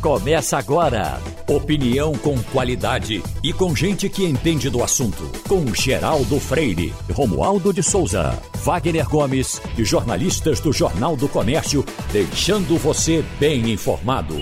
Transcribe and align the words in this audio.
Começa 0.00 0.56
agora. 0.56 1.20
Opinião 1.46 2.14
com 2.14 2.42
qualidade 2.44 3.22
e 3.44 3.52
com 3.52 3.76
gente 3.76 4.08
que 4.08 4.24
entende 4.24 4.70
do 4.70 4.82
assunto. 4.82 5.30
Com 5.46 5.74
Geraldo 5.74 6.40
Freire, 6.40 6.94
Romualdo 7.12 7.70
de 7.70 7.82
Souza, 7.82 8.30
Wagner 8.64 9.06
Gomes 9.06 9.60
e 9.76 9.84
jornalistas 9.84 10.58
do 10.58 10.72
Jornal 10.72 11.18
do 11.18 11.28
Comércio, 11.28 11.84
deixando 12.10 12.78
você 12.78 13.22
bem 13.38 13.70
informado. 13.70 14.36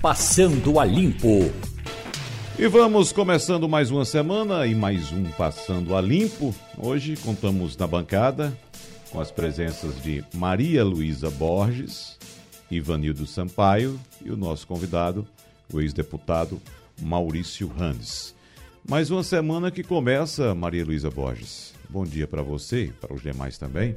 Passando 0.00 0.80
a 0.80 0.84
Limpo. 0.86 1.52
E 2.58 2.66
vamos 2.66 3.12
começando 3.12 3.68
mais 3.68 3.90
uma 3.90 4.06
semana 4.06 4.66
e 4.66 4.74
mais 4.74 5.12
um 5.12 5.24
Passando 5.32 5.94
a 5.94 6.00
Limpo. 6.00 6.54
Hoje 6.78 7.18
contamos 7.18 7.76
na 7.76 7.86
bancada 7.86 8.56
com 9.10 9.20
as 9.20 9.30
presenças 9.30 10.02
de 10.02 10.24
Maria 10.32 10.82
Luísa 10.82 11.28
Borges, 11.28 12.16
Ivanildo 12.76 13.26
Sampaio 13.26 14.00
e 14.24 14.30
o 14.30 14.36
nosso 14.36 14.66
convidado, 14.66 15.26
o 15.72 15.80
ex-deputado 15.80 16.60
Maurício 17.00 17.68
Randes. 17.68 18.34
Mais 18.88 19.10
uma 19.10 19.22
semana 19.22 19.70
que 19.70 19.82
começa, 19.82 20.54
Maria 20.54 20.84
Luísa 20.84 21.10
Borges. 21.10 21.74
Bom 21.88 22.04
dia 22.04 22.26
para 22.26 22.42
você 22.42 22.84
e 22.84 22.92
para 22.92 23.12
os 23.12 23.22
demais 23.22 23.58
também. 23.58 23.94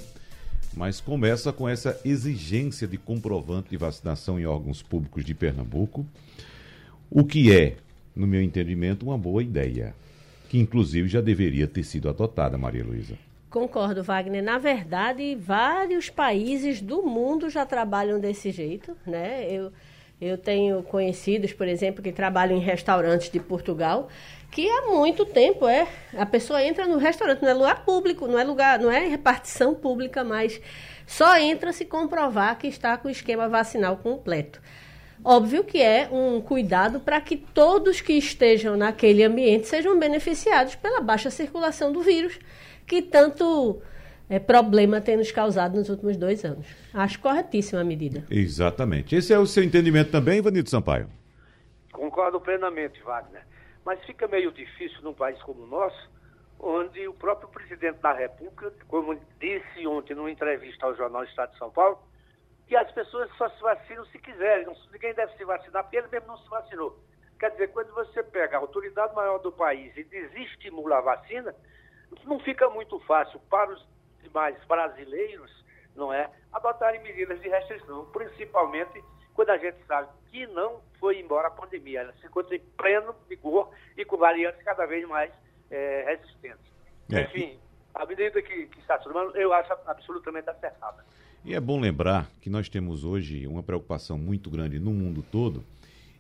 Mas 0.75 0.99
começa 0.99 1.53
com 1.53 1.69
essa 1.69 1.99
exigência 2.03 2.85
de 2.85 2.97
comprovante 2.97 3.69
de 3.69 3.77
vacinação 3.77 4.37
em 4.37 4.45
órgãos 4.45 4.81
públicos 4.81 5.23
de 5.23 5.33
Pernambuco, 5.33 6.05
o 7.09 7.23
que 7.23 7.53
é, 7.53 7.77
no 8.13 8.27
meu 8.27 8.41
entendimento, 8.41 9.05
uma 9.05 9.17
boa 9.17 9.41
ideia, 9.41 9.95
que 10.49 10.59
inclusive 10.59 11.07
já 11.07 11.21
deveria 11.21 11.65
ter 11.65 11.83
sido 11.83 12.09
adotada, 12.09 12.57
Maria 12.57 12.83
Luísa. 12.83 13.17
Concordo, 13.55 14.03
Wagner. 14.03 14.43
Na 14.43 14.57
verdade, 14.57 15.33
vários 15.33 16.09
países 16.09 16.81
do 16.81 17.01
mundo 17.03 17.49
já 17.49 17.65
trabalham 17.65 18.19
desse 18.19 18.51
jeito, 18.51 18.97
né? 19.07 19.47
Eu, 19.49 19.71
eu 20.19 20.37
tenho 20.37 20.83
conhecidos, 20.83 21.53
por 21.53 21.65
exemplo, 21.65 22.03
que 22.03 22.11
trabalham 22.11 22.57
em 22.57 22.59
restaurantes 22.59 23.29
de 23.29 23.39
Portugal, 23.39 24.09
que 24.51 24.69
há 24.69 24.87
muito 24.87 25.25
tempo 25.25 25.69
é 25.69 25.87
a 26.17 26.25
pessoa 26.25 26.61
entra 26.61 26.85
no 26.85 26.97
restaurante, 26.97 27.43
não 27.43 27.49
é 27.49 27.53
lugar 27.53 27.85
público, 27.85 28.27
não 28.27 28.37
é 28.37 28.43
lugar, 28.43 28.77
não 28.77 28.91
é 28.91 29.07
repartição 29.07 29.73
pública, 29.73 30.21
mas 30.21 30.59
só 31.07 31.39
entra 31.39 31.71
se 31.71 31.85
comprovar 31.85 32.57
que 32.57 32.67
está 32.67 32.97
com 32.97 33.07
o 33.07 33.11
esquema 33.11 33.47
vacinal 33.47 33.95
completo. 33.95 34.61
Óbvio 35.23 35.63
que 35.63 35.81
é 35.81 36.09
um 36.11 36.41
cuidado 36.41 36.99
para 36.99 37.21
que 37.21 37.37
todos 37.37 38.01
que 38.01 38.11
estejam 38.11 38.75
naquele 38.75 39.23
ambiente 39.23 39.65
sejam 39.65 39.97
beneficiados 39.97 40.75
pela 40.75 40.99
baixa 40.99 41.29
circulação 41.29 41.93
do 41.93 42.01
vírus 42.01 42.37
que 42.85 43.01
tanto 43.01 43.81
é, 44.29 44.39
problema 44.39 45.01
tem 45.01 45.17
nos 45.17 45.31
causado 45.31 45.75
nos 45.75 45.89
últimos 45.89 46.17
dois 46.17 46.43
anos. 46.43 46.65
Acho 46.93 47.19
corretíssima 47.19 47.81
a 47.81 47.83
medida. 47.83 48.23
Exatamente. 48.29 49.15
Esse 49.15 49.33
é 49.33 49.39
o 49.39 49.45
seu 49.45 49.63
entendimento 49.63 50.11
também, 50.11 50.39
Ivanito 50.39 50.69
Sampaio? 50.69 51.09
Concordo 51.91 52.39
plenamente, 52.39 53.01
Wagner. 53.03 53.43
Mas 53.85 54.03
fica 54.05 54.27
meio 54.27 54.51
difícil 54.51 55.01
num 55.03 55.13
país 55.13 55.41
como 55.43 55.63
o 55.63 55.67
nosso, 55.67 56.09
onde 56.59 57.07
o 57.07 57.13
próprio 57.13 57.47
presidente 57.49 57.99
da 57.99 58.13
República, 58.13 58.73
como 58.87 59.19
disse 59.39 59.85
ontem 59.85 60.15
numa 60.15 60.31
entrevista 60.31 60.85
ao 60.85 60.95
jornal 60.95 61.23
Estado 61.23 61.51
de 61.51 61.57
São 61.59 61.69
Paulo, 61.69 61.99
que 62.67 62.75
as 62.75 62.91
pessoas 62.91 63.29
só 63.37 63.47
se 63.49 63.61
vacinam 63.61 64.05
se 64.07 64.17
quiserem, 64.17 64.65
ninguém 64.91 65.13
deve 65.13 65.33
se 65.37 65.45
vacinar, 65.45 65.83
porque 65.83 65.97
ele 65.97 66.07
mesmo 66.07 66.27
não 66.27 66.37
se 66.37 66.49
vacinou. 66.49 66.99
Quer 67.39 67.51
dizer, 67.51 67.67
quando 67.67 67.93
você 67.93 68.23
pega 68.23 68.57
a 68.57 68.59
autoridade 68.59 69.13
maior 69.13 69.37
do 69.39 69.51
país 69.51 69.95
e 69.95 70.03
desestimula 70.03 70.97
a 70.97 71.01
vacina, 71.01 71.53
não 72.25 72.39
fica 72.39 72.69
muito 72.69 72.99
fácil 73.01 73.39
para 73.49 73.73
os 73.73 73.85
demais 74.21 74.57
brasileiros, 74.65 75.51
não 75.95 76.13
é, 76.13 76.29
adotarem 76.51 77.01
medidas 77.01 77.41
de 77.41 77.49
restrição, 77.49 78.05
principalmente 78.11 79.03
quando 79.33 79.49
a 79.49 79.57
gente 79.57 79.77
sabe 79.85 80.09
que 80.31 80.47
não 80.47 80.81
foi 80.99 81.19
embora 81.19 81.49
a 81.49 81.51
pandemia, 81.51 82.01
ela 82.01 82.13
se 82.13 82.25
encontra 82.25 82.55
em 82.55 82.59
pleno 82.77 83.13
vigor 83.27 83.69
e 83.97 84.05
com 84.05 84.17
variantes 84.17 84.61
cada 84.63 84.85
vez 84.85 85.07
mais 85.07 85.31
é, 85.69 86.05
resistentes. 86.07 86.65
É. 87.11 87.21
Enfim, 87.23 87.59
a 87.93 88.05
medida 88.05 88.41
que, 88.41 88.67
que 88.67 88.79
está 88.79 88.97
tomando, 88.97 89.35
eu 89.37 89.53
acho 89.53 89.71
absolutamente 89.85 90.49
acertada. 90.49 91.05
E 91.43 91.53
é 91.53 91.59
bom 91.59 91.79
lembrar 91.79 92.29
que 92.41 92.49
nós 92.49 92.69
temos 92.69 93.03
hoje 93.03 93.45
uma 93.45 93.61
preocupação 93.61 94.17
muito 94.17 94.49
grande 94.49 94.79
no 94.79 94.91
mundo 94.91 95.23
todo 95.31 95.63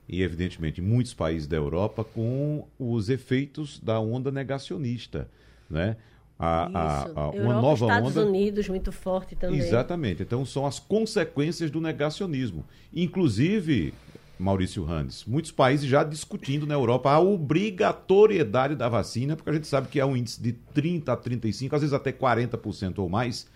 e, 0.07 0.21
evidentemente, 0.21 0.81
em 0.81 0.83
muitos 0.83 1.13
países 1.13 1.47
da 1.47 1.57
Europa 1.57 2.03
com 2.03 2.67
os 2.77 3.09
efeitos 3.09 3.79
da 3.79 3.99
onda 3.99 4.31
negacionista 4.31 5.27
né? 5.69 5.97
A, 6.37 6.65
a, 6.65 7.03
a, 7.03 7.29
uma 7.29 7.37
Europa, 7.37 7.61
nova 7.61 7.85
Estados 7.85 8.17
onda. 8.17 8.25
Unidos 8.25 8.67
muito 8.67 8.91
forte 8.91 9.35
também. 9.35 9.59
Exatamente. 9.59 10.21
Então 10.21 10.45
são 10.45 10.65
as 10.65 10.79
consequências 10.79 11.71
do 11.71 11.79
negacionismo. 11.79 12.65
Inclusive, 12.93 13.93
Maurício 14.37 14.83
Randes, 14.83 15.23
muitos 15.25 15.51
países 15.51 15.87
já 15.87 16.03
discutindo 16.03 16.67
na 16.67 16.73
Europa 16.73 17.09
a 17.09 17.19
obrigatoriedade 17.19 18.75
da 18.75 18.89
vacina, 18.89 19.35
porque 19.35 19.49
a 19.49 19.53
gente 19.53 19.67
sabe 19.67 19.87
que 19.87 19.99
é 19.99 20.05
um 20.05 20.15
índice 20.15 20.41
de 20.41 20.51
30 20.51 21.13
a 21.13 21.15
35, 21.15 21.75
às 21.75 21.81
vezes 21.81 21.93
até 21.93 22.11
40% 22.11 22.99
ou 22.99 23.07
mais 23.07 23.47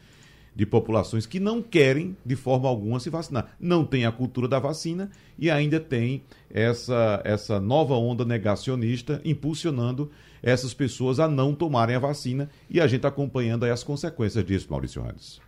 de 0.56 0.66
populações 0.66 1.26
que 1.26 1.40
não 1.40 1.62
querem 1.62 2.18
de 2.26 2.36
forma 2.36 2.68
alguma 2.68 3.00
se 3.00 3.09
vacinar. 3.09 3.56
Não 3.59 3.86
tem 3.86 4.06
a 4.06 4.12
cultura 4.12 4.47
da 4.47 4.59
vacina 4.59 5.09
e 5.38 5.50
ainda 5.50 5.80
tem 5.80 6.24
essa 6.50 7.22
essa 7.24 7.59
nova 7.59 7.94
onda 7.96 8.26
negacionista 8.26 9.22
impulsionando 9.24 10.12
essas 10.41 10.73
pessoas 10.73 11.19
a 11.19 11.27
não 11.27 11.53
tomarem 11.53 11.95
a 11.95 12.00
vacina 12.00 12.50
e 12.69 12.79
a 12.79 12.88
gente 12.88 13.05
acompanhando 13.05 13.66
aí 13.66 13.72
as 13.72 13.83
consequências 13.83 14.45
disso, 14.45 14.67
Maurício 14.69 15.01
Randes. 15.01 15.41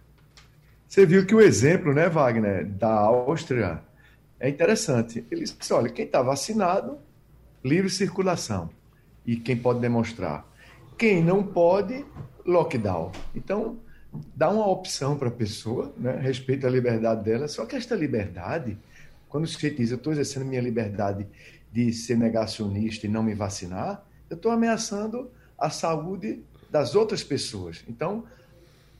Você 0.87 1.05
viu 1.05 1.25
que 1.25 1.33
o 1.33 1.39
exemplo, 1.39 1.93
né, 1.93 2.09
Wagner, 2.09 2.65
da 2.65 2.91
Áustria 2.91 3.81
é 4.39 4.49
interessante. 4.49 5.25
Eles 5.31 5.55
disse, 5.57 5.71
olha, 5.73 5.89
quem 5.89 6.05
está 6.05 6.21
vacinado, 6.21 6.97
livre 7.63 7.89
circulação. 7.89 8.69
E 9.25 9.35
quem 9.35 9.55
pode 9.55 9.79
demonstrar. 9.79 10.45
Quem 10.97 11.23
não 11.23 11.43
pode, 11.43 12.05
lockdown. 12.45 13.11
Então, 13.35 13.77
dá 14.35 14.49
uma 14.49 14.67
opção 14.67 15.17
para 15.17 15.29
a 15.29 15.31
pessoa, 15.31 15.93
né, 15.97 16.19
respeito 16.19 16.67
à 16.67 16.69
liberdade 16.69 17.23
dela, 17.23 17.47
só 17.47 17.65
que 17.65 17.75
esta 17.75 17.95
liberdade, 17.95 18.77
quando 19.29 19.47
se 19.47 19.69
diz, 19.69 19.91
eu 19.91 19.97
estou 19.97 20.11
exercendo 20.11 20.45
minha 20.45 20.61
liberdade 20.61 21.25
de 21.71 21.93
ser 21.93 22.17
negacionista 22.17 23.05
e 23.05 23.09
não 23.09 23.23
me 23.23 23.33
vacinar, 23.33 24.03
eu 24.31 24.37
estou 24.37 24.49
ameaçando 24.49 25.29
a 25.57 25.69
saúde 25.69 26.41
das 26.69 26.95
outras 26.95 27.21
pessoas. 27.21 27.83
Então, 27.87 28.23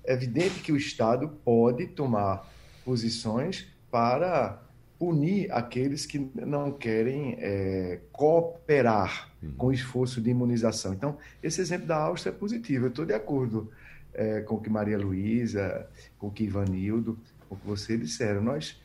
é 0.04 0.12
evidente 0.14 0.60
que 0.60 0.74
o 0.74 0.76
Estado 0.76 1.30
pode 1.46 1.88
tomar 1.88 2.46
posições 2.84 3.66
para 3.90 4.62
punir 5.00 5.50
aqueles 5.52 6.06
que 6.06 6.20
não 6.36 6.70
querem 6.70 7.38
é, 7.40 8.02
cooperar 8.12 9.32
uhum. 9.42 9.54
com 9.54 9.68
o 9.68 9.74
esforço 9.74 10.20
de 10.20 10.30
imunização. 10.30 10.94
Então, 10.94 11.18
esse 11.42 11.62
exemplo 11.62 11.88
da 11.88 11.96
Áustria 11.96 12.34
é 12.34 12.36
positivo. 12.36 12.86
Eu 12.86 12.90
estou 12.90 13.06
de 13.06 13.14
acordo 13.14 13.72
é, 14.14 14.42
com 14.42 14.56
o 14.56 14.62
que 14.62 14.70
Maria 14.70 14.98
Luísa, 14.98 15.88
com 16.20 16.28
o 16.28 16.32
que 16.32 16.44
Ivanildo, 16.44 17.18
com 17.48 17.56
o 17.56 17.58
que 17.58 17.66
você 17.66 17.98
disseram. 17.98 18.42
Nós, 18.42 18.80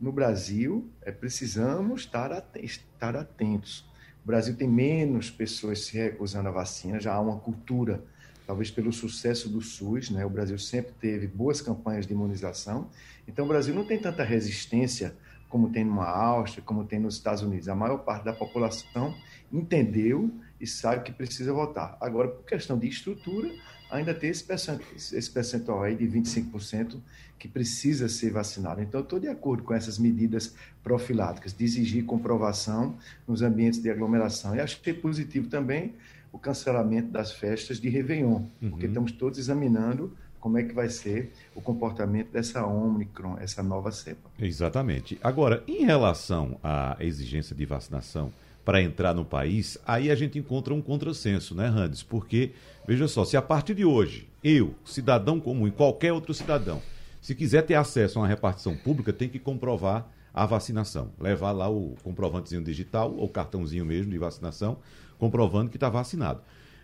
no 0.00 0.12
Brasil, 0.12 0.88
é, 1.02 1.10
precisamos 1.10 2.02
estar, 2.02 2.30
estar 2.62 3.16
atentos 3.16 3.89
o 4.22 4.26
Brasil 4.26 4.54
tem 4.56 4.68
menos 4.68 5.30
pessoas 5.30 5.84
se 5.86 5.96
recusando 5.96 6.48
à 6.48 6.52
vacina, 6.52 7.00
já 7.00 7.14
há 7.14 7.20
uma 7.20 7.38
cultura, 7.38 8.04
talvez 8.46 8.70
pelo 8.70 8.92
sucesso 8.92 9.48
do 9.48 9.60
SUS, 9.60 10.10
né? 10.10 10.24
O 10.24 10.30
Brasil 10.30 10.58
sempre 10.58 10.92
teve 11.00 11.26
boas 11.26 11.60
campanhas 11.60 12.06
de 12.06 12.12
imunização, 12.12 12.88
então 13.26 13.44
o 13.44 13.48
Brasil 13.48 13.74
não 13.74 13.84
tem 13.84 13.98
tanta 13.98 14.22
resistência 14.22 15.14
como 15.48 15.70
tem 15.70 15.84
numa 15.84 16.06
Áustria, 16.06 16.62
como 16.64 16.84
tem 16.84 17.00
nos 17.00 17.16
Estados 17.16 17.42
Unidos. 17.42 17.68
A 17.68 17.74
maior 17.74 17.98
parte 17.98 18.24
da 18.24 18.32
população 18.32 19.14
entendeu 19.52 20.30
e 20.60 20.66
sabe 20.66 21.02
que 21.04 21.12
precisa 21.12 21.52
votar. 21.52 21.96
Agora, 22.00 22.28
por 22.28 22.44
questão 22.44 22.78
de 22.78 22.88
estrutura, 22.88 23.50
ainda 23.90 24.14
tem 24.14 24.30
esse 24.30 24.44
percentual, 24.44 24.88
esse 24.94 25.30
percentual 25.30 25.82
aí 25.82 25.96
de 25.96 26.06
25% 26.06 26.98
que 27.38 27.48
precisa 27.48 28.08
ser 28.08 28.30
vacinado. 28.30 28.82
Então, 28.82 29.00
estou 29.00 29.18
de 29.18 29.28
acordo 29.28 29.62
com 29.62 29.72
essas 29.72 29.98
medidas 29.98 30.54
profiláticas, 30.82 31.54
de 31.54 31.64
exigir 31.64 32.04
comprovação 32.04 32.96
nos 33.26 33.40
ambientes 33.40 33.80
de 33.80 33.90
aglomeração. 33.90 34.54
E 34.54 34.60
é 34.60 34.92
positivo 34.92 35.48
também 35.48 35.94
o 36.30 36.38
cancelamento 36.38 37.10
das 37.10 37.32
festas 37.32 37.80
de 37.80 37.88
Réveillon, 37.88 38.44
uhum. 38.60 38.70
porque 38.70 38.86
estamos 38.86 39.12
todos 39.12 39.38
examinando 39.38 40.14
como 40.38 40.58
é 40.58 40.62
que 40.62 40.72
vai 40.72 40.88
ser 40.88 41.32
o 41.54 41.60
comportamento 41.60 42.30
dessa 42.30 42.64
Omicron, 42.64 43.36
essa 43.38 43.62
nova 43.62 43.90
cepa. 43.92 44.30
Exatamente. 44.38 45.18
Agora, 45.22 45.62
em 45.66 45.84
relação 45.84 46.58
à 46.62 46.96
exigência 47.00 47.54
de 47.54 47.66
vacinação, 47.66 48.32
para 48.64 48.82
entrar 48.82 49.14
no 49.14 49.24
país, 49.24 49.78
aí 49.86 50.10
a 50.10 50.14
gente 50.14 50.38
encontra 50.38 50.74
um 50.74 50.82
contrassenso, 50.82 51.54
né, 51.54 51.66
Randes? 51.66 52.02
Porque, 52.02 52.52
veja 52.86 53.08
só, 53.08 53.24
se 53.24 53.36
a 53.36 53.42
partir 53.42 53.74
de 53.74 53.84
hoje, 53.84 54.28
eu, 54.44 54.74
cidadão 54.84 55.40
comum 55.40 55.66
e 55.66 55.70
qualquer 55.70 56.12
outro 56.12 56.34
cidadão, 56.34 56.80
se 57.20 57.34
quiser 57.34 57.62
ter 57.62 57.74
acesso 57.74 58.18
a 58.18 58.22
uma 58.22 58.28
repartição 58.28 58.76
pública, 58.76 59.12
tem 59.12 59.28
que 59.28 59.38
comprovar 59.38 60.08
a 60.32 60.46
vacinação. 60.46 61.10
Levar 61.18 61.52
lá 61.52 61.68
o 61.68 61.94
comprovantezinho 62.02 62.62
digital, 62.62 63.14
ou 63.14 63.28
cartãozinho 63.28 63.84
mesmo 63.84 64.10
de 64.10 64.18
vacinação, 64.18 64.78
comprovando 65.18 65.70
que 65.70 65.76
está 65.76 65.88
vacinado. 65.88 66.40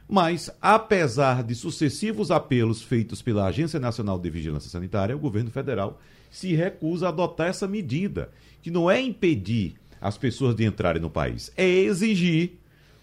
Mas, 0.08 0.50
apesar 0.60 1.42
de 1.42 1.54
sucessivos 1.54 2.30
apelos 2.30 2.82
feitos 2.82 3.22
pela 3.22 3.46
Agência 3.46 3.80
Nacional 3.80 4.18
de 4.18 4.30
Vigilância 4.30 4.70
Sanitária, 4.70 5.16
o 5.16 5.20
governo 5.20 5.50
federal 5.50 6.00
se 6.30 6.54
recusa 6.54 7.06
a 7.06 7.08
adotar 7.08 7.48
essa 7.48 7.66
medida, 7.66 8.30
que 8.62 8.70
não 8.70 8.90
é 8.90 9.00
impedir 9.00 9.74
as 10.00 10.16
pessoas 10.18 10.54
de 10.54 10.64
entrarem 10.64 11.00
no 11.00 11.10
país? 11.10 11.52
É 11.56 11.66
exigir, 11.66 12.52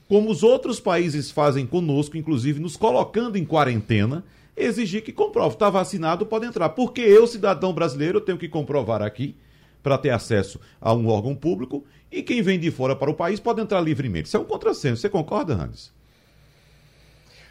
como 0.08 0.30
os 0.30 0.44
outros 0.44 0.80
países 0.80 1.32
fazem 1.32 1.66
conosco, 1.66 2.18
inclusive 2.18 2.60
nos 2.60 2.78
colocando 2.78 3.38
em 3.38 3.46
quarentena, 3.46 4.24
exigir 4.56 5.04
que 5.04 5.12
comprove. 5.12 5.56
Está 5.56 5.70
vacinado, 5.70 6.26
pode 6.26 6.46
entrar. 6.46 6.70
Porque 6.70 7.02
eu, 7.02 7.26
cidadão 7.28 7.74
brasileiro, 7.74 8.22
tenho 8.22 8.38
que 8.38 8.48
comprovar 8.48 9.02
aqui 9.02 9.36
para 9.82 9.98
ter 9.98 10.12
acesso 10.12 10.60
a 10.80 10.94
um 10.94 11.08
órgão 11.08 11.36
público 11.36 11.84
e 12.12 12.24
quem 12.24 12.42
vem 12.42 12.60
de 12.60 12.72
fora 12.72 12.96
para 12.96 13.10
o 13.10 13.14
país 13.14 13.40
pode 13.40 13.62
entrar 13.62 13.82
livremente. 13.82 14.28
Isso 14.28 14.38
é 14.38 14.40
um 14.40 14.46
contrassenso. 14.46 15.02
Você 15.02 15.10
concorda, 15.10 15.54
Hans? 15.54 15.92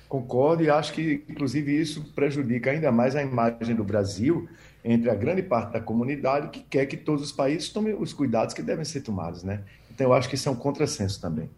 Concordo 0.08 0.62
e 0.62 0.70
acho 0.70 0.92
que, 0.92 1.24
inclusive, 1.28 1.80
isso 1.80 2.04
prejudica 2.14 2.70
ainda 2.70 2.92
mais 2.92 3.16
a 3.16 3.22
imagem 3.22 3.74
do 3.74 3.82
Brasil 3.82 4.48
entre 4.84 5.10
a 5.10 5.14
grande 5.14 5.42
parte 5.42 5.72
da 5.72 5.80
comunidade 5.80 6.48
que 6.48 6.60
quer 6.60 6.86
que 6.86 6.96
todos 6.96 7.22
os 7.22 7.32
países 7.32 7.68
tomem 7.68 7.94
os 7.94 8.12
cuidados 8.12 8.54
que 8.54 8.62
devem 8.62 8.84
ser 8.84 9.02
tomados, 9.02 9.42
né? 9.42 9.62
Então, 9.90 10.08
eu 10.08 10.14
acho 10.14 10.28
que 10.28 10.34
isso 10.34 10.48
é 10.48 10.52
um 10.52 10.56
contrassenso 10.56 11.20
também. 11.20 11.48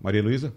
Maria 0.00 0.22
Luísa? 0.22 0.52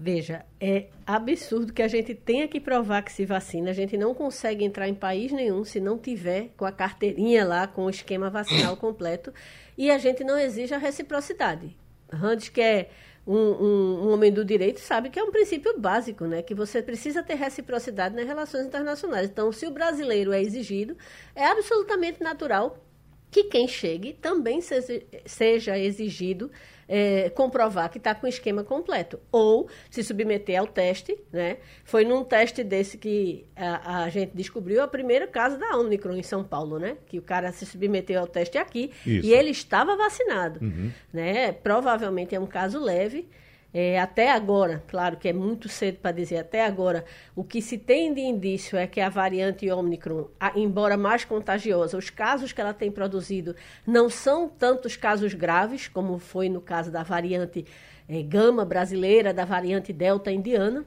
Veja, 0.00 0.44
é 0.60 0.86
absurdo 1.04 1.72
que 1.72 1.82
a 1.82 1.88
gente 1.88 2.14
tenha 2.14 2.46
que 2.46 2.60
provar 2.60 3.02
que 3.02 3.10
se 3.10 3.24
vacina. 3.24 3.70
A 3.70 3.72
gente 3.72 3.96
não 3.96 4.14
consegue 4.14 4.64
entrar 4.64 4.88
em 4.88 4.94
país 4.94 5.32
nenhum 5.32 5.64
se 5.64 5.80
não 5.80 5.98
tiver 5.98 6.50
com 6.56 6.64
a 6.64 6.70
carteirinha 6.70 7.44
lá, 7.44 7.66
com 7.66 7.84
o 7.84 7.90
esquema 7.90 8.30
vacinal 8.30 8.76
completo. 8.76 9.32
E 9.76 9.90
a 9.90 9.98
gente 9.98 10.22
não 10.22 10.38
exige 10.38 10.72
a 10.72 10.78
reciprocidade. 10.78 11.76
Randes, 12.12 12.48
que 12.48 12.60
é 12.60 12.90
um, 13.28 13.36
um, 13.36 14.06
um, 14.06 14.12
homem 14.12 14.32
do 14.32 14.42
direito, 14.42 14.80
sabe 14.80 15.10
que 15.10 15.18
é 15.18 15.22
um 15.22 15.30
princípio 15.30 15.78
básico, 15.78 16.24
né? 16.24 16.40
Que 16.40 16.54
você 16.54 16.82
precisa 16.82 17.22
ter 17.22 17.34
reciprocidade 17.34 18.16
nas 18.16 18.26
relações 18.26 18.64
internacionais. 18.64 19.28
Então, 19.28 19.52
se 19.52 19.66
o 19.66 19.70
brasileiro 19.70 20.32
é 20.32 20.40
exigido, 20.40 20.96
é 21.34 21.44
absolutamente 21.46 22.22
natural 22.22 22.82
que 23.30 23.44
quem 23.44 23.68
chegue 23.68 24.14
também 24.14 24.60
seja 24.60 25.78
exigido 25.78 26.50
é, 26.88 27.28
comprovar 27.30 27.90
que 27.90 27.98
está 27.98 28.14
com 28.14 28.26
o 28.26 28.28
esquema 28.28 28.64
completo. 28.64 29.20
Ou 29.30 29.68
se 29.90 30.02
submeter 30.02 30.58
ao 30.58 30.66
teste, 30.66 31.16
né? 31.30 31.58
Foi 31.84 32.04
num 32.04 32.24
teste 32.24 32.64
desse 32.64 32.96
que 32.96 33.44
a, 33.54 34.04
a 34.04 34.08
gente 34.08 34.32
descobriu 34.34 34.82
a 34.82 34.88
primeira 34.88 35.26
caso 35.26 35.58
da 35.58 35.76
Omicron 35.76 36.14
em 36.14 36.22
São 36.22 36.42
Paulo, 36.42 36.78
né? 36.78 36.96
Que 37.06 37.18
o 37.18 37.22
cara 37.22 37.52
se 37.52 37.66
submeteu 37.66 38.18
ao 38.18 38.26
teste 38.26 38.56
aqui 38.56 38.90
Isso. 39.06 39.26
e 39.26 39.34
ele 39.34 39.50
estava 39.50 39.96
vacinado, 39.96 40.60
uhum. 40.64 40.90
né? 41.12 41.52
Provavelmente 41.52 42.34
é 42.34 42.40
um 42.40 42.46
caso 42.46 42.80
leve. 42.80 43.28
É, 43.72 44.00
até 44.00 44.30
agora, 44.30 44.82
claro 44.88 45.18
que 45.18 45.28
é 45.28 45.32
muito 45.32 45.68
cedo 45.68 45.98
para 45.98 46.10
dizer, 46.10 46.38
até 46.38 46.64
agora, 46.64 47.04
o 47.36 47.44
que 47.44 47.60
se 47.60 47.76
tem 47.76 48.14
de 48.14 48.20
indício 48.20 48.78
é 48.78 48.86
que 48.86 48.98
a 48.98 49.10
variante 49.10 49.70
Omicron, 49.70 50.28
embora 50.56 50.96
mais 50.96 51.24
contagiosa, 51.24 51.98
os 51.98 52.08
casos 52.08 52.50
que 52.50 52.60
ela 52.62 52.72
tem 52.72 52.90
produzido 52.90 53.54
não 53.86 54.08
são 54.08 54.48
tantos 54.48 54.96
casos 54.96 55.34
graves, 55.34 55.86
como 55.86 56.18
foi 56.18 56.48
no 56.48 56.62
caso 56.62 56.90
da 56.90 57.02
variante 57.02 57.66
é, 58.08 58.22
Gama 58.22 58.64
brasileira, 58.64 59.34
da 59.34 59.44
variante 59.44 59.92
Delta 59.92 60.32
indiana, 60.32 60.82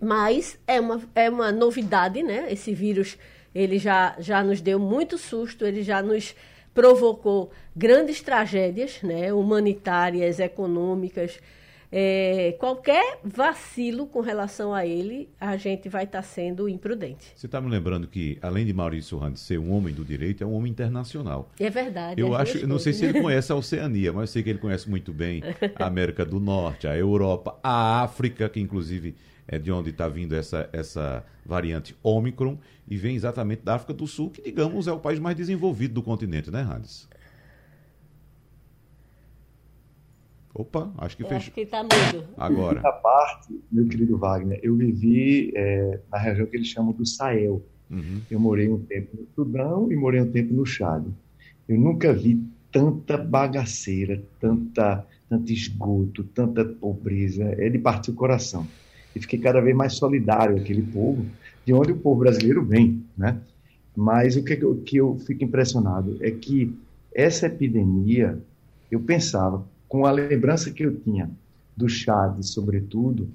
mas 0.00 0.56
é 0.68 0.80
uma, 0.80 1.00
é 1.16 1.28
uma 1.28 1.50
novidade, 1.50 2.22
né? 2.22 2.46
Esse 2.48 2.72
vírus 2.72 3.18
ele 3.52 3.78
já, 3.78 4.14
já 4.18 4.42
nos 4.42 4.60
deu 4.60 4.78
muito 4.78 5.18
susto, 5.18 5.64
ele 5.64 5.82
já 5.82 6.00
nos 6.00 6.34
provocou 6.72 7.50
grandes 7.74 8.20
tragédias 8.20 9.00
né? 9.02 9.32
humanitárias, 9.32 10.40
econômicas 10.40 11.40
é, 11.96 12.56
qualquer 12.58 13.20
vacilo 13.22 14.08
com 14.08 14.20
relação 14.20 14.74
a 14.74 14.84
ele, 14.84 15.28
a 15.40 15.56
gente 15.56 15.88
vai 15.88 16.02
estar 16.02 16.22
tá 16.22 16.24
sendo 16.24 16.68
imprudente. 16.68 17.32
Você 17.36 17.46
está 17.46 17.60
me 17.60 17.70
lembrando 17.70 18.08
que, 18.08 18.36
além 18.42 18.66
de 18.66 18.72
Maurício 18.72 19.16
Rand 19.16 19.36
ser 19.36 19.60
um 19.60 19.70
homem 19.70 19.94
do 19.94 20.04
direito, 20.04 20.42
é 20.42 20.46
um 20.46 20.54
homem 20.54 20.72
internacional. 20.72 21.52
É 21.56 21.70
verdade. 21.70 22.20
Eu 22.20 22.34
acho, 22.34 22.66
não 22.66 22.80
sei 22.80 22.92
se 22.92 23.04
ele 23.04 23.20
conhece 23.22 23.52
a 23.52 23.54
Oceania, 23.54 24.12
mas 24.12 24.22
eu 24.22 24.26
sei 24.26 24.42
que 24.42 24.50
ele 24.50 24.58
conhece 24.58 24.90
muito 24.90 25.12
bem 25.12 25.40
a 25.76 25.86
América 25.86 26.24
do 26.24 26.40
Norte, 26.40 26.88
a 26.88 26.96
Europa, 26.96 27.56
a 27.62 28.02
África, 28.02 28.48
que 28.48 28.58
inclusive 28.58 29.14
é 29.46 29.56
de 29.56 29.70
onde 29.70 29.90
está 29.90 30.08
vindo 30.08 30.34
essa, 30.34 30.68
essa 30.72 31.24
variante 31.46 31.94
Omicron, 32.02 32.58
e 32.88 32.96
vem 32.96 33.14
exatamente 33.14 33.62
da 33.62 33.76
África 33.76 33.94
do 33.94 34.08
Sul, 34.08 34.30
que, 34.30 34.42
digamos, 34.42 34.88
é 34.88 34.92
o 34.92 34.98
país 34.98 35.20
mais 35.20 35.36
desenvolvido 35.36 35.94
do 35.94 36.02
continente, 36.02 36.50
né, 36.50 36.62
Hans? 36.62 37.08
Opa, 40.54 40.92
acho 40.98 41.16
que 41.16 41.24
fechou. 41.24 41.36
Acho 41.36 41.50
que 41.50 41.66
tá 41.66 41.82
mudo. 41.82 42.28
Agora. 42.36 42.80
Da 42.80 42.92
parte, 42.92 43.60
meu 43.72 43.88
querido 43.88 44.16
Wagner, 44.16 44.60
eu 44.62 44.76
vivi 44.76 45.52
é, 45.56 45.98
na 46.12 46.16
região 46.16 46.46
que 46.46 46.56
eles 46.56 46.68
chamam 46.68 46.92
do 46.92 47.04
Sahel. 47.04 47.60
Uhum. 47.90 48.20
Eu 48.30 48.38
morei 48.38 48.68
um 48.68 48.78
tempo 48.78 49.16
no 49.16 49.26
Sudão 49.34 49.90
e 49.90 49.96
morei 49.96 50.20
um 50.20 50.30
tempo 50.30 50.54
no 50.54 50.64
Chad. 50.64 51.04
Eu 51.68 51.76
nunca 51.76 52.12
vi 52.12 52.40
tanta 52.70 53.18
bagaceira, 53.18 54.22
tanta, 54.40 55.04
tanto 55.28 55.52
esgoto, 55.52 56.22
tanta 56.22 56.64
pobreza. 56.64 57.42
É 57.58 57.68
de 57.68 57.78
partir 57.78 58.12
o 58.12 58.14
coração. 58.14 58.64
E 59.14 59.20
fiquei 59.20 59.40
cada 59.40 59.60
vez 59.60 59.76
mais 59.76 59.94
solidário 59.94 60.56
àquele 60.56 60.82
povo, 60.82 61.26
de 61.66 61.72
onde 61.72 61.90
o 61.90 61.96
povo 61.96 62.20
brasileiro 62.20 62.64
vem, 62.64 63.02
né? 63.18 63.40
Mas 63.96 64.36
o 64.36 64.44
que, 64.44 64.54
o 64.64 64.76
que 64.76 64.96
eu 64.98 65.18
fico 65.18 65.42
impressionado 65.42 66.16
é 66.20 66.30
que 66.30 66.72
essa 67.12 67.46
epidemia, 67.46 68.38
eu 68.90 69.00
pensava, 69.00 69.64
com 69.94 70.06
a 70.06 70.10
lembrança 70.10 70.72
que 70.72 70.82
eu 70.82 70.92
tinha 70.92 71.30
do 71.76 71.88
Chad, 71.88 72.42
sobretudo, 72.42 73.28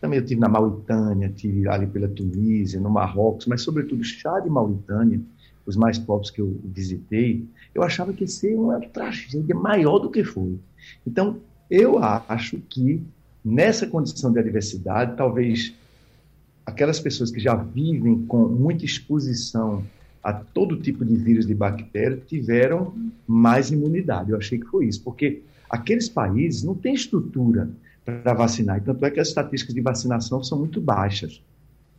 também 0.00 0.18
eu 0.18 0.24
tive 0.24 0.40
na 0.40 0.48
Mauritânia, 0.48 1.28
tive 1.28 1.68
ali 1.68 1.86
pela 1.86 2.08
Tunísia, 2.08 2.80
no 2.80 2.90
Marrocos, 2.90 3.46
mas 3.46 3.62
sobretudo 3.62 4.02
Chad 4.02 4.44
e 4.44 4.50
Mauritânia, 4.50 5.20
os 5.64 5.76
mais 5.76 5.96
pobres 5.96 6.32
que 6.32 6.40
eu 6.40 6.60
visitei, 6.64 7.46
eu 7.72 7.80
achava 7.80 8.12
que 8.12 8.24
ia 8.24 8.26
ser 8.26 8.56
uma 8.56 8.80
tragédia 8.80 9.54
maior 9.54 10.00
do 10.00 10.10
que 10.10 10.24
foi. 10.24 10.58
Então, 11.06 11.36
eu 11.70 12.00
acho 12.02 12.58
que 12.68 13.00
nessa 13.44 13.86
condição 13.86 14.32
de 14.32 14.40
adversidade, 14.40 15.16
talvez 15.16 15.72
aquelas 16.66 16.98
pessoas 16.98 17.30
que 17.30 17.38
já 17.38 17.54
vivem 17.54 18.26
com 18.26 18.48
muita 18.48 18.84
exposição 18.84 19.84
a 20.24 20.32
todo 20.32 20.76
tipo 20.76 21.04
de 21.04 21.14
vírus 21.14 21.46
de 21.46 21.54
bactéria 21.54 22.20
tiveram 22.26 22.92
mais 23.28 23.70
imunidade. 23.70 24.32
Eu 24.32 24.38
achei 24.38 24.58
que 24.58 24.66
foi 24.66 24.86
isso, 24.86 25.00
porque 25.00 25.44
aqueles 25.68 26.08
países 26.08 26.62
não 26.62 26.74
têm 26.74 26.94
estrutura 26.94 27.70
para 28.04 28.34
vacinar. 28.34 28.78
E 28.78 28.80
tanto 28.82 29.04
é 29.04 29.10
que 29.10 29.20
as 29.20 29.28
estatísticas 29.28 29.74
de 29.74 29.80
vacinação 29.80 30.42
são 30.42 30.58
muito 30.58 30.80
baixas. 30.80 31.42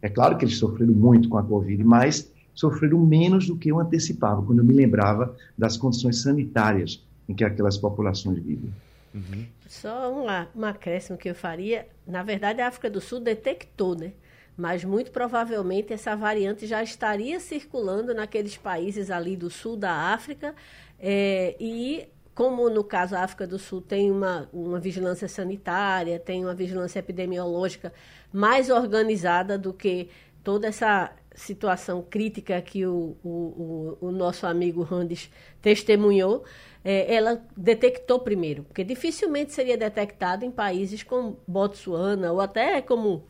É 0.02 0.10
claro 0.10 0.38
que 0.38 0.46
eles 0.46 0.58
sofreram 0.58 0.94
muito 0.94 1.28
com 1.30 1.38
a 1.38 1.44
Covid, 1.44 1.84
mas 1.84 2.32
sofreram 2.54 3.00
menos 3.00 3.48
do 3.48 3.58
que 3.58 3.70
eu 3.70 3.80
antecipava, 3.80 4.42
quando 4.42 4.60
eu 4.60 4.66
me 4.66 4.74
lembrava 4.74 5.36
das 5.58 5.76
condições 5.76 6.22
sanitárias 6.22 7.04
em 7.28 7.34
que 7.34 7.44
aquelas 7.44 7.78
populações 7.78 8.38
vivem. 8.38 8.72
Uhum. 9.14 9.46
Só 9.68 10.14
um, 10.14 10.26
um 10.60 10.66
acréscimo 10.66 11.18
que 11.18 11.30
eu 11.30 11.36
faria. 11.36 11.88
Na 12.06 12.22
verdade, 12.22 12.62
a 12.62 12.68
África 12.68 12.90
do 12.90 13.02
Sul 13.02 13.20
detectou, 13.20 13.96
né? 13.96 14.12
Mas 14.58 14.86
muito 14.86 15.12
provavelmente 15.12 15.92
essa 15.92 16.16
variante 16.16 16.66
já 16.66 16.82
estaria 16.82 17.40
circulando 17.40 18.14
naqueles 18.14 18.56
países 18.56 19.12
ali 19.12 19.36
do 19.36 19.50
sul 19.50 19.76
da 19.76 19.92
África 20.14 20.56
é, 20.98 21.58
e 21.60 22.08
como 22.36 22.70
no 22.70 22.84
caso 22.84 23.16
a 23.16 23.22
África 23.22 23.48
do 23.48 23.58
Sul 23.58 23.82
tem 23.82 24.12
uma, 24.12 24.50
uma 24.52 24.78
vigilância 24.78 25.28
sanitária, 25.28 26.20
tem 26.20 26.44
uma 26.44 26.54
vigilância 26.54 27.00
epidemiológica 27.00 27.94
mais 28.32 28.70
organizada 28.70 29.58
do 29.58 29.74
que 29.74 30.10
toda 30.44 30.68
essa 30.68 31.12
situação 31.34 32.02
crítica 32.02 32.62
que 32.62 32.86
o, 32.86 33.16
o, 33.24 33.98
o, 34.02 34.08
o 34.08 34.12
nosso 34.12 34.46
amigo 34.46 34.84
Randes 34.84 35.32
testemunhou, 35.62 36.44
é, 36.84 37.14
ela 37.16 37.42
detectou 37.56 38.20
primeiro, 38.20 38.64
porque 38.64 38.84
dificilmente 38.84 39.54
seria 39.54 39.78
detectado 39.78 40.46
em 40.46 40.52
países 40.52 41.04
como 41.04 41.40
Botsuana, 41.48 42.32
ou 42.34 42.42
até 42.42 42.82
como 42.82 43.24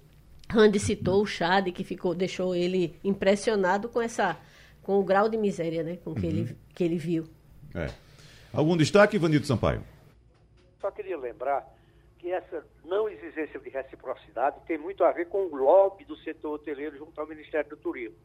Randes 0.49 0.81
citou, 0.81 1.21
o 1.21 1.25
Chad, 1.27 1.71
que 1.71 1.83
ficou, 1.83 2.15
deixou 2.15 2.55
ele 2.55 2.95
impressionado 3.03 3.87
com 3.87 4.01
essa 4.01 4.37
com 4.81 4.99
o 4.99 5.03
grau 5.03 5.27
de 5.27 5.35
miséria 5.35 5.81
né, 5.83 5.97
com 6.03 6.13
que, 6.13 6.27
uhum. 6.27 6.31
ele, 6.31 6.57
que 6.75 6.83
ele 6.83 6.97
viu. 6.97 7.25
É. 7.73 7.89
Algum 8.55 8.77
destaque, 8.77 9.17
Ivanildo 9.17 9.45
Sampaio? 9.45 9.83
Só 10.79 10.89
queria 10.89 11.17
lembrar 11.17 11.67
que 12.17 12.31
essa 12.31 12.65
não 12.85 13.09
exigência 13.09 13.59
de 13.59 13.69
reciprocidade 13.69 14.55
tem 14.65 14.77
muito 14.77 15.03
a 15.03 15.11
ver 15.11 15.25
com 15.25 15.39
o 15.45 15.55
lobby 15.57 16.05
do 16.05 16.15
setor 16.17 16.53
hoteleiro 16.53 16.97
junto 16.97 17.19
ao 17.19 17.27
Ministério 17.27 17.69
do 17.71 17.75
Turismo. 17.75 18.15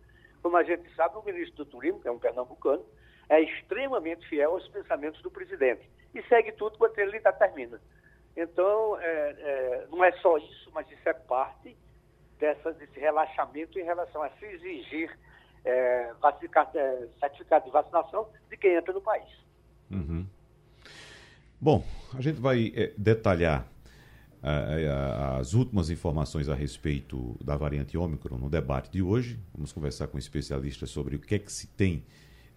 Como 0.41 0.57
a 0.57 0.63
gente 0.63 0.89
sabe, 0.95 1.17
o 1.17 1.23
ministro 1.25 1.65
do 1.65 1.65
Turismo, 1.65 2.01
que 2.01 2.07
é 2.07 2.13
um 2.13 2.19
pernambucano, 2.19 2.85
é 3.29 3.41
extremamente 3.41 4.25
fiel 4.29 4.53
aos 4.53 4.69
pensamentos 4.69 5.21
do 5.21 5.33
presidente 5.33 5.91
e 6.15 6.23
segue 6.23 6.53
tudo 6.53 6.79
quanto 6.79 6.97
ele 6.99 7.19
determina. 7.19 7.81
Então, 8.37 9.01
é, 9.01 9.07
é, 9.37 9.87
não 9.91 10.05
é 10.05 10.13
só 10.13 10.39
isso, 10.39 10.71
mas 10.73 10.89
isso 10.93 11.09
é 11.09 11.13
parte 11.13 11.77
dessa, 12.39 12.73
desse 12.73 13.01
relaxamento 13.01 13.81
em 13.81 13.83
relação 13.83 14.23
a 14.23 14.31
se 14.31 14.45
exigir 14.45 15.19
é, 15.65 16.13
é 16.75 17.09
certificado 17.19 17.65
de 17.65 17.71
vacinação 17.73 18.29
de 18.49 18.57
quem 18.57 18.77
entra 18.77 18.95
no 18.95 19.01
país. 19.01 19.29
Uhum. 19.91 20.25
Bom, 21.61 21.85
a 22.15 22.21
gente 22.21 22.41
vai 22.41 22.73
é, 22.75 22.93
detalhar 22.97 23.67
as 25.39 25.53
últimas 25.53 25.91
informações 25.91 26.49
a 26.49 26.55
respeito 26.55 27.37
da 27.45 27.57
variante 27.57 27.99
Ômicron 27.99 28.39
no 28.39 28.49
debate 28.49 28.91
de 28.91 29.03
hoje. 29.03 29.39
Vamos 29.55 29.71
conversar 29.71 30.07
com 30.07 30.17
especialistas 30.17 30.89
sobre 30.91 31.17
o 31.17 31.19
que 31.19 31.35
é 31.35 31.39
que 31.39 31.53
se 31.53 31.67
tem 31.67 32.03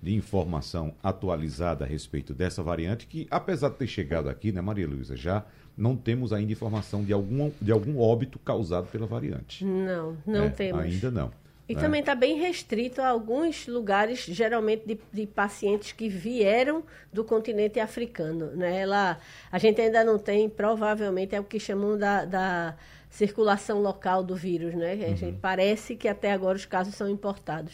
de 0.01 0.13
informação 0.13 0.93
atualizada 1.01 1.85
a 1.85 1.87
respeito 1.87 2.33
dessa 2.33 2.61
variante, 2.61 3.07
que 3.07 3.27
apesar 3.31 3.69
de 3.69 3.75
ter 3.77 3.87
chegado 3.87 4.29
aqui, 4.29 4.51
né, 4.51 4.61
Maria 4.61 4.87
Luísa, 4.87 5.15
já 5.15 5.45
não 5.77 5.95
temos 5.95 6.31
ainda 6.33 6.51
informação 6.51 7.03
de 7.03 7.11
algum, 7.13 7.51
de 7.61 7.71
algum 7.71 7.99
óbito 7.99 8.37
causado 8.39 8.87
pela 8.87 9.05
variante. 9.07 9.63
Não, 9.65 10.17
não 10.25 10.45
É, 10.45 10.49
temos. 10.49 10.81
Ainda 10.81 11.09
não. 11.09 11.31
E 11.67 11.75
né? 11.75 11.82
também 11.82 12.01
está 12.01 12.13
bem 12.13 12.38
restrito 12.38 13.01
a 13.01 13.08
alguns 13.08 13.67
lugares, 13.67 14.25
geralmente 14.25 14.86
de, 14.86 15.00
de 15.13 15.25
pacientes 15.25 15.91
que 15.93 16.10
vieram 16.10 16.84
do 17.12 17.24
continente 17.24 17.79
africano. 17.79 18.48
Né? 18.55 18.86
Lá, 18.86 19.17
a 19.51 19.58
gente 19.58 19.79
ainda 19.79 20.03
não 20.03 20.20
tem, 20.20 20.50
provavelmente, 20.50 21.34
é 21.36 21.39
o 21.39 21.43
que 21.43 21.60
chamam 21.60 21.98
da, 21.98 22.25
da 22.25 22.75
circulação 23.10 23.82
local 23.82 24.24
do 24.24 24.36
vírus. 24.36 24.74
Né? 24.74 24.93
A 24.93 25.10
Uhum. 25.10 25.15
gente 25.15 25.38
parece 25.39 25.96
que 25.96 26.08
até 26.08 26.34
agora 26.34 26.58
os 26.58 26.65
casos 26.65 26.96
são 26.96 27.08
importados. 27.10 27.74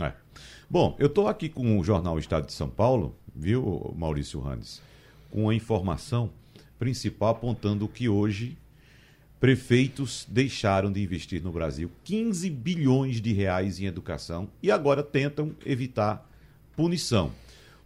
É. 0.00 0.12
Bom, 0.70 0.94
eu 0.98 1.06
estou 1.06 1.26
aqui 1.26 1.48
com 1.48 1.78
o 1.78 1.84
jornal 1.84 2.18
Estado 2.18 2.46
de 2.46 2.52
São 2.52 2.68
Paulo, 2.68 3.16
viu, 3.34 3.92
Maurício 3.96 4.38
Randes, 4.40 4.80
com 5.30 5.48
a 5.48 5.54
informação 5.54 6.30
principal 6.78 7.30
apontando 7.30 7.88
que 7.88 8.08
hoje 8.08 8.56
prefeitos 9.46 10.26
deixaram 10.28 10.90
de 10.90 11.00
investir 11.00 11.40
no 11.40 11.52
Brasil 11.52 11.88
15 12.02 12.50
bilhões 12.50 13.20
de 13.20 13.32
reais 13.32 13.78
em 13.78 13.86
educação 13.86 14.48
e 14.60 14.72
agora 14.72 15.04
tentam 15.04 15.54
evitar 15.64 16.28
punição. 16.74 17.30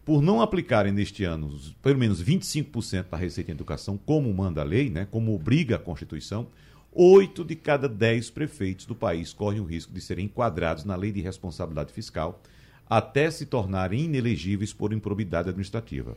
Por 0.03 0.23
não 0.23 0.41
aplicarem 0.41 0.91
neste 0.91 1.23
ano 1.23 1.55
pelo 1.83 1.99
menos 1.99 2.25
25% 2.25 3.11
da 3.11 3.19
receita 3.19 3.51
em 3.51 3.53
educação, 3.53 3.99
como 3.99 4.33
manda 4.33 4.63
a 4.63 4.65
lei, 4.65 4.89
né, 4.89 5.07
como 5.11 5.35
obriga 5.35 5.77
a 5.77 5.79
Constituição, 5.79 6.47
oito 6.93 7.45
de 7.45 7.55
cada 7.55 7.91
dez 7.91 8.31
prefeitos 8.31 8.87
do 8.87 8.95
país 8.95 9.35
correm 9.35 9.61
o 9.61 9.65
risco 9.65 9.93
de 9.93 10.01
serem 10.01 10.25
enquadrados 10.25 10.87
na 10.87 10.97
lei 10.97 11.13
de 11.13 11.21
responsabilidade 11.21 11.93
fiscal 11.93 12.41
até 12.89 13.31
se 13.31 13.45
tornarem 13.45 14.07
inelegíveis 14.07 14.73
por 14.73 14.95
improbidade 14.95 15.51
administrativa. 15.51 16.17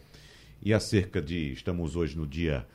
E 0.61 0.73
há 0.73 0.79
cerca 0.79 1.21
de. 1.21 1.51
Estamos 1.51 1.97
hoje 1.97 2.15
no 2.15 2.25
dia 2.25 2.65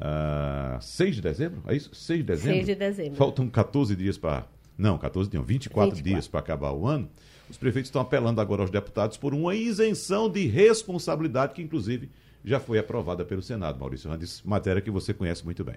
ah, 0.00 0.78
6 0.80 1.16
de 1.16 1.22
dezembro? 1.22 1.62
É 1.66 1.74
isso? 1.74 1.94
6 1.94 2.20
de 2.20 2.24
dezembro? 2.24 2.54
6 2.54 2.66
de 2.66 2.74
dezembro. 2.74 3.14
Faltam 3.14 3.48
14 3.48 3.96
dias 3.96 4.16
para. 4.16 4.46
Não, 4.76 4.96
14 4.96 5.28
não, 5.34 5.42
24, 5.42 5.96
24. 5.96 6.02
dias 6.02 6.28
para 6.28 6.40
acabar 6.40 6.72
o 6.72 6.86
ano. 6.86 7.08
Os 7.50 7.56
prefeitos 7.56 7.88
estão 7.88 8.02
apelando 8.02 8.40
agora 8.40 8.62
aos 8.62 8.70
deputados 8.70 9.16
por 9.16 9.34
uma 9.34 9.54
isenção 9.54 10.30
de 10.30 10.46
responsabilidade 10.46 11.54
que, 11.54 11.62
inclusive, 11.62 12.10
já 12.44 12.60
foi 12.60 12.78
aprovada 12.78 13.24
pelo 13.24 13.42
Senado, 13.42 13.80
Maurício 13.80 14.08
Randes, 14.08 14.42
matéria 14.44 14.80
que 14.80 14.90
você 14.90 15.12
conhece 15.12 15.44
muito 15.44 15.64
bem. 15.64 15.76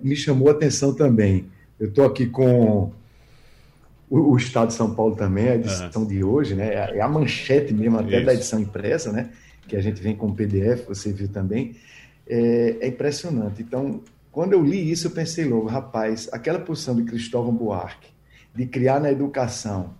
me 0.00 0.16
chamou 0.16 0.48
a 0.48 0.52
atenção 0.52 0.94
também. 0.94 1.46
Eu 1.78 1.88
estou 1.88 2.04
aqui 2.04 2.26
com 2.26 2.92
o, 4.10 4.32
o 4.32 4.36
Estado 4.36 4.68
de 4.68 4.74
São 4.74 4.94
Paulo 4.94 5.14
também, 5.14 5.48
a 5.48 5.54
edição 5.54 6.04
de 6.04 6.24
hoje, 6.24 6.54
né? 6.54 6.74
É 6.96 7.00
a 7.00 7.08
manchete 7.08 7.72
mesmo, 7.72 7.98
até 7.98 8.16
Isso. 8.16 8.26
da 8.26 8.34
edição 8.34 8.60
impressa, 8.60 9.12
né? 9.12 9.30
Que 9.68 9.76
a 9.76 9.80
gente 9.80 10.02
vem 10.02 10.16
com 10.16 10.28
o 10.28 10.34
PDF, 10.34 10.86
você 10.86 11.12
viu 11.12 11.28
também. 11.28 11.76
É, 12.26 12.78
é 12.80 12.88
impressionante. 12.88 13.62
Então, 13.62 14.00
quando 14.32 14.52
eu 14.52 14.62
li 14.64 14.90
isso, 14.90 15.06
eu 15.06 15.10
pensei 15.10 15.44
logo, 15.44 15.66
rapaz, 15.66 16.28
aquela 16.32 16.58
posição 16.58 16.96
de 16.96 17.04
Cristóvão 17.04 17.54
Buarque 17.54 18.08
de 18.54 18.66
criar 18.66 19.00
na 19.00 19.10
educação 19.10 19.94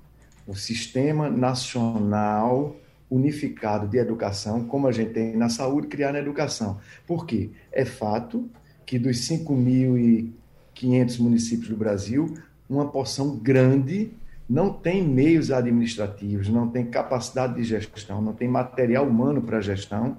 o 0.47 0.55
sistema 0.55 1.29
nacional 1.29 2.77
unificado 3.11 3.87
de 3.87 3.99
educação, 3.99 4.65
como 4.65 4.87
a 4.87 4.93
gente 4.93 5.13
tem 5.13 5.37
na 5.37 5.49
saúde, 5.49 5.87
criar 5.87 6.13
na 6.13 6.19
educação. 6.19 6.79
Por 7.07 7.27
quê? 7.27 7.51
É 7.71 7.85
fato 7.85 8.49
que 8.85 8.99
dos 8.99 9.17
5.500 9.29 11.19
municípios 11.21 11.69
do 11.69 11.77
Brasil, 11.77 12.35
uma 12.69 12.89
porção 12.89 13.37
grande 13.37 14.11
não 14.49 14.73
tem 14.73 15.03
meios 15.03 15.51
administrativos, 15.51 16.49
não 16.49 16.69
tem 16.69 16.87
capacidade 16.87 17.55
de 17.55 17.65
gestão, 17.65 18.21
não 18.21 18.33
tem 18.33 18.49
material 18.49 19.07
humano 19.07 19.41
para 19.41 19.61
gestão 19.61 20.19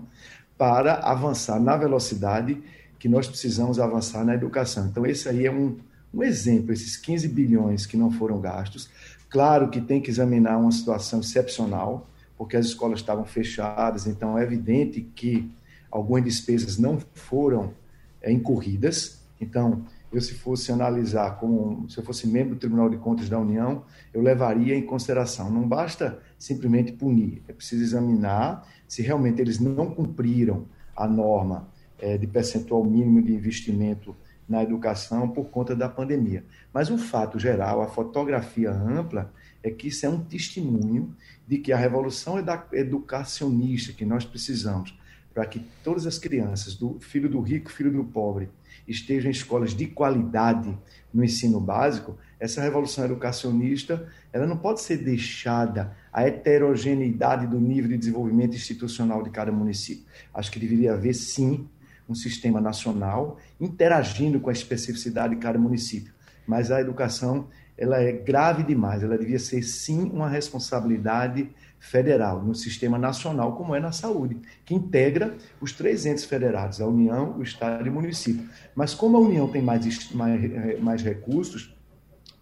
para 0.58 0.96
avançar 0.96 1.60
na 1.60 1.76
velocidade 1.76 2.62
que 2.98 3.10
nós 3.10 3.28
precisamos 3.28 3.80
avançar 3.80 4.24
na 4.26 4.34
educação. 4.34 4.88
Então, 4.88 5.06
esse 5.06 5.28
aí 5.28 5.46
é 5.46 5.52
um, 5.52 5.78
um 6.14 6.24
exemplo, 6.24 6.72
esses 6.72 6.96
15 6.98 7.28
bilhões 7.28 7.86
que 7.86 7.98
não 7.98 8.10
foram 8.12 8.40
gastos. 8.40 8.90
Claro 9.30 9.70
que 9.70 9.82
tem 9.82 10.02
que 10.02 10.10
examinar 10.10 10.58
uma 10.58 10.72
situação 10.72 11.20
excepcional, 11.20 12.08
porque 12.38 12.56
as 12.58 12.66
escolas 12.66 13.00
estavam 13.00 13.26
fechadas, 13.26 14.08
então 14.08 14.38
é 14.38 14.44
evidente 14.44 15.02
que 15.02 15.52
algumas 15.92 16.24
despesas 16.24 16.78
não 16.78 17.00
foram 17.14 17.74
é, 18.22 18.32
incorridas. 18.32 19.20
Então, 19.40 19.86
eu 20.18 20.22
se 20.22 20.34
fosse 20.34 20.72
analisar 20.72 21.38
como 21.40 21.90
se 21.90 21.98
eu 21.98 22.04
fosse 22.04 22.28
membro 22.28 22.56
do 22.56 22.60
Tribunal 22.60 22.90
de 22.90 22.98
Contas 22.98 23.28
da 23.28 23.40
União, 23.40 23.84
eu 24.14 24.22
levaria 24.22 24.76
em 24.76 24.82
consideração. 24.82 25.50
Não 25.50 25.68
basta 25.68 26.20
simplesmente 26.38 26.92
punir, 26.92 27.42
é 27.48 27.54
preciso 27.54 27.84
examinar 27.84 28.68
se 28.88 29.02
realmente 29.02 29.42
eles 29.42 29.60
não 29.60 29.92
cumpriram 29.92 30.66
a 30.96 31.08
norma 31.08 31.68
é, 32.00 32.18
de 32.18 32.28
percentual 32.28 32.84
mínimo 32.84 33.22
de 33.22 33.34
investimento 33.34 34.16
na 34.48 34.62
educação 34.64 35.28
por 35.28 35.46
conta 35.46 35.76
da 35.76 35.90
pandemia. 35.90 36.44
Mas 36.74 36.90
o 36.90 36.98
fato 36.98 37.40
geral, 37.40 37.82
a 37.82 37.88
fotografia 37.88 38.72
ampla, 38.72 39.34
é 39.64 39.72
que 39.72 39.88
isso 39.88 40.06
é 40.06 40.10
um 40.10 40.20
testemunho 40.24 41.16
de 41.48 41.58
que 41.58 41.74
a 41.74 41.78
revolução 41.78 42.38
educacionista 42.72 43.92
que 43.92 44.06
nós 44.06 44.24
precisamos 44.24 44.96
para 45.34 45.46
que 45.46 45.60
todas 45.84 46.08
as 46.08 46.18
crianças, 46.18 46.76
do 46.76 46.98
filho 47.02 47.28
do 47.28 47.42
rico, 47.42 47.70
filho 47.70 47.92
do 47.92 48.06
pobre, 48.06 48.50
estejam 48.88 49.30
em 49.30 49.32
escolas 49.32 49.74
de 49.74 49.88
qualidade 49.88 50.78
no 51.14 51.24
ensino 51.24 51.60
básico, 51.60 52.18
essa 52.40 52.62
revolução 52.62 53.06
educacionista 53.06 54.08
ela 54.32 54.46
não 54.46 54.58
pode 54.58 54.82
ser 54.82 54.98
deixada 54.98 55.96
à 56.12 56.24
heterogeneidade 56.24 57.48
do 57.48 57.60
nível 57.60 57.90
de 57.90 57.98
desenvolvimento 57.98 58.56
institucional 58.56 59.24
de 59.24 59.30
cada 59.30 59.52
município. 59.52 60.04
Acho 60.34 60.52
que 60.52 60.60
deveria 60.60 60.94
haver, 60.94 61.14
sim, 61.14 61.68
um 62.08 62.14
sistema 62.14 62.60
nacional 62.62 63.40
interagindo 63.60 64.40
com 64.40 64.50
a 64.50 64.54
especificidade 64.54 65.36
de 65.36 65.42
cada 65.42 65.58
município. 65.58 66.14
Mas 66.46 66.70
a 66.70 66.80
educação 66.82 67.48
ela 67.78 68.02
é 68.02 68.12
grave 68.12 68.64
demais, 68.64 69.04
ela 69.04 69.18
devia 69.18 69.40
ser, 69.40 69.62
sim, 69.64 70.04
uma 70.04 70.30
responsabilidade 70.30 71.50
federal, 71.80 72.42
no 72.42 72.56
sistema 72.56 72.98
nacional, 72.98 73.56
como 73.56 73.76
é 73.76 73.80
na 73.80 73.92
saúde, 73.92 74.38
que 74.66 74.74
integra 74.74 75.36
os 75.62 75.72
três 75.72 76.06
entes 76.06 76.26
federados, 76.26 76.82
a 76.82 76.88
União, 76.88 77.38
o 77.38 77.44
Estado 77.44 77.86
e 77.86 77.90
o 77.90 77.94
município. 77.94 78.50
Mas 78.74 78.94
como 78.94 79.18
a 79.18 79.20
União 79.20 79.48
tem 79.48 79.62
mais, 79.62 80.12
mais, 80.12 80.80
mais 80.82 81.04
recursos, 81.04 81.76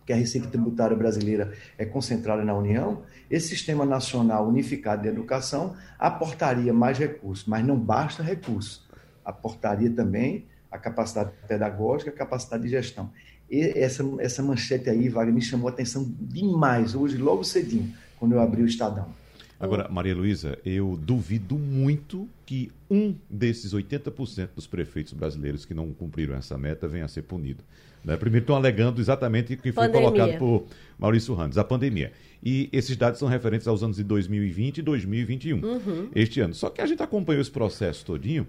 que 0.05 0.13
a 0.13 0.15
Receita 0.15 0.47
Tributária 0.47 0.95
Brasileira 0.95 1.53
é 1.77 1.85
concentrada 1.85 2.43
na 2.43 2.53
União, 2.53 3.03
esse 3.29 3.49
sistema 3.49 3.85
nacional 3.85 4.47
unificado 4.47 5.03
de 5.03 5.07
educação 5.07 5.75
aportaria 5.97 6.73
mais 6.73 6.97
recursos, 6.97 7.45
mas 7.45 7.65
não 7.65 7.77
basta 7.77 8.21
recursos, 8.21 8.87
aportaria 9.23 9.89
também 9.89 10.45
a 10.69 10.77
capacidade 10.77 11.31
pedagógica, 11.47 12.09
a 12.09 12.13
capacidade 12.13 12.63
de 12.63 12.69
gestão. 12.69 13.11
E 13.49 13.61
essa, 13.77 14.03
essa 14.19 14.41
manchete 14.41 14.89
aí, 14.89 15.07
Wagner, 15.07 15.35
me 15.35 15.41
chamou 15.41 15.67
a 15.67 15.71
atenção 15.71 16.11
demais, 16.19 16.95
hoje, 16.95 17.17
logo 17.17 17.43
cedinho, 17.43 17.93
quando 18.19 18.33
eu 18.33 18.41
abri 18.41 18.63
o 18.63 18.65
Estadão. 18.65 19.22
Agora, 19.59 19.87
Maria 19.89 20.15
Luísa, 20.15 20.57
eu 20.65 20.99
duvido 21.01 21.57
muito 21.57 22.27
que 22.45 22.71
um 22.89 23.15
desses 23.29 23.73
80% 23.73 24.49
dos 24.55 24.67
prefeitos 24.67 25.13
brasileiros 25.13 25.65
que 25.65 25.73
não 25.73 25.91
cumpriram 25.93 26.35
essa 26.35 26.57
meta 26.57 26.87
venha 26.87 27.05
a 27.05 27.07
ser 27.07 27.21
punido. 27.21 27.63
Né? 28.03 28.17
Primeiro, 28.17 28.43
estão 28.43 28.55
alegando 28.55 28.99
exatamente 28.99 29.53
o 29.53 29.57
que 29.57 29.71
foi 29.71 29.87
Pandemia. 29.87 30.11
colocado 30.11 30.37
por 30.37 30.65
Maurício 30.99 31.33
Randes, 31.33 31.57
a 31.57 31.63
pandemia. 31.63 32.11
E 32.43 32.69
esses 32.73 32.97
dados 32.97 33.19
são 33.19 33.29
referentes 33.29 33.67
aos 33.67 33.81
anos 33.81 33.95
de 33.95 34.03
2020 34.03 34.79
e 34.79 34.81
2021, 34.81 35.61
este 36.13 36.41
ano. 36.41 36.53
Só 36.53 36.69
que 36.69 36.81
a 36.81 36.85
gente 36.85 37.01
acompanhou 37.01 37.41
esse 37.41 37.51
processo 37.51 38.05
todinho 38.05 38.45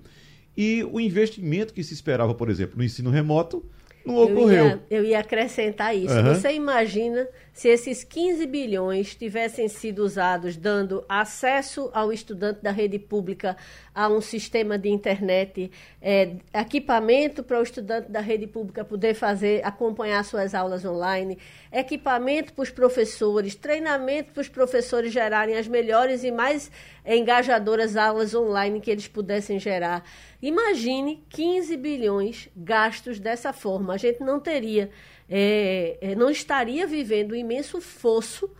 e 0.56 0.84
o 0.84 1.00
investimento 1.00 1.72
que 1.72 1.82
se 1.82 1.94
esperava, 1.94 2.34
por 2.34 2.48
exemplo, 2.48 2.76
no 2.76 2.84
ensino 2.84 3.10
remoto, 3.10 3.64
não 4.04 4.18
Eu 4.18 4.24
ocorreu. 4.24 4.66
ia, 4.66 4.82
eu 4.90 5.04
ia 5.04 5.18
acrescentar 5.18 5.96
isso. 5.96 6.12
Aham. 6.14 6.34
Você 6.34 6.52
imagina 6.52 7.26
se 7.52 7.68
esses 7.68 8.04
15 8.04 8.46
bilhões 8.46 9.14
tivessem 9.14 9.68
sido 9.68 10.00
usados 10.00 10.56
dando 10.56 11.04
acesso 11.08 11.90
ao 11.92 12.12
estudante 12.12 12.60
da 12.62 12.70
rede 12.70 12.98
pública 12.98 13.56
a 13.94 14.08
um 14.08 14.20
sistema 14.20 14.76
de 14.76 14.88
internet, 14.88 15.70
eh, 16.02 16.32
equipamento 16.52 17.44
para 17.44 17.60
o 17.60 17.62
estudante 17.62 18.10
da 18.10 18.20
rede 18.20 18.46
pública 18.46 18.84
poder 18.84 19.14
fazer, 19.14 19.64
acompanhar 19.64 20.24
suas 20.24 20.52
aulas 20.52 20.84
online, 20.84 21.38
equipamento 21.72 22.52
para 22.52 22.62
os 22.62 22.70
professores, 22.70 23.54
treinamento 23.54 24.32
para 24.32 24.40
os 24.40 24.48
professores 24.48 25.12
gerarem 25.12 25.56
as 25.56 25.68
melhores 25.68 26.24
e 26.24 26.32
mais 26.32 26.72
engajadoras 27.06 27.96
aulas 27.96 28.34
online 28.34 28.80
que 28.80 28.90
eles 28.90 29.06
pudessem 29.06 29.60
gerar. 29.60 30.02
Imagine 30.42 31.22
15 31.28 31.76
bilhões 31.76 32.48
gastos 32.56 33.20
dessa 33.20 33.52
forma. 33.52 33.94
A 33.94 33.96
gente 33.96 34.20
não 34.20 34.40
teria, 34.40 34.90
é, 35.30 35.98
é, 36.00 36.14
não 36.16 36.30
estaria 36.30 36.86
vivendo 36.86 37.32
o 37.32 37.36
imenso 37.36 37.80
fosso 37.80 38.50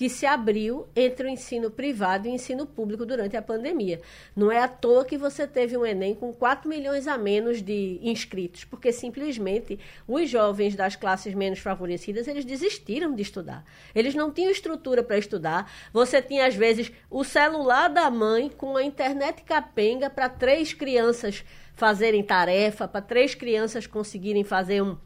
que 0.00 0.08
se 0.08 0.24
abriu 0.24 0.88
entre 0.96 1.26
o 1.26 1.28
ensino 1.28 1.70
privado 1.70 2.26
e 2.26 2.30
o 2.30 2.34
ensino 2.34 2.64
público 2.64 3.04
durante 3.04 3.36
a 3.36 3.42
pandemia. 3.42 4.00
Não 4.34 4.50
é 4.50 4.58
à 4.58 4.66
toa 4.66 5.04
que 5.04 5.18
você 5.18 5.46
teve 5.46 5.76
um 5.76 5.84
Enem 5.84 6.14
com 6.14 6.32
4 6.32 6.66
milhões 6.66 7.06
a 7.06 7.18
menos 7.18 7.60
de 7.60 8.00
inscritos, 8.02 8.64
porque 8.64 8.92
simplesmente 8.92 9.78
os 10.08 10.30
jovens 10.30 10.74
das 10.74 10.96
classes 10.96 11.34
menos 11.34 11.58
favorecidas, 11.58 12.26
eles 12.26 12.46
desistiram 12.46 13.14
de 13.14 13.20
estudar. 13.20 13.62
Eles 13.94 14.14
não 14.14 14.32
tinham 14.32 14.50
estrutura 14.50 15.02
para 15.02 15.18
estudar. 15.18 15.70
Você 15.92 16.22
tinha, 16.22 16.46
às 16.46 16.54
vezes, 16.54 16.90
o 17.10 17.22
celular 17.22 17.88
da 17.88 18.10
mãe 18.10 18.48
com 18.48 18.78
a 18.78 18.82
internet 18.82 19.42
capenga 19.42 20.08
para 20.08 20.30
três 20.30 20.72
crianças 20.72 21.44
fazerem 21.74 22.22
tarefa, 22.22 22.88
para 22.88 23.02
três 23.02 23.34
crianças 23.34 23.86
conseguirem 23.86 24.44
fazer 24.44 24.82
um 24.82 24.96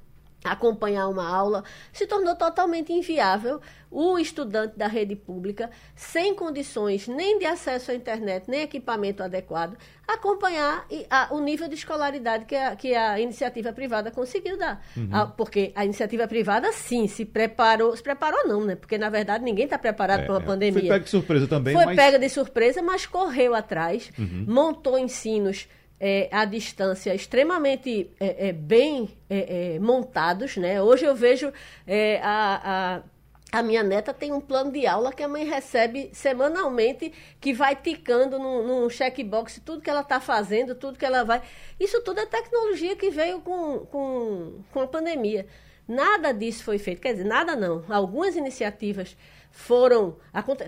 acompanhar 0.44 1.08
uma 1.08 1.26
aula, 1.26 1.64
se 1.92 2.06
tornou 2.06 2.36
totalmente 2.36 2.92
inviável 2.92 3.60
o 3.90 4.18
estudante 4.18 4.76
da 4.76 4.86
rede 4.86 5.16
pública, 5.16 5.70
sem 5.94 6.34
condições 6.34 7.08
nem 7.08 7.38
de 7.38 7.46
acesso 7.46 7.92
à 7.92 7.94
internet, 7.94 8.50
nem 8.50 8.62
equipamento 8.62 9.22
adequado, 9.22 9.76
acompanhar 10.06 10.84
o 11.30 11.40
nível 11.40 11.68
de 11.68 11.74
escolaridade 11.74 12.44
que 12.44 12.56
a, 12.56 12.76
que 12.76 12.94
a 12.94 13.18
iniciativa 13.20 13.72
privada 13.72 14.10
conseguiu 14.10 14.58
dar. 14.58 14.84
Uhum. 14.96 15.30
Porque 15.36 15.72
a 15.74 15.84
iniciativa 15.84 16.26
privada, 16.26 16.72
sim, 16.72 17.06
se 17.06 17.24
preparou, 17.24 17.96
se 17.96 18.02
preparou 18.02 18.46
não, 18.46 18.64
né? 18.64 18.74
Porque, 18.74 18.98
na 18.98 19.08
verdade, 19.08 19.44
ninguém 19.44 19.64
está 19.64 19.78
preparado 19.78 20.22
é, 20.22 20.26
pela 20.26 20.40
é. 20.40 20.44
pandemia. 20.44 20.80
Foi 20.80 20.90
pega 20.90 21.04
de 21.04 21.10
surpresa 21.10 21.46
também. 21.46 21.74
Foi 21.74 21.86
mas... 21.86 21.96
pega 21.96 22.18
de 22.18 22.28
surpresa, 22.28 22.82
mas 22.82 23.06
correu 23.06 23.54
atrás, 23.54 24.10
uhum. 24.18 24.44
montou 24.48 24.98
ensinos 24.98 25.68
é, 25.98 26.28
à 26.30 26.44
distância 26.44 27.14
extremamente 27.14 28.10
é, 28.18 28.48
é, 28.48 28.52
bem 28.52 29.16
é, 29.28 29.74
é, 29.74 29.78
montados. 29.78 30.56
Né? 30.56 30.82
Hoje 30.82 31.04
eu 31.04 31.14
vejo 31.14 31.52
é, 31.86 32.20
a, 32.22 33.02
a, 33.52 33.58
a, 33.58 33.62
minha 33.62 33.82
neta 33.82 34.12
tem 34.12 34.32
um 34.32 34.40
plano 34.40 34.72
de 34.72 34.86
aula 34.86 35.12
que 35.12 35.22
a 35.22 35.28
mãe 35.28 35.44
recebe 35.44 36.10
semanalmente, 36.12 37.12
que 37.40 37.52
vai 37.52 37.76
ticando 37.76 38.38
num, 38.38 38.66
num 38.66 38.90
checkbox 38.90 39.60
tudo 39.64 39.82
que 39.82 39.90
ela 39.90 40.00
está 40.00 40.20
fazendo, 40.20 40.74
tudo 40.74 40.98
que 40.98 41.04
ela 41.04 41.24
vai. 41.24 41.42
Isso 41.78 42.00
tudo 42.02 42.20
é 42.20 42.26
tecnologia 42.26 42.96
que 42.96 43.10
veio 43.10 43.40
com, 43.40 43.80
com, 43.86 44.60
com 44.72 44.80
a 44.80 44.86
pandemia. 44.86 45.46
Nada 45.86 46.32
disso 46.32 46.64
foi 46.64 46.78
feito, 46.78 47.00
quer 47.00 47.12
dizer, 47.12 47.24
nada 47.24 47.54
não. 47.54 47.84
Algumas 47.88 48.36
iniciativas 48.36 49.16
foram, 49.54 50.16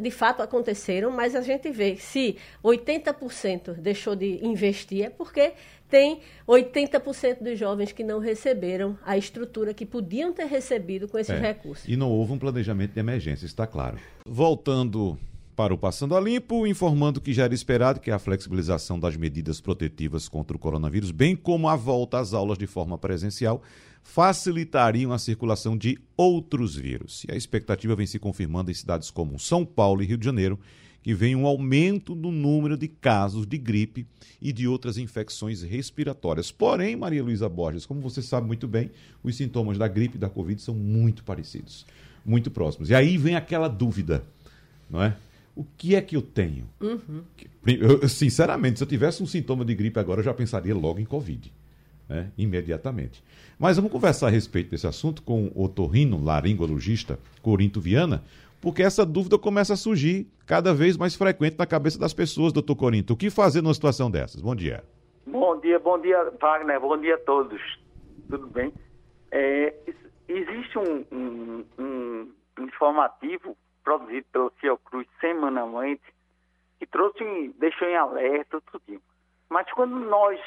de 0.00 0.10
fato 0.10 0.42
aconteceram, 0.42 1.10
mas 1.10 1.34
a 1.34 1.40
gente 1.40 1.70
vê 1.70 1.96
se 1.96 2.36
80% 2.62 3.74
deixou 3.74 4.14
de 4.14 4.44
investir 4.46 5.06
é 5.06 5.10
porque 5.10 5.54
tem 5.88 6.20
80% 6.46 7.42
dos 7.42 7.58
jovens 7.58 7.92
que 7.92 8.04
não 8.04 8.18
receberam 8.18 8.96
a 9.04 9.16
estrutura 9.16 9.74
que 9.74 9.84
podiam 9.84 10.32
ter 10.32 10.46
recebido 10.46 11.08
com 11.08 11.18
esses 11.18 11.34
é, 11.34 11.38
recursos. 11.38 11.88
E 11.88 11.96
não 11.96 12.10
houve 12.10 12.32
um 12.32 12.38
planejamento 12.38 12.92
de 12.92 13.00
emergência, 13.00 13.46
está 13.46 13.66
claro. 13.66 13.98
Voltando 14.24 15.18
para 15.56 15.72
o 15.72 15.78
Passando 15.78 16.14
a 16.14 16.20
Limpo, 16.20 16.66
informando 16.66 17.18
que 17.18 17.32
já 17.32 17.44
era 17.44 17.54
esperado 17.54 17.98
que 17.98 18.10
a 18.10 18.18
flexibilização 18.18 19.00
das 19.00 19.16
medidas 19.16 19.58
protetivas 19.58 20.28
contra 20.28 20.54
o 20.54 20.60
coronavírus, 20.60 21.10
bem 21.10 21.34
como 21.34 21.66
a 21.66 21.74
volta 21.74 22.18
às 22.18 22.34
aulas 22.34 22.58
de 22.58 22.66
forma 22.66 22.98
presencial, 22.98 23.62
facilitariam 24.02 25.12
a 25.12 25.18
circulação 25.18 25.74
de 25.74 25.98
outros 26.14 26.76
vírus. 26.76 27.24
E 27.26 27.32
a 27.32 27.36
expectativa 27.36 27.96
vem 27.96 28.06
se 28.06 28.18
confirmando 28.18 28.70
em 28.70 28.74
cidades 28.74 29.10
como 29.10 29.38
São 29.38 29.64
Paulo 29.64 30.02
e 30.02 30.06
Rio 30.06 30.18
de 30.18 30.26
Janeiro, 30.26 30.60
que 31.02 31.14
vem 31.14 31.34
um 31.34 31.46
aumento 31.46 32.14
no 32.14 32.30
número 32.30 32.76
de 32.76 32.88
casos 32.88 33.46
de 33.46 33.56
gripe 33.56 34.06
e 34.42 34.52
de 34.52 34.68
outras 34.68 34.98
infecções 34.98 35.62
respiratórias. 35.62 36.52
Porém, 36.52 36.96
Maria 36.96 37.22
Luísa 37.24 37.48
Borges, 37.48 37.86
como 37.86 38.02
você 38.02 38.20
sabe 38.20 38.46
muito 38.46 38.68
bem, 38.68 38.90
os 39.22 39.34
sintomas 39.34 39.78
da 39.78 39.88
gripe 39.88 40.16
e 40.16 40.20
da 40.20 40.28
Covid 40.28 40.60
são 40.60 40.74
muito 40.74 41.24
parecidos, 41.24 41.86
muito 42.26 42.50
próximos. 42.50 42.90
E 42.90 42.94
aí 42.94 43.16
vem 43.16 43.36
aquela 43.36 43.68
dúvida, 43.68 44.22
não 44.90 45.02
é? 45.02 45.16
O 45.56 45.64
que 45.76 45.96
é 45.96 46.02
que 46.02 46.14
eu 46.14 46.22
tenho? 46.22 46.68
Uhum. 46.80 47.24
Eu, 47.66 48.06
sinceramente, 48.08 48.78
se 48.78 48.84
eu 48.84 48.88
tivesse 48.88 49.22
um 49.22 49.26
sintoma 49.26 49.64
de 49.64 49.74
gripe 49.74 49.98
agora, 49.98 50.20
eu 50.20 50.24
já 50.24 50.34
pensaria 50.34 50.74
logo 50.74 51.00
em 51.00 51.04
Covid 51.04 51.50
né, 52.08 52.30
imediatamente. 52.36 53.22
Mas 53.58 53.76
vamos 53.76 53.90
conversar 53.90 54.28
a 54.28 54.30
respeito 54.30 54.70
desse 54.70 54.86
assunto 54.86 55.22
com 55.22 55.50
o 55.54 55.68
torrino 55.68 56.22
laringologista 56.22 57.18
Corinto 57.42 57.80
Viana, 57.80 58.22
porque 58.60 58.82
essa 58.82 59.04
dúvida 59.04 59.38
começa 59.38 59.74
a 59.74 59.76
surgir 59.76 60.26
cada 60.46 60.72
vez 60.74 60.96
mais 60.96 61.14
frequente 61.14 61.56
na 61.58 61.66
cabeça 61.66 61.98
das 61.98 62.14
pessoas, 62.14 62.52
doutor 62.52 62.76
Corinto. 62.76 63.12
O 63.12 63.16
que 63.16 63.30
fazer 63.30 63.62
numa 63.62 63.74
situação 63.74 64.10
dessas? 64.10 64.40
Bom 64.40 64.54
dia. 64.54 64.82
Bom 65.26 65.58
dia, 65.60 65.78
bom 65.78 66.00
dia, 66.00 66.32
Wagner. 66.40 66.80
Bom 66.80 66.98
dia 66.98 67.14
a 67.14 67.18
todos. 67.18 67.60
Tudo 68.28 68.46
bem? 68.48 68.72
É, 69.30 69.74
existe 70.28 70.78
um, 70.78 71.04
um, 71.12 71.64
um, 71.78 72.32
informativo 72.60 73.56
produzido 73.86 74.26
pelo 74.32 74.50
Fiocruz 74.58 75.06
semanalmente 75.20 76.02
que 76.80 76.86
trouxe, 76.86 77.54
deixou 77.56 77.86
em 77.86 77.96
alerta 77.96 78.60
tudo. 78.60 79.00
Mas 79.48 79.70
quando 79.72 79.94
nós 80.00 80.40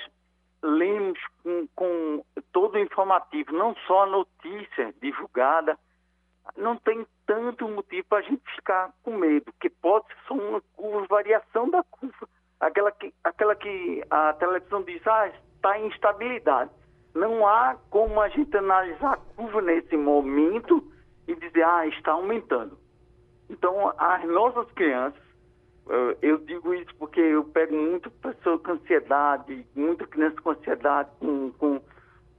lemos 0.61 1.17
com, 1.41 1.67
com 1.73 2.25
todo 2.51 2.75
o 2.75 2.79
informativo, 2.79 3.53
não 3.53 3.73
só 3.87 4.03
a 4.03 4.07
notícia 4.07 4.93
divulgada, 5.01 5.79
não 6.57 6.75
tem 6.75 7.07
tanto 7.25 7.67
motivo 7.69 8.05
para 8.09 8.17
a 8.17 8.23
gente 8.23 8.43
ficar 8.55 8.91
com 9.03 9.15
medo, 9.15 9.53
que 9.61 9.69
pode 9.69 10.05
ser 10.27 10.33
uma 10.33 10.61
curva, 10.75 11.07
variação 11.07 11.69
da 11.69 11.81
curva, 11.83 12.27
aquela 12.59 12.91
que, 12.91 13.13
aquela 13.23 13.55
que 13.55 14.03
a 14.09 14.33
televisão 14.33 14.83
diz, 14.83 15.01
ah, 15.07 15.31
está 15.55 15.79
em 15.79 15.87
instabilidade. 15.87 16.71
Não 17.15 17.47
há 17.47 17.77
como 17.89 18.19
a 18.19 18.27
gente 18.27 18.55
analisar 18.57 19.13
a 19.13 19.17
curva 19.35 19.61
nesse 19.61 19.95
momento 19.95 20.91
e 21.25 21.35
dizer, 21.35 21.63
ah, 21.63 21.87
está 21.87 22.11
aumentando. 22.11 22.77
Então, 23.49 23.93
as 23.97 24.23
nossas 24.25 24.71
crianças 24.71 25.29
eu 26.21 26.37
digo 26.37 26.73
isso 26.73 26.93
porque 26.99 27.19
eu 27.19 27.43
pego 27.43 27.75
muito 27.75 28.11
pessoa 28.11 28.59
com 28.59 28.73
ansiedade, 28.73 29.65
muita 29.75 30.05
criança 30.05 30.39
com 30.41 30.51
ansiedade, 30.51 31.09
com, 31.19 31.51
com, 31.53 31.81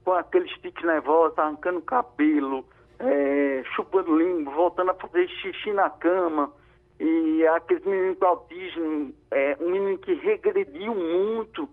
com 0.05 0.13
aqueles 0.13 0.51
tiques 0.61 0.85
nervosos, 0.85 1.37
arrancando 1.37 1.81
cabelo, 1.81 2.65
é, 2.97 3.61
chupando 3.75 4.17
língua, 4.17 4.53
voltando 4.53 4.91
a 4.91 4.95
fazer 4.95 5.27
xixi 5.27 5.73
na 5.73 5.89
cama. 5.89 6.51
E 6.97 7.45
aqueles 7.47 7.83
meninos 7.83 8.19
com 8.19 8.25
autismo, 8.25 9.13
é, 9.31 9.57
um 9.59 9.71
menino 9.71 9.97
que 9.97 10.13
regrediu 10.13 10.95
muito. 10.95 11.67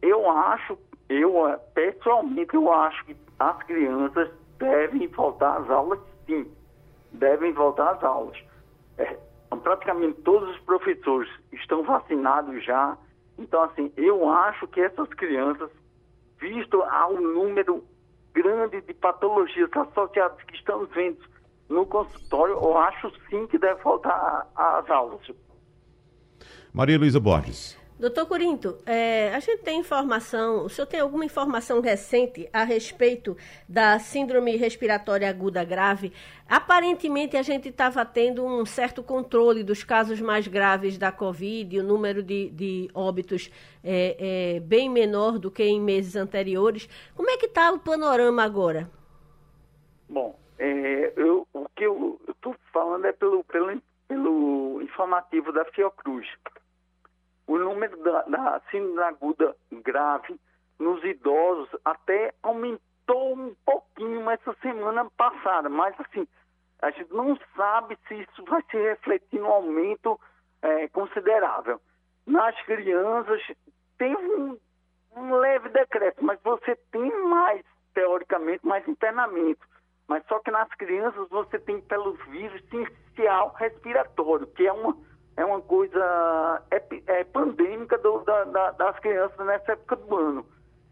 Eu 0.00 0.30
acho, 0.30 0.78
eu 1.08 1.34
pessoalmente, 1.74 2.54
eu 2.54 2.72
acho 2.72 3.04
que 3.04 3.16
as 3.38 3.62
crianças 3.64 4.30
devem 4.58 5.08
voltar 5.08 5.58
às 5.58 5.68
aulas, 5.68 5.98
sim. 6.24 6.50
Devem 7.12 7.52
voltar 7.52 7.90
às 7.90 8.04
aulas. 8.04 8.38
É, 8.98 9.16
praticamente 9.62 10.20
todos 10.22 10.48
os 10.50 10.60
professores 10.62 11.30
estão 11.52 11.82
vacinados 11.82 12.64
já. 12.64 12.96
Então, 13.38 13.62
assim, 13.62 13.92
eu 13.96 14.28
acho 14.28 14.66
que 14.68 14.80
essas 14.80 15.08
crianças, 15.10 15.70
visto 16.38 16.82
ao 16.82 17.14
número 17.20 17.84
grande 18.32 18.80
de 18.80 18.94
patologias 18.94 19.70
associadas 19.72 20.42
que 20.42 20.56
estamos 20.56 20.88
vendo 20.90 21.18
no 21.68 21.86
consultório, 21.86 22.54
eu 22.54 22.76
acho 22.78 23.10
sim 23.30 23.46
que 23.46 23.58
deve 23.58 23.82
voltar 23.82 24.46
às 24.54 24.90
aulas. 24.90 25.20
Maria 26.72 26.98
Luísa 26.98 27.20
Borges. 27.20 27.83
Doutor 27.96 28.26
Corinto, 28.26 28.76
é, 28.84 29.32
a 29.32 29.38
gente 29.38 29.62
tem 29.62 29.78
informação, 29.78 30.64
o 30.64 30.68
senhor 30.68 30.84
tem 30.84 30.98
alguma 30.98 31.24
informação 31.24 31.80
recente 31.80 32.48
a 32.52 32.64
respeito 32.64 33.36
da 33.68 34.00
síndrome 34.00 34.56
respiratória 34.56 35.30
aguda 35.30 35.62
grave? 35.62 36.12
Aparentemente, 36.48 37.36
a 37.36 37.42
gente 37.42 37.68
estava 37.68 38.04
tendo 38.04 38.44
um 38.44 38.66
certo 38.66 39.00
controle 39.00 39.62
dos 39.62 39.84
casos 39.84 40.20
mais 40.20 40.48
graves 40.48 40.98
da 40.98 41.12
Covid, 41.12 41.78
o 41.78 41.84
número 41.84 42.20
de, 42.20 42.50
de 42.50 42.90
óbitos 42.92 43.48
é, 43.84 44.56
é, 44.56 44.60
bem 44.60 44.90
menor 44.90 45.38
do 45.38 45.48
que 45.48 45.62
em 45.62 45.80
meses 45.80 46.16
anteriores. 46.16 46.88
Como 47.14 47.30
é 47.30 47.36
que 47.36 47.46
está 47.46 47.70
o 47.70 47.78
panorama 47.78 48.42
agora? 48.42 48.90
Bom, 50.08 50.36
é, 50.58 51.12
eu, 51.16 51.46
o 51.54 51.68
que 51.76 51.84
eu 51.84 52.20
estou 52.28 52.56
falando 52.72 53.04
é 53.04 53.12
pelo, 53.12 53.44
pelo, 53.44 53.80
pelo 54.08 54.82
informativo 54.82 55.52
da 55.52 55.64
Fiocruz 55.66 56.26
o 57.46 57.58
número 57.58 57.96
da, 58.02 58.22
da 58.22 58.60
síndrome 58.70 59.02
aguda 59.02 59.56
grave 59.70 60.38
nos 60.78 61.02
idosos 61.04 61.68
até 61.84 62.32
aumentou 62.42 63.34
um 63.34 63.54
pouquinho 63.64 64.28
essa 64.30 64.54
semana 64.62 65.08
passada, 65.16 65.68
mas 65.68 65.94
assim, 66.00 66.26
a 66.80 66.90
gente 66.90 67.12
não 67.12 67.38
sabe 67.56 67.98
se 68.08 68.14
isso 68.14 68.44
vai 68.44 68.62
se 68.70 68.76
refletir 68.76 69.40
no 69.40 69.46
aumento 69.46 70.18
é, 70.62 70.88
considerável. 70.88 71.80
Nas 72.26 72.58
crianças, 72.62 73.40
tem 73.98 74.16
um, 74.16 74.58
um 75.16 75.34
leve 75.34 75.68
decréscimo, 75.68 76.26
mas 76.26 76.40
você 76.42 76.76
tem 76.90 77.10
mais, 77.24 77.62
teoricamente, 77.92 78.66
mais 78.66 78.86
internamento. 78.88 79.66
Mas 80.08 80.24
só 80.26 80.38
que 80.40 80.50
nas 80.50 80.68
crianças 80.74 81.28
você 81.28 81.58
tem 81.58 81.80
pelo 81.82 82.12
vírus 82.30 82.62
essencial 82.64 83.54
respiratório, 83.54 84.46
que 84.48 84.66
é 84.66 84.72
uma 84.72 84.96
é 85.36 85.44
uma 85.44 85.60
coisa 85.60 86.62
é, 86.70 86.82
é 87.06 87.24
pandêmica 87.24 87.98
do, 87.98 88.18
da, 88.20 88.44
da, 88.44 88.70
das 88.72 88.98
crianças 89.00 89.46
nessa 89.46 89.72
época 89.72 89.96
do 89.96 90.16
ano. 90.16 90.46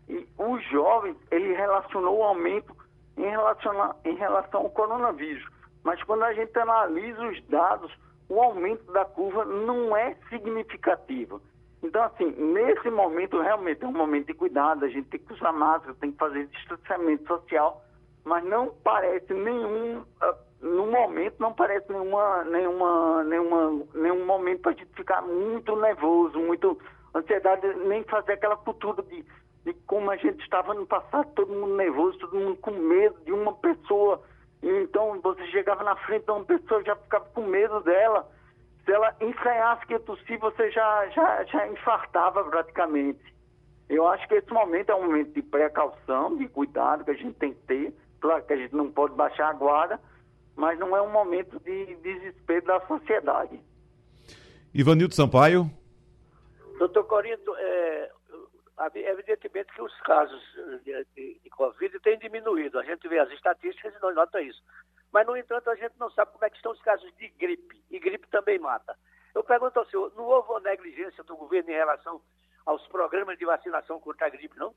E 0.09 0.27
os 0.39 0.65
jovens, 0.71 1.17
ele 1.31 1.53
relacionou 1.55 2.19
o 2.19 2.23
aumento 2.23 2.77
em 3.17 3.29
relação, 3.29 3.95
em 4.05 4.17
relação 4.17 4.63
ao 4.63 4.71
coronavírus. 4.71 5.45
Mas 5.85 6.03
quando 6.05 6.25
a 6.25 6.33
gente 6.33 6.57
analisa 6.59 7.23
os 7.23 7.43
dados, 7.49 7.93
o 8.29 8.41
aumento 8.41 8.91
da 8.93 9.05
curva 9.05 9.45
não 9.45 9.97
é 9.97 10.17
significativo. 10.29 11.41
Então, 11.83 12.03
assim, 12.05 12.31
nesse 12.31 12.89
momento, 12.91 13.41
realmente 13.41 13.85
é 13.85 13.87
um 13.87 13.93
momento 13.93 14.29
de 14.29 14.35
cuidado, 14.35 14.85
a 14.85 14.89
gente 14.89 15.09
tem 15.09 15.21
que 15.21 15.33
usar 15.33 15.53
máscara, 15.53 15.95
tem 16.01 16.13
que 16.13 16.19
fazer 16.19 16.47
distanciamento 16.47 17.27
social, 17.27 17.83
mas 18.25 18.45
não 18.45 18.73
parece 18.85 19.35
nenhum, 19.35 20.05
ah, 20.21 20.35
no 20.63 20.87
momento, 20.87 21.35
não 21.41 21.53
parece 21.53 21.91
nenhuma, 21.91 22.45
nenhuma, 22.45 23.25
nenhuma, 23.25 23.85
nenhum 23.95 24.25
momento 24.25 24.61
para 24.61 24.73
a 24.73 24.75
gente 24.75 24.95
ficar 24.95 25.21
muito 25.23 25.75
nervoso, 25.77 26.39
muito 26.39 26.79
ansiedade, 27.15 27.67
nem 27.87 28.05
fazer 28.05 28.35
aquela 28.35 28.57
cultura 28.57 29.03
de, 29.03 29.25
de 29.65 29.75
como 29.87 30.11
a 30.11 30.17
gente 30.17 30.41
estava 30.43 30.73
no 30.73 30.87
passado, 30.87 31.29
todo 31.35 31.53
mundo 31.53 31.77
nervoso, 31.77 32.19
todo 32.19 32.37
mundo 32.37 32.57
com 32.57 32.71
medo 32.71 33.19
de 33.25 33.33
uma 33.33 33.53
pessoa. 33.55 34.23
Então, 34.63 35.21
você 35.21 35.45
chegava 35.49 35.83
na 35.83 35.97
frente 35.97 36.25
de 36.25 36.31
uma 36.31 36.45
pessoa, 36.45 36.85
já 36.85 36.95
ficava 36.95 37.25
com 37.35 37.43
medo 37.43 37.81
dela 37.81 38.31
se 38.85 38.93
ela 38.93 39.15
ensaiasse 39.21 39.87
que 39.87 39.99
tossir, 40.01 40.39
você 40.39 40.71
já, 40.71 41.09
já, 41.09 41.45
já 41.45 41.69
infartava 41.69 42.43
praticamente. 42.45 43.33
Eu 43.89 44.07
acho 44.09 44.27
que 44.27 44.35
esse 44.35 44.53
momento 44.53 44.91
é 44.91 44.95
um 44.95 45.07
momento 45.07 45.33
de 45.33 45.43
precaução, 45.43 46.37
de 46.37 46.49
cuidado 46.49 47.05
que 47.05 47.11
a 47.11 47.15
gente 47.15 47.35
tem 47.35 47.53
que 47.53 47.61
ter. 47.63 47.95
Claro 48.21 48.43
que 48.45 48.53
a 48.53 48.57
gente 48.57 48.75
não 48.75 48.91
pode 48.91 49.15
baixar 49.15 49.51
a 49.51 49.53
guarda, 49.53 50.01
mas 50.57 50.79
não 50.79 50.97
é 50.97 51.03
um 51.03 51.11
momento 51.11 51.59
de 51.61 51.97
desespero 51.97 52.67
da 52.67 52.81
sociedade. 52.87 53.61
Ivanildo 54.75 55.15
Sampaio. 55.15 55.71
Doutor 56.79 57.05
Corinto, 57.05 57.55
é, 57.57 58.11
evidentemente 58.95 59.73
que 59.73 59.83
os 59.83 60.01
casos 60.01 60.43
de, 60.85 61.07
de, 61.15 61.41
de, 61.41 61.51
Covid 61.51 61.99
têm 62.01 62.19
diminuído. 62.19 62.79
A 62.79 62.85
gente 62.85 63.07
vê 63.09 63.19
as 63.19 63.31
estatísticas 63.31 63.95
e 63.95 64.03
não 64.03 64.15
nota 64.15 64.41
isso. 64.41 64.63
Mas, 65.13 65.27
no 65.27 65.37
entanto, 65.37 65.69
a 65.69 65.77
gente 65.77 65.95
não 65.99 66.11
sabe 66.11 66.33
como 66.33 66.45
é 66.45 66.51
que 66.51 66.57
estão 66.57 66.73
os 66.73 66.81
casos 66.81 67.11
de 67.17 67.29
gripe. 67.29 67.83
E 67.91 67.99
gripe 67.99 68.27
também 68.29 68.59
mata. 68.59 68.97
Eu 69.35 69.45
pergunto 69.45 69.79
ao 69.79 69.87
senhor, 69.87 70.13
não 70.17 70.25
houve 70.25 70.51
uma 70.51 70.61
negligência 70.61 71.23
do 71.25 71.37
governo 71.37 71.71
em 71.71 71.75
relação 71.75 72.21
aos 72.65 72.87
programas 72.89 73.39
de 73.39 73.45
vacinação 73.45 74.01
contra 74.01 74.27
a 74.27 74.31
gripe, 74.31 74.59
não? 74.59 74.75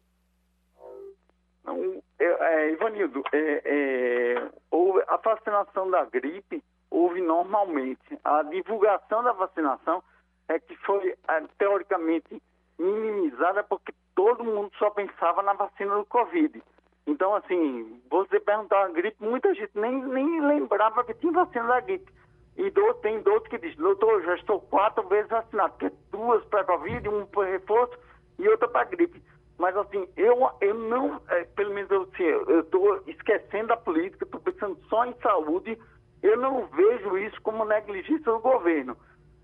Não, 1.66 2.02
é, 2.20 2.26
é, 2.26 2.72
Ivanildo, 2.72 3.24
é, 3.34 4.50
houve, 4.70 5.04
a 5.08 5.18
vacinação 5.18 5.90
da 5.90 6.06
gripe 6.06 6.64
houve 6.92 7.22
normalmente. 7.22 8.20
A 8.24 8.44
divulgação 8.44 9.24
da 9.24 9.34
vacinação 9.34 10.04
é 10.48 10.60
que 10.60 10.76
foi, 10.78 11.16
é, 11.28 11.44
teoricamente, 11.58 12.42
minimizada 12.78 13.64
porque 13.64 13.94
todo 14.14 14.44
mundo 14.44 14.72
só 14.78 14.90
pensava 14.92 15.42
na 15.42 15.54
vacina 15.54 15.96
do 15.96 16.06
Covid. 16.06 16.62
Então, 17.08 17.36
assim, 17.36 18.02
você 18.10 18.40
perguntar 18.40 18.86
a 18.86 18.90
gripe, 18.90 19.18
muita 19.24 19.54
gente 19.54 19.72
nem, 19.76 20.04
nem 20.06 20.42
lembrava 20.42 21.04
que 21.04 21.14
tinha 21.16 21.32
vacina 21.32 21.68
da 21.68 21.80
gripe. 21.80 22.12
E 22.58 22.70
do, 22.70 22.94
tem 22.96 23.22
dois 23.22 23.46
que 23.48 23.58
dizem, 23.58 23.78
doutor, 23.78 24.24
já 24.24 24.36
estou 24.36 24.62
quatro 24.62 25.06
vezes 25.08 25.30
vacinado, 25.30 25.74
porque 25.74 25.96
duas 26.12 26.44
para 26.46 26.64
Covid, 26.64 27.10
um 27.10 27.26
para 27.26 27.50
reforço 27.50 27.98
e 28.40 28.48
outra 28.48 28.68
para 28.68 28.86
gripe. 28.86 29.22
Mas, 29.58 29.76
assim, 29.78 30.08
eu, 30.18 30.50
eu 30.62 30.74
não, 30.74 31.22
é, 31.30 31.46
pelo 31.56 31.74
menos 31.74 31.90
eu 31.90 32.02
assim, 32.14 32.60
estou 32.60 33.02
esquecendo 33.08 33.72
a 33.72 33.78
política, 33.78 34.26
estou 34.26 34.42
pensando 34.42 34.78
só 34.90 35.06
em 35.06 35.16
saúde, 35.22 35.78
eu 36.22 36.38
não 36.38 36.68
vejo 36.68 37.18
isso 37.18 37.42
como 37.42 37.64
negligência 37.66 38.32
do 38.32 38.40
governo. 38.40 38.98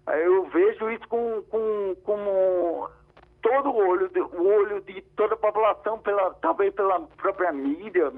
Eu 0.08 0.50
vejo 0.50 0.89
isso 0.89 1.08
com, 1.08 1.41
com, 1.43 1.95
como 2.04 2.89
todo 3.41 3.69
o 3.69 3.88
olho, 3.88 4.10
de, 4.10 4.19
o 4.19 4.47
olho 4.47 4.82
de 4.82 5.02
toda 5.15 5.36
a 5.36 5.38
população, 5.38 6.00
pela, 6.00 6.32
talvez 6.36 6.74
pela 6.74 7.00
própria 7.17 7.52
mídia 7.52 8.12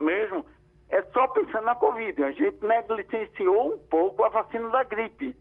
mesmo, 0.00 0.44
é 0.88 1.02
só 1.12 1.26
pensando 1.28 1.64
na 1.64 1.74
Covid. 1.74 2.22
A 2.22 2.32
gente 2.32 2.58
negligenciou 2.64 3.74
um 3.74 3.78
pouco 3.78 4.24
a 4.24 4.28
vacina 4.28 4.68
da 4.68 4.84
gripe. 4.84 5.34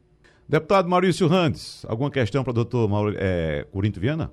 Deputado 0.47 0.89
Maurício 0.89 1.27
Randes, 1.27 1.85
alguma 1.87 2.09
questão 2.09 2.43
para 2.43 2.51
o 2.51 2.53
doutor 2.53 2.89
é, 3.17 3.67
Corinto 3.71 3.99
Viana? 3.99 4.31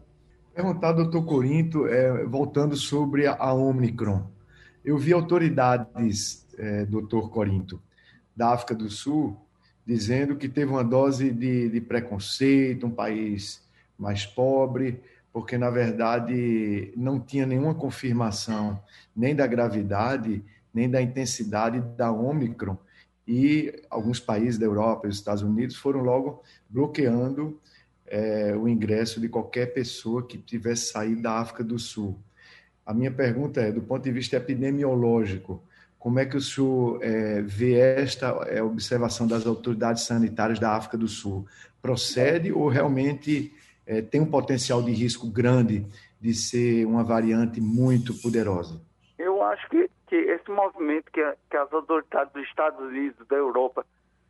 Perguntar, 0.56 0.92
doutor 0.92 1.22
Corinto, 1.26 1.86
é, 1.86 2.24
voltando 2.24 2.74
sobre 2.76 3.26
a, 3.26 3.34
a 3.34 3.52
Omicron. 3.52 4.26
Eu 4.82 4.96
vi 4.96 5.12
autoridades, 5.12 6.46
é, 6.56 6.86
doutor 6.86 7.28
Corinto, 7.28 7.78
da 8.34 8.54
África 8.54 8.74
do 8.74 8.88
Sul, 8.88 9.36
dizendo 9.84 10.34
que 10.34 10.48
teve 10.48 10.70
uma 10.70 10.82
dose 10.82 11.30
de, 11.30 11.68
de 11.68 11.78
preconceito, 11.82 12.86
um 12.86 12.90
país 12.90 13.62
mais 13.98 14.24
pobre, 14.24 14.98
porque 15.30 15.58
na 15.58 15.68
verdade 15.68 16.90
não 16.96 17.20
tinha 17.20 17.44
nenhuma 17.44 17.74
confirmação 17.74 18.82
nem 19.14 19.36
da 19.36 19.46
gravidade, 19.46 20.42
nem 20.72 20.88
da 20.88 21.02
intensidade 21.02 21.80
da 21.98 22.10
Omicron, 22.10 22.78
e 23.28 23.82
alguns 23.90 24.20
países 24.20 24.58
da 24.58 24.64
Europa 24.64 25.06
e 25.06 25.10
dos 25.10 25.18
Estados 25.18 25.42
Unidos 25.42 25.76
foram 25.76 26.00
logo 26.00 26.42
bloqueando 26.70 27.60
é, 28.06 28.54
o 28.56 28.68
ingresso 28.68 29.20
de 29.20 29.28
qualquer 29.28 29.66
pessoa 29.72 30.26
que 30.26 30.38
tivesse 30.38 30.92
saído 30.92 31.22
da 31.22 31.38
África 31.38 31.64
do 31.64 31.78
Sul. 31.78 32.18
A 32.84 32.94
minha 32.94 33.10
pergunta 33.10 33.60
é, 33.60 33.72
do 33.72 33.82
ponto 33.82 34.02
de 34.02 34.12
vista 34.12 34.36
epidemiológico, 34.36 35.62
como 35.98 36.20
é 36.20 36.24
que 36.24 36.36
o 36.36 36.40
senhor 36.40 37.02
é, 37.02 37.42
vê 37.42 37.74
esta 37.74 38.28
é, 38.46 38.62
observação 38.62 39.26
das 39.26 39.44
autoridades 39.44 40.04
sanitárias 40.04 40.60
da 40.60 40.76
África 40.76 40.96
do 40.96 41.08
Sul? 41.08 41.46
Procede 41.82 42.52
ou 42.52 42.68
realmente 42.68 43.52
é, 43.84 44.00
tem 44.00 44.20
um 44.20 44.30
potencial 44.30 44.82
de 44.82 44.92
risco 44.92 45.26
grande 45.26 45.84
de 46.20 46.32
ser 46.32 46.86
uma 46.86 47.02
variante 47.02 47.60
muito 47.60 48.14
poderosa? 48.14 48.80
Eu 49.18 49.42
acho 49.42 49.68
que, 49.68 49.90
que 50.06 50.14
esse 50.14 50.48
movimento 50.50 51.10
que, 51.12 51.22
que 51.50 51.56
as 51.56 51.72
autoridades 51.72 52.32
dos 52.32 52.44
Estados 52.44 52.78
Unidos, 52.78 53.26
da 53.28 53.36
Europa, 53.36 53.84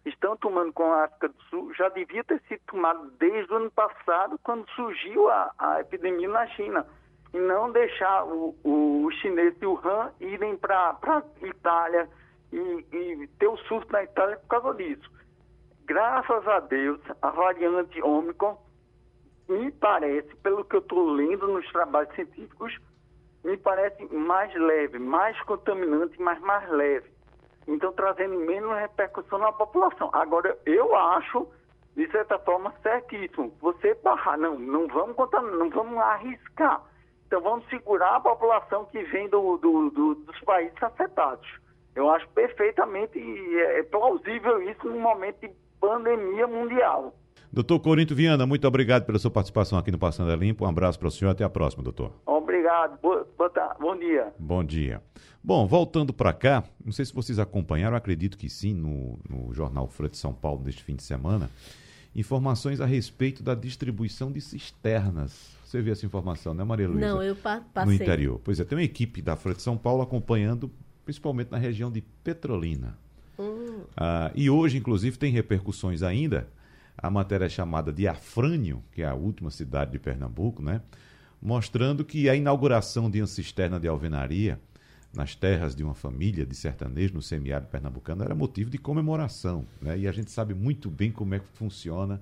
estão 0.09 0.37
tomando 0.37 0.73
com 0.73 0.85
a 0.85 1.05
África 1.05 1.29
do 1.29 1.43
Sul 1.45 1.75
já 1.75 1.89
devia 1.89 2.23
ter 2.25 2.41
sido 2.49 2.61
tomado 2.67 3.11
desde 3.19 3.53
o 3.53 3.57
ano 3.57 3.71
passado, 3.71 4.39
quando 4.43 4.69
surgiu 4.71 5.29
a, 5.29 5.53
a 5.59 5.81
epidemia 5.81 6.29
na 6.29 6.47
China. 6.49 6.87
E 7.35 7.39
não 7.39 7.71
deixar 7.73 8.25
o, 8.25 8.55
o, 8.63 9.05
o 9.05 9.11
chinês 9.13 9.59
de 9.59 9.67
Wuhan 9.67 10.13
irem 10.21 10.57
para 10.57 10.97
a 11.03 11.23
Itália 11.43 12.09
e, 12.53 12.87
e 12.93 13.27
ter 13.39 13.49
o 13.49 13.57
surto 13.59 13.93
na 13.93 14.05
Itália 14.05 14.37
por 14.37 14.49
causa 14.49 14.75
disso. 14.75 15.11
Graças 15.85 16.47
a 16.49 16.61
Deus, 16.61 17.01
a 17.21 17.31
variante 17.31 18.01
Ômicron 18.03 18.57
me 19.49 19.71
parece, 19.73 20.35
pelo 20.37 20.65
que 20.65 20.77
eu 20.77 20.81
estou 20.81 21.05
lendo 21.11 21.47
nos 21.47 21.71
trabalhos 21.71 22.13
científicos, 22.15 22.77
me 23.45 23.57
parece 23.57 24.05
mais 24.13 24.53
leve, 24.55 24.99
mais 24.99 25.41
contaminante, 25.43 26.21
mas 26.21 26.41
mais 26.41 26.69
leve. 26.71 27.16
Então, 27.67 27.93
trazendo 27.93 28.39
menos 28.39 28.77
repercussão 28.79 29.39
na 29.39 29.53
população. 29.53 30.11
Agora, 30.13 30.57
eu 30.65 30.95
acho, 30.95 31.49
de 31.97 32.09
certa 32.11 32.39
forma, 32.39 32.73
certíssimo. 32.83 33.53
Você 33.61 33.95
barrar, 33.95 34.39
não, 34.39 34.59
não 34.59 34.87
vamos 34.87 35.17
contaminar, 35.17 35.59
não 35.59 35.71
vamos 35.71 35.99
arriscar. 35.99 36.83
Então, 37.27 37.41
vamos 37.41 37.69
segurar 37.69 38.17
a 38.17 38.21
população 38.21 38.85
que 38.87 39.03
vem 39.05 39.29
do, 39.29 39.57
do, 39.57 39.91
do, 39.91 40.15
dos 40.15 40.41
países 40.41 40.81
afetados. 40.81 41.49
Eu 41.97 42.11
acho 42.11 42.29
perfeitamente 42.29 43.19
é, 43.19 43.81
é 43.81 43.83
plausível 43.83 44.63
isso 44.63 44.87
num 44.87 45.01
momento 45.01 45.41
de 45.41 45.51
pandemia 45.81 46.47
mundial. 46.47 47.15
Doutor 47.53 47.81
Corinto 47.81 48.15
Viana, 48.15 48.47
muito 48.47 48.67
obrigado 48.67 49.05
pela 49.05 49.19
sua 49.19 49.31
participação 49.31 49.79
aqui 49.79 49.91
no 49.91 49.99
Passando 49.99 50.31
a 50.31 50.37
Limpo. 50.37 50.65
Um 50.65 50.69
abraço 50.69 50.99
para 50.99 51.09
o 51.09 51.11
senhor. 51.11 51.31
Até 51.31 51.45
a 51.45 51.49
próxima, 51.49 51.83
doutor. 51.83 52.13
Obrigado. 52.27 53.01
Boa, 53.01 53.27
boa, 53.39 53.51
bom 53.81 53.97
dia. 53.97 54.33
Bom 54.39 54.65
dia. 54.65 55.03
Bom, 55.43 55.67
voltando 55.67 56.13
para 56.13 56.33
cá, 56.33 56.65
não 56.85 56.93
sei 56.93 57.05
se 57.05 57.15
vocês 57.15 57.39
acompanharam, 57.39 57.97
acredito 57.97 58.37
que 58.37 58.51
sim, 58.51 58.75
no, 58.75 59.19
no 59.29 59.55
jornal 59.55 59.87
Folha 59.87 60.09
de 60.09 60.17
São 60.17 60.33
Paulo 60.33 60.63
neste 60.65 60.83
fim 60.83 60.97
de 60.97 61.05
semana, 61.05 61.49
informações 62.17 62.81
a 62.81 62.87
respeito 62.87 63.45
da 63.45 63.55
distribuição 63.55 64.33
de 64.33 64.41
cisternas. 64.41 65.57
Você 65.65 65.81
viu 65.81 65.93
essa 65.93 66.05
informação, 66.05 66.53
né, 66.53 66.65
Maria 66.65 66.89
Luísa? 66.89 67.07
Não, 67.07 67.23
eu 67.23 67.37
pa 67.37 67.63
passei. 67.73 67.97
No 67.97 68.03
interior. 68.03 68.41
Pois 68.43 68.59
é, 68.59 68.65
tem 68.65 68.77
uma 68.77 68.85
equipe 68.85 69.23
da 69.23 69.37
Folha 69.37 69.55
de 69.55 69.63
São 69.63 69.77
Paulo 69.77 70.03
acompanhando, 70.03 70.71
principalmente 71.05 71.53
na 71.53 71.59
região 71.59 71.93
de 71.93 72.01
Petrolina. 72.01 72.99
Hum. 73.39 73.83
Ah, 73.97 74.33
e 74.35 74.51
hoje, 74.51 74.79
inclusive, 74.79 75.17
tem 75.17 75.31
repercussões 75.31 76.03
ainda 76.03 76.49
a 76.97 77.11
matéria 77.11 77.47
é 77.47 77.49
chamada 77.49 77.93
de 77.93 78.09
Afrânio, 78.09 78.83
que 78.93 79.03
é 79.03 79.07
a 79.07 79.15
última 79.15 79.51
cidade 79.51 79.93
de 79.93 79.99
Pernambuco, 79.99 80.63
né? 80.63 80.81
mostrando 81.41 82.05
que 82.05 82.29
a 82.29 82.35
inauguração 82.35 83.11
de 83.11 83.21
uma 83.21 83.27
cisterna 83.27 83.79
de 83.79 83.87
alvenaria 83.87 84.59
nas 85.15 85.35
terras 85.35 85.75
de 85.75 85.83
uma 85.83 85.95
família 85.95 86.45
de 86.45 86.55
sertanejo 86.55 87.15
no 87.15 87.23
semiárido 87.23 87.71
pernambucano 87.71 88.23
era 88.23 88.35
motivo 88.35 88.69
de 88.69 88.79
comemoração. 88.79 89.65
Né? 89.81 90.01
E 90.01 90.09
a 90.09 90.13
gente 90.13 90.31
sabe 90.31 90.53
muito 90.55 90.91
bem 90.91 91.11
como 91.11 91.35
é 91.35 91.39
que 91.39 91.47
funciona 91.55 92.21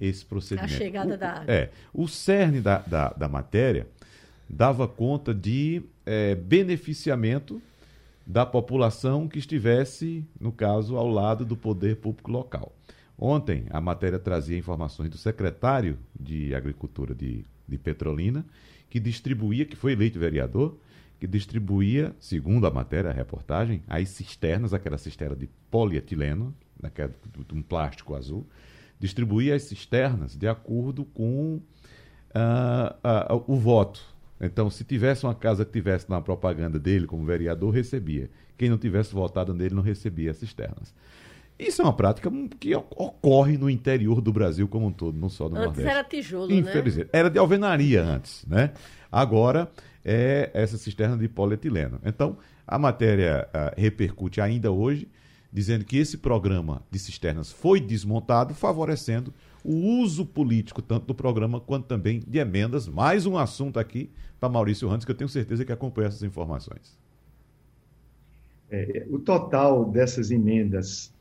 esse 0.00 0.24
procedimento. 0.24 0.74
A 0.74 0.78
chegada 0.78 1.14
o, 1.14 1.18
da 1.18 1.30
água. 1.30 1.52
É, 1.52 1.70
o 1.92 2.06
cerne 2.06 2.60
da, 2.60 2.78
da, 2.78 3.08
da 3.10 3.28
matéria 3.28 3.88
dava 4.48 4.86
conta 4.86 5.34
de 5.34 5.82
é, 6.06 6.34
beneficiamento 6.34 7.60
da 8.24 8.46
população 8.46 9.26
que 9.26 9.38
estivesse, 9.38 10.24
no 10.38 10.52
caso, 10.52 10.96
ao 10.96 11.08
lado 11.08 11.44
do 11.44 11.56
poder 11.56 11.96
público 11.96 12.30
local. 12.30 12.72
Ontem, 13.18 13.66
a 13.70 13.80
matéria 13.80 14.18
trazia 14.18 14.56
informações 14.56 15.10
do 15.10 15.18
secretário 15.18 15.98
de 16.18 16.54
Agricultura 16.54 17.14
de, 17.14 17.44
de 17.66 17.76
Petrolina, 17.76 18.46
que 18.88 19.00
distribuía, 19.00 19.64
que 19.64 19.74
foi 19.74 19.92
eleito 19.92 20.20
vereador, 20.20 20.78
que 21.18 21.26
distribuía, 21.26 22.14
segundo 22.20 22.66
a 22.66 22.70
matéria, 22.70 23.10
a 23.10 23.12
reportagem, 23.12 23.82
as 23.88 24.08
cisternas, 24.10 24.72
aquela 24.72 24.96
cisterna 24.96 25.34
de 25.34 25.48
polietileno, 25.68 26.54
naquela, 26.80 27.12
de 27.46 27.54
um 27.54 27.60
plástico 27.60 28.14
azul, 28.14 28.46
distribuía 29.00 29.56
as 29.56 29.62
cisternas 29.62 30.36
de 30.36 30.46
acordo 30.46 31.04
com 31.04 31.56
uh, 31.56 33.34
uh, 33.34 33.44
o 33.48 33.56
voto. 33.56 34.00
Então, 34.40 34.70
se 34.70 34.84
tivesse 34.84 35.24
uma 35.24 35.34
casa 35.34 35.64
que 35.64 35.72
tivesse 35.72 36.08
na 36.08 36.20
propaganda 36.20 36.78
dele 36.78 37.08
como 37.08 37.24
vereador, 37.24 37.74
recebia. 37.74 38.30
Quem 38.56 38.70
não 38.70 38.78
tivesse 38.78 39.12
votado 39.12 39.52
nele 39.52 39.74
não 39.74 39.82
recebia 39.82 40.30
as 40.30 40.36
cisternas. 40.36 40.94
Isso 41.58 41.82
é 41.82 41.84
uma 41.84 41.92
prática 41.92 42.30
que 42.60 42.74
ocorre 42.74 43.58
no 43.58 43.68
interior 43.68 44.20
do 44.20 44.32
Brasil 44.32 44.68
como 44.68 44.86
um 44.86 44.92
todo, 44.92 45.18
não 45.18 45.28
só 45.28 45.48
no 45.48 45.56
antes 45.56 45.64
Nordeste. 45.66 45.88
Antes 45.88 45.96
era 45.96 46.08
tijolo, 46.08 46.52
Infelizmente. 46.52 47.06
né? 47.06 47.18
Era 47.18 47.28
de 47.28 47.38
alvenaria 47.38 48.02
antes, 48.02 48.44
né? 48.46 48.72
Agora 49.10 49.68
é 50.04 50.50
essa 50.54 50.78
cisterna 50.78 51.16
de 51.16 51.28
polietileno. 51.28 51.98
Então, 52.04 52.36
a 52.66 52.78
matéria 52.78 53.48
uh, 53.48 53.80
repercute 53.80 54.40
ainda 54.40 54.70
hoje, 54.70 55.08
dizendo 55.52 55.84
que 55.84 55.96
esse 55.98 56.18
programa 56.18 56.82
de 56.90 56.98
cisternas 56.98 57.50
foi 57.50 57.80
desmontado, 57.80 58.54
favorecendo 58.54 59.34
o 59.64 59.74
uso 60.00 60.24
político 60.24 60.80
tanto 60.80 61.06
do 61.06 61.14
programa 61.14 61.60
quanto 61.60 61.86
também 61.86 62.22
de 62.26 62.38
emendas. 62.38 62.86
Mais 62.86 63.26
um 63.26 63.36
assunto 63.36 63.80
aqui 63.80 64.10
para 64.38 64.48
Maurício 64.48 64.86
Randes, 64.86 65.04
que 65.04 65.10
eu 65.10 65.16
tenho 65.16 65.28
certeza 65.28 65.64
que 65.64 65.72
acompanha 65.72 66.08
essas 66.08 66.22
informações. 66.22 66.96
É, 68.70 69.06
o 69.10 69.18
total 69.18 69.86
dessas 69.86 70.30
emendas 70.30 71.12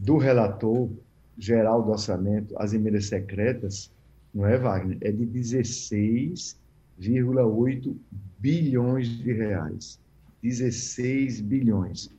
do 0.00 0.16
relator 0.16 0.90
geral 1.36 1.82
do 1.82 1.90
orçamento, 1.90 2.54
as 2.58 2.72
emendas 2.72 3.04
secretas, 3.06 3.92
não 4.32 4.46
é, 4.46 4.56
Wagner? 4.56 4.96
É 5.02 5.12
de 5.12 5.26
16,8 5.26 7.94
bilhões 8.38 9.08
de 9.08 9.30
reais. 9.30 10.00
16 10.42 11.42
bilhões. 11.42 12.10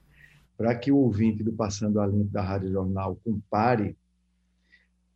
Para 0.55 0.75
que 0.75 0.91
o 0.91 0.97
ouvinte 0.97 1.41
do 1.41 1.51
Passando 1.51 1.99
a 1.99 2.05
Limpo 2.05 2.31
da 2.31 2.43
Rádio 2.43 2.71
Jornal 2.71 3.17
compare 3.23 3.97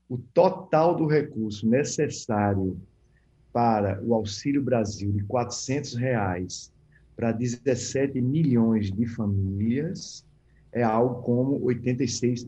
o 0.09 0.17
total 0.17 0.95
do 0.95 1.05
recurso 1.05 1.69
necessário 1.69 2.81
para 3.53 4.01
o 4.03 4.15
Auxílio 4.15 4.63
Brasil 4.63 5.11
de 5.11 5.23
400 5.25 5.93
reais 5.93 6.73
para 7.15 7.31
17 7.31 8.19
milhões 8.21 8.91
de 8.91 9.05
famílias 9.05 10.25
é 10.75 10.83
algo 10.83 11.21
como 11.23 11.63
86 11.63 12.47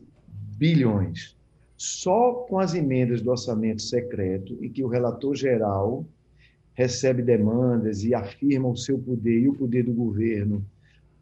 bilhões. 0.56 1.34
Só 1.76 2.34
com 2.48 2.58
as 2.58 2.74
emendas 2.74 3.22
do 3.22 3.30
orçamento 3.30 3.80
secreto, 3.80 4.56
em 4.60 4.68
que 4.68 4.84
o 4.84 4.88
relator 4.88 5.34
geral 5.34 6.04
recebe 6.74 7.22
demandas 7.22 8.04
e 8.04 8.14
afirma 8.14 8.68
o 8.68 8.76
seu 8.76 8.98
poder 8.98 9.40
e 9.40 9.48
o 9.48 9.54
poder 9.54 9.82
do 9.84 9.92
governo 9.92 10.64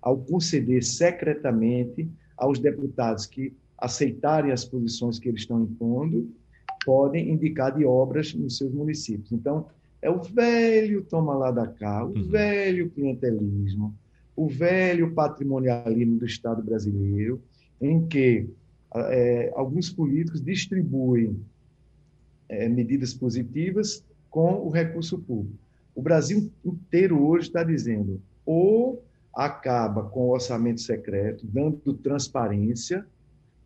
ao 0.03 0.19
conceder 0.19 0.83
secretamente 0.83 2.09
aos 2.37 2.59
deputados 2.59 3.25
que 3.25 3.53
aceitarem 3.79 4.53
as 4.53 4.65
posições 4.65 5.19
que 5.19 5.29
eles 5.29 5.43
estão 5.43 5.63
impondo, 5.63 6.29
podem 6.85 7.31
indicar 7.31 7.77
de 7.77 7.85
obras 7.85 8.35
nos 8.35 8.57
seus 8.57 8.73
municípios. 8.73 9.33
Então, 9.33 9.67
é 10.01 10.11
o 10.11 10.23
velho 10.23 11.03
toma 11.03 11.35
lá 11.35 11.51
da 11.51 11.67
cá, 11.67 12.05
o 12.05 12.09
uhum. 12.09 12.29
velho 12.29 12.91
clientelismo, 12.91 13.95
o 14.37 14.47
velho 14.47 15.13
patrimonialismo 15.13 16.19
do 16.19 16.27
Estado 16.27 16.63
brasileiro, 16.63 17.41
em 17.81 18.07
que 18.07 18.47
é, 18.95 19.51
alguns 19.57 19.91
políticos 19.91 20.43
distribuem 20.43 21.41
é, 22.49 22.69
medidas 22.69 23.15
positivas 23.15 24.05
com 24.31 24.55
o 24.67 24.69
recurso 24.69 25.19
público. 25.19 25.59
O 25.95 26.03
Brasil 26.03 26.51
inteiro 26.65 27.27
hoje 27.27 27.49
está 27.49 27.65
dizendo 27.65 28.21
ou 28.45 29.03
acaba 29.35 30.05
com 30.05 30.21
o 30.21 30.31
orçamento 30.31 30.81
secreto, 30.81 31.47
dando 31.47 31.95
transparência, 31.95 33.05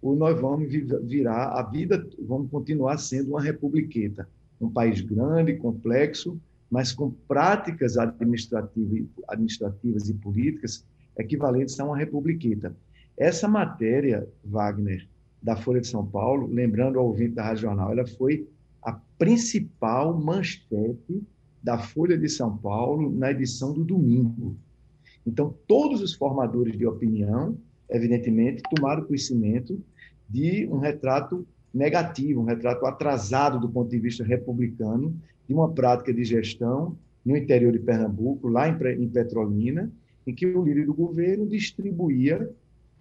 ou 0.01 0.17
nós 0.17 0.41
vamos 0.41 0.73
virar 0.73 1.49
a 1.49 1.63
vida, 1.63 2.09
vamos 2.19 2.51
continuar 2.51 2.99
sendo 2.99 3.31
uma 3.31 3.43
republiqueta, 3.43 4.29
um 4.61 4.71
país 4.71 5.01
grande, 5.01 5.57
complexo, 5.57 6.41
mas 6.71 6.93
com 6.93 7.11
práticas 7.27 7.99
administrativas, 7.99 10.09
e 10.09 10.15
políticas 10.15 10.85
equivalentes 11.19 11.79
a 11.81 11.85
uma 11.85 11.97
republiqueta. 11.97 12.75
Essa 13.17 13.49
matéria, 13.49 14.29
Wagner, 14.45 15.09
da 15.43 15.57
Folha 15.57 15.81
de 15.81 15.89
São 15.89 16.07
Paulo, 16.07 16.47
lembrando 16.47 16.99
ao 16.99 17.07
ouvinte 17.07 17.35
da 17.35 17.45
Rádio 17.45 17.63
Jornal, 17.63 17.93
ela 17.93 18.07
foi 18.07 18.47
a 18.83 18.93
principal 19.19 20.19
manchete 20.19 21.23
da 21.63 21.79
Folha 21.79 22.17
de 22.17 22.29
São 22.29 22.57
Paulo 22.57 23.11
na 23.11 23.31
edição 23.31 23.73
do 23.73 23.85
domingo. 23.85 24.57
Então, 25.27 25.55
todos 25.67 26.01
os 26.01 26.15
formadores 26.15 26.77
de 26.77 26.87
opinião, 26.87 27.57
evidentemente, 27.91 28.63
tomaram 28.75 29.05
conhecimento 29.05 29.79
de 30.29 30.67
um 30.69 30.79
retrato 30.79 31.47
negativo, 31.73 32.41
um 32.41 32.45
retrato 32.45 32.87
atrasado 32.87 33.61
do 33.61 33.69
ponto 33.69 33.91
de 33.91 33.99
vista 33.99 34.25
republicano, 34.25 35.15
de 35.51 35.55
uma 35.55 35.73
prática 35.73 36.15
de 36.15 36.23
gestão 36.23 36.97
no 37.25 37.37
interior 37.37 37.73
de 37.73 37.81
Pernambuco, 37.81 38.47
lá 38.47 38.69
em 38.69 39.09
Petrolina, 39.09 39.93
em 40.25 40.33
que 40.33 40.47
o 40.47 40.63
líder 40.63 40.87
do 40.87 40.95
governo 40.95 41.45
distribuía 41.45 42.49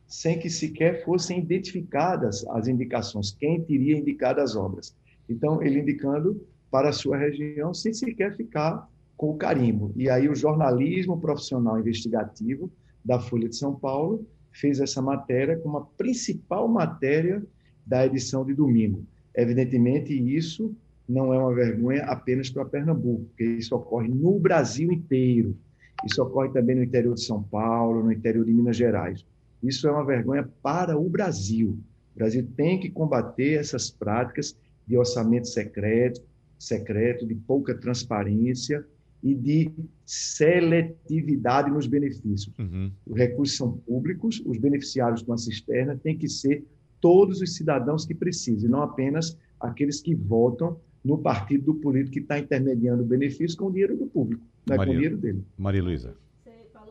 sem 0.08 0.40
que 0.40 0.50
sequer 0.50 1.06
fossem 1.06 1.38
identificadas 1.38 2.44
as 2.48 2.68
indicações, 2.68 3.30
quem 3.30 3.62
teria 3.62 3.96
indicado 3.96 4.42
as 4.42 4.56
obras. 4.56 4.96
Então, 5.30 5.62
ele 5.62 5.82
indicando 5.82 6.44
para 6.72 6.90
a 6.90 6.92
sua 6.92 7.18
região 7.18 7.72
sem 7.72 7.94
sequer 7.94 8.36
ficar 8.36 8.90
com 9.16 9.30
o 9.30 9.38
carimbo. 9.38 9.94
E 9.96 10.10
aí 10.10 10.28
o 10.28 10.34
jornalismo 10.34 11.22
profissional 11.22 11.80
investigativo 11.80 12.72
da 13.06 13.20
Folha 13.20 13.48
de 13.48 13.58
São 13.58 13.76
Paulo 13.76 14.26
fez 14.52 14.80
essa 14.80 15.04
matéria 15.04 15.56
como 15.60 15.78
a 15.78 15.86
principal 15.86 16.68
matéria 16.68 17.46
da 17.86 18.08
edição 18.08 18.44
de 18.44 18.56
domingo. 18.56 19.06
Evidentemente, 19.36 20.12
isso 20.12 20.76
não 21.10 21.34
é 21.34 21.40
uma 21.40 21.54
vergonha 21.54 22.04
apenas 22.04 22.52
para 22.52 22.64
Pernambuco, 22.64 23.26
porque 23.26 23.44
isso 23.44 23.76
ocorre 23.76 24.08
no 24.08 24.40
Brasil 24.40 24.92
inteiro. 24.92 25.58
Isso 26.06 26.22
ocorre 26.22 26.50
também 26.50 26.76
no 26.76 26.84
interior 26.84 27.16
de 27.16 27.24
São 27.24 27.42
Paulo, 27.42 28.04
no 28.04 28.12
interior 28.12 28.46
de 28.46 28.54
Minas 28.54 28.78
Gerais. 28.78 29.26
Isso 29.62 29.88
é 29.88 29.92
uma 29.92 30.06
vergonha 30.06 30.48
para 30.62 30.98
o 30.98 31.10
Brasil. 31.10 31.78
O 32.16 32.20
Brasil 32.20 32.48
tem 32.56 32.80
que 32.80 32.90
combater 32.90 33.60
essas 33.60 33.90
práticas 33.90 34.56
de 34.88 34.98
orçamento 34.98 35.48
secreto, 35.48 36.22
secreto, 36.58 37.26
de 37.26 37.36
pouca 37.36 37.74
transparência 37.74 38.86
e 39.22 39.34
de 39.34 39.72
seletividade 40.06 41.72
nos 41.72 41.88
benefícios. 41.88 42.54
Uhum. 42.58 42.92
Os 43.06 43.18
recursos 43.18 43.58
são 43.58 43.72
públicos, 43.72 44.42
os 44.46 44.58
beneficiários 44.58 45.22
com 45.22 45.34
a 45.34 45.38
cisterna 45.38 46.00
têm 46.02 46.18
que 46.18 46.30
ser 46.30 46.64
todos 47.02 47.42
os 47.42 47.56
cidadãos 47.56 48.06
que 48.06 48.14
precisam, 48.14 48.70
não 48.70 48.82
apenas 48.82 49.38
aqueles 49.60 50.02
que 50.02 50.16
votam 50.16 50.78
no 51.10 51.18
partido 51.18 51.74
do 51.74 51.76
político 51.76 52.14
que 52.14 52.20
está 52.20 52.40
intermediando 52.40 53.04
o 53.04 53.06
benefício 53.06 53.58
com 53.58 53.66
o 53.66 53.72
dinheiro 53.72 53.98
do 53.98 54.06
público, 54.06 54.44
não 54.66 54.76
é 54.76 54.78
Maria, 54.78 54.94
com 54.94 54.98
o 54.98 55.02
dinheiro 55.02 55.18
dele. 55.18 55.44
Maria 55.58 55.84
Luísa 55.84 56.16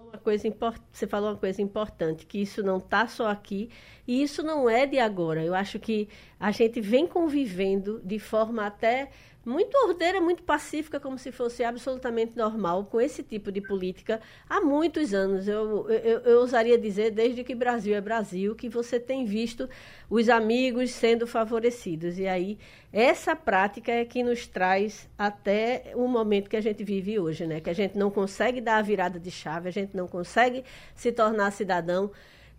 uma 0.09 0.18
coisa 0.18 0.48
você 0.90 1.07
falou 1.07 1.31
uma 1.31 1.37
coisa 1.37 1.62
importante, 1.62 2.26
que 2.26 2.40
isso 2.40 2.62
não 2.62 2.78
está 2.78 3.07
só 3.07 3.28
aqui 3.28 3.70
e 4.07 4.22
isso 4.22 4.42
não 4.42 4.68
é 4.68 4.87
de 4.87 4.98
agora. 4.98 5.44
Eu 5.44 5.54
acho 5.54 5.78
que 5.78 6.09
a 6.40 6.50
gente 6.50 6.81
vem 6.81 7.07
convivendo 7.07 8.00
de 8.04 8.18
forma 8.18 8.66
até 8.66 9.11
muito 9.44 9.74
ordeira, 9.87 10.20
muito 10.20 10.42
pacífica, 10.42 11.01
como 11.01 11.18
se 11.18 11.33
fosse 11.33 11.64
absolutamente 11.64 12.37
normal, 12.37 12.85
com 12.85 13.01
esse 13.01 13.22
tipo 13.22 13.51
de 13.51 13.61
política 13.61 14.20
há 14.48 14.61
muitos 14.61 15.14
anos. 15.14 15.48
Eu, 15.48 15.88
eu, 15.88 16.20
eu 16.20 16.40
ousaria 16.40 16.77
dizer, 16.77 17.11
desde 17.12 17.42
que 17.42 17.55
Brasil 17.55 17.94
é 17.94 18.01
Brasil, 18.01 18.55
que 18.55 18.68
você 18.68 19.01
tem 19.01 19.24
visto 19.24 19.68
os 20.11 20.29
amigos 20.29 20.90
sendo 20.90 21.27
favorecidos. 21.27 22.18
E 22.18 22.27
aí, 22.27 22.59
essa 22.92 23.35
prática 23.35 23.90
é 23.90 24.05
que 24.05 24.22
nos 24.22 24.46
traz 24.46 25.09
até 25.16 25.92
o 25.94 26.07
momento 26.07 26.51
que 26.51 26.57
a 26.57 26.61
gente 26.61 26.85
vive 26.85 27.18
hoje, 27.18 27.46
né? 27.46 27.61
Que 27.61 27.70
a 27.70 27.74
gente 27.74 27.96
não 27.96 28.11
consegue 28.11 28.61
dar 28.61 28.77
a 28.77 28.83
virada 28.83 29.18
de 29.18 29.31
chave, 29.31 29.68
a 29.68 29.72
gente 29.72 29.96
não 29.96 30.07
consegue 30.07 30.62
se 30.94 31.11
tornar 31.11 31.53
cidadão. 31.53 32.11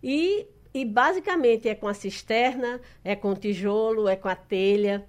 E, 0.02 0.46
e 0.74 0.84
basicamente 0.84 1.68
é 1.68 1.74
com 1.74 1.86
a 1.86 1.94
cisterna, 1.94 2.80
é 3.04 3.14
com 3.14 3.30
o 3.30 3.36
tijolo, 3.36 4.08
é 4.08 4.16
com 4.16 4.28
a 4.28 4.34
telha 4.34 5.06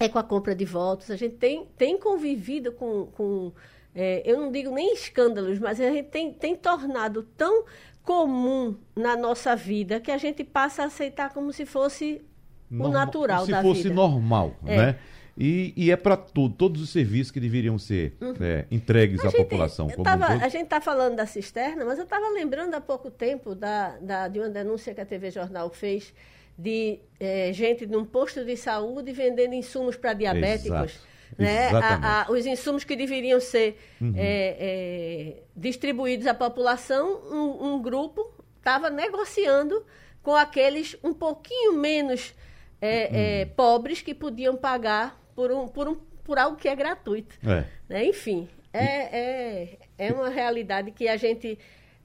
é 0.00 0.08
com 0.08 0.18
a 0.18 0.22
compra 0.24 0.54
de 0.54 0.64
votos. 0.64 1.10
A 1.10 1.16
gente 1.16 1.36
tem, 1.36 1.66
tem 1.76 1.98
convivido 1.98 2.72
com, 2.72 3.06
com 3.06 3.52
é, 3.94 4.22
eu 4.24 4.40
não 4.40 4.50
digo 4.50 4.70
nem 4.70 4.94
escândalos, 4.94 5.58
mas 5.58 5.78
a 5.78 5.90
gente 5.90 6.08
tem, 6.08 6.32
tem 6.32 6.56
tornado 6.56 7.22
tão 7.36 7.64
comum 8.02 8.76
na 8.96 9.14
nossa 9.14 9.54
vida 9.54 10.00
que 10.00 10.10
a 10.10 10.16
gente 10.16 10.42
passa 10.42 10.82
a 10.82 10.86
aceitar 10.86 11.32
como 11.34 11.52
se 11.52 11.66
fosse 11.66 12.22
o 12.70 12.88
natural 12.88 13.46
da 13.46 13.60
vida. 13.60 13.74
Se 13.74 13.82
fosse 13.82 13.90
normal, 13.90 14.56
é. 14.64 14.76
né? 14.76 14.98
E, 15.36 15.72
e 15.76 15.90
é 15.90 15.96
para 15.96 16.16
tudo, 16.16 16.54
todos 16.54 16.82
os 16.82 16.90
serviços 16.90 17.30
que 17.30 17.40
deveriam 17.40 17.78
ser 17.78 18.16
uhum. 18.20 18.34
é, 18.40 18.66
entregues 18.70 19.20
a 19.24 19.28
à 19.28 19.30
gente, 19.30 19.42
população. 19.42 19.88
Tava, 20.02 20.26
a 20.26 20.48
gente 20.48 20.64
está 20.64 20.80
falando 20.80 21.16
da 21.16 21.24
cisterna, 21.24 21.84
mas 21.84 21.98
eu 21.98 22.04
estava 22.04 22.28
lembrando 22.30 22.74
há 22.74 22.80
pouco 22.80 23.10
tempo 23.10 23.54
da, 23.54 23.96
da, 23.98 24.28
de 24.28 24.38
uma 24.38 24.48
denúncia 24.48 24.94
que 24.94 25.00
a 25.00 25.06
TV 25.06 25.30
Jornal 25.30 25.70
fez 25.70 26.12
de 26.60 27.00
é, 27.18 27.52
gente 27.52 27.86
num 27.86 28.04
posto 28.04 28.44
de 28.44 28.56
saúde 28.56 29.12
vendendo 29.12 29.54
insumos 29.54 29.96
para 29.96 30.12
diabéticos. 30.12 30.92
Exato. 30.92 31.06
né? 31.38 31.70
A, 31.72 32.22
a, 32.22 32.30
os 32.30 32.44
insumos 32.44 32.84
que 32.84 32.94
deveriam 32.94 33.40
ser 33.40 33.78
uhum. 34.00 34.12
é, 34.16 34.56
é, 34.58 35.42
distribuídos 35.56 36.26
à 36.26 36.34
população, 36.34 37.20
um, 37.30 37.74
um 37.74 37.82
grupo 37.82 38.30
estava 38.58 38.90
negociando 38.90 39.84
com 40.22 40.34
aqueles 40.34 40.96
um 41.02 41.14
pouquinho 41.14 41.72
menos 41.72 42.34
uhum. 42.82 43.48
pobres 43.56 44.02
que 44.02 44.14
podiam 44.14 44.54
pagar 44.56 45.18
por, 45.34 45.50
um, 45.50 45.66
por, 45.66 45.88
um, 45.88 45.94
por 46.22 46.38
algo 46.38 46.56
que 46.56 46.68
é 46.68 46.76
gratuito. 46.76 47.34
É. 47.42 47.64
Né? 47.88 48.04
Enfim, 48.04 48.48
é, 48.72 49.18
é, 49.18 49.78
é 49.98 50.12
uma 50.12 50.28
realidade 50.28 50.90
que 50.90 51.08
a 51.08 51.16
gente 51.16 51.58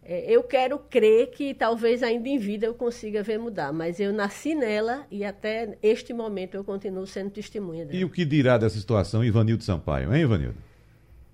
eu 0.08 0.44
quero 0.44 0.78
crer 0.78 1.32
que 1.32 1.54
talvez 1.54 2.04
ainda 2.04 2.30
em 2.30 2.38
vida 2.38 2.68
eu 2.68 2.76
consiga 2.76 3.24
ver 3.24 3.40
mudar, 3.40 3.74
mas 3.74 4.00
eu 4.00 4.14
nasci 4.14 4.54
nela 4.54 5.08
e 5.10 5.26
até 5.26 5.78
este 5.82 6.14
momento 6.14 6.54
eu 6.56 6.64
continuo 6.64 7.08
sendo 7.08 7.32
testemunha 7.32 7.86
dela. 7.86 7.98
E 7.98 8.06
o 8.06 8.10
que 8.10 8.24
dirá 8.24 8.58
dessa 8.58 8.78
situação 8.78 9.24
Ivanildo 9.24 9.64
Sampaio, 9.64 10.14
hein, 10.14 10.22
Ivanildo? 10.22 10.58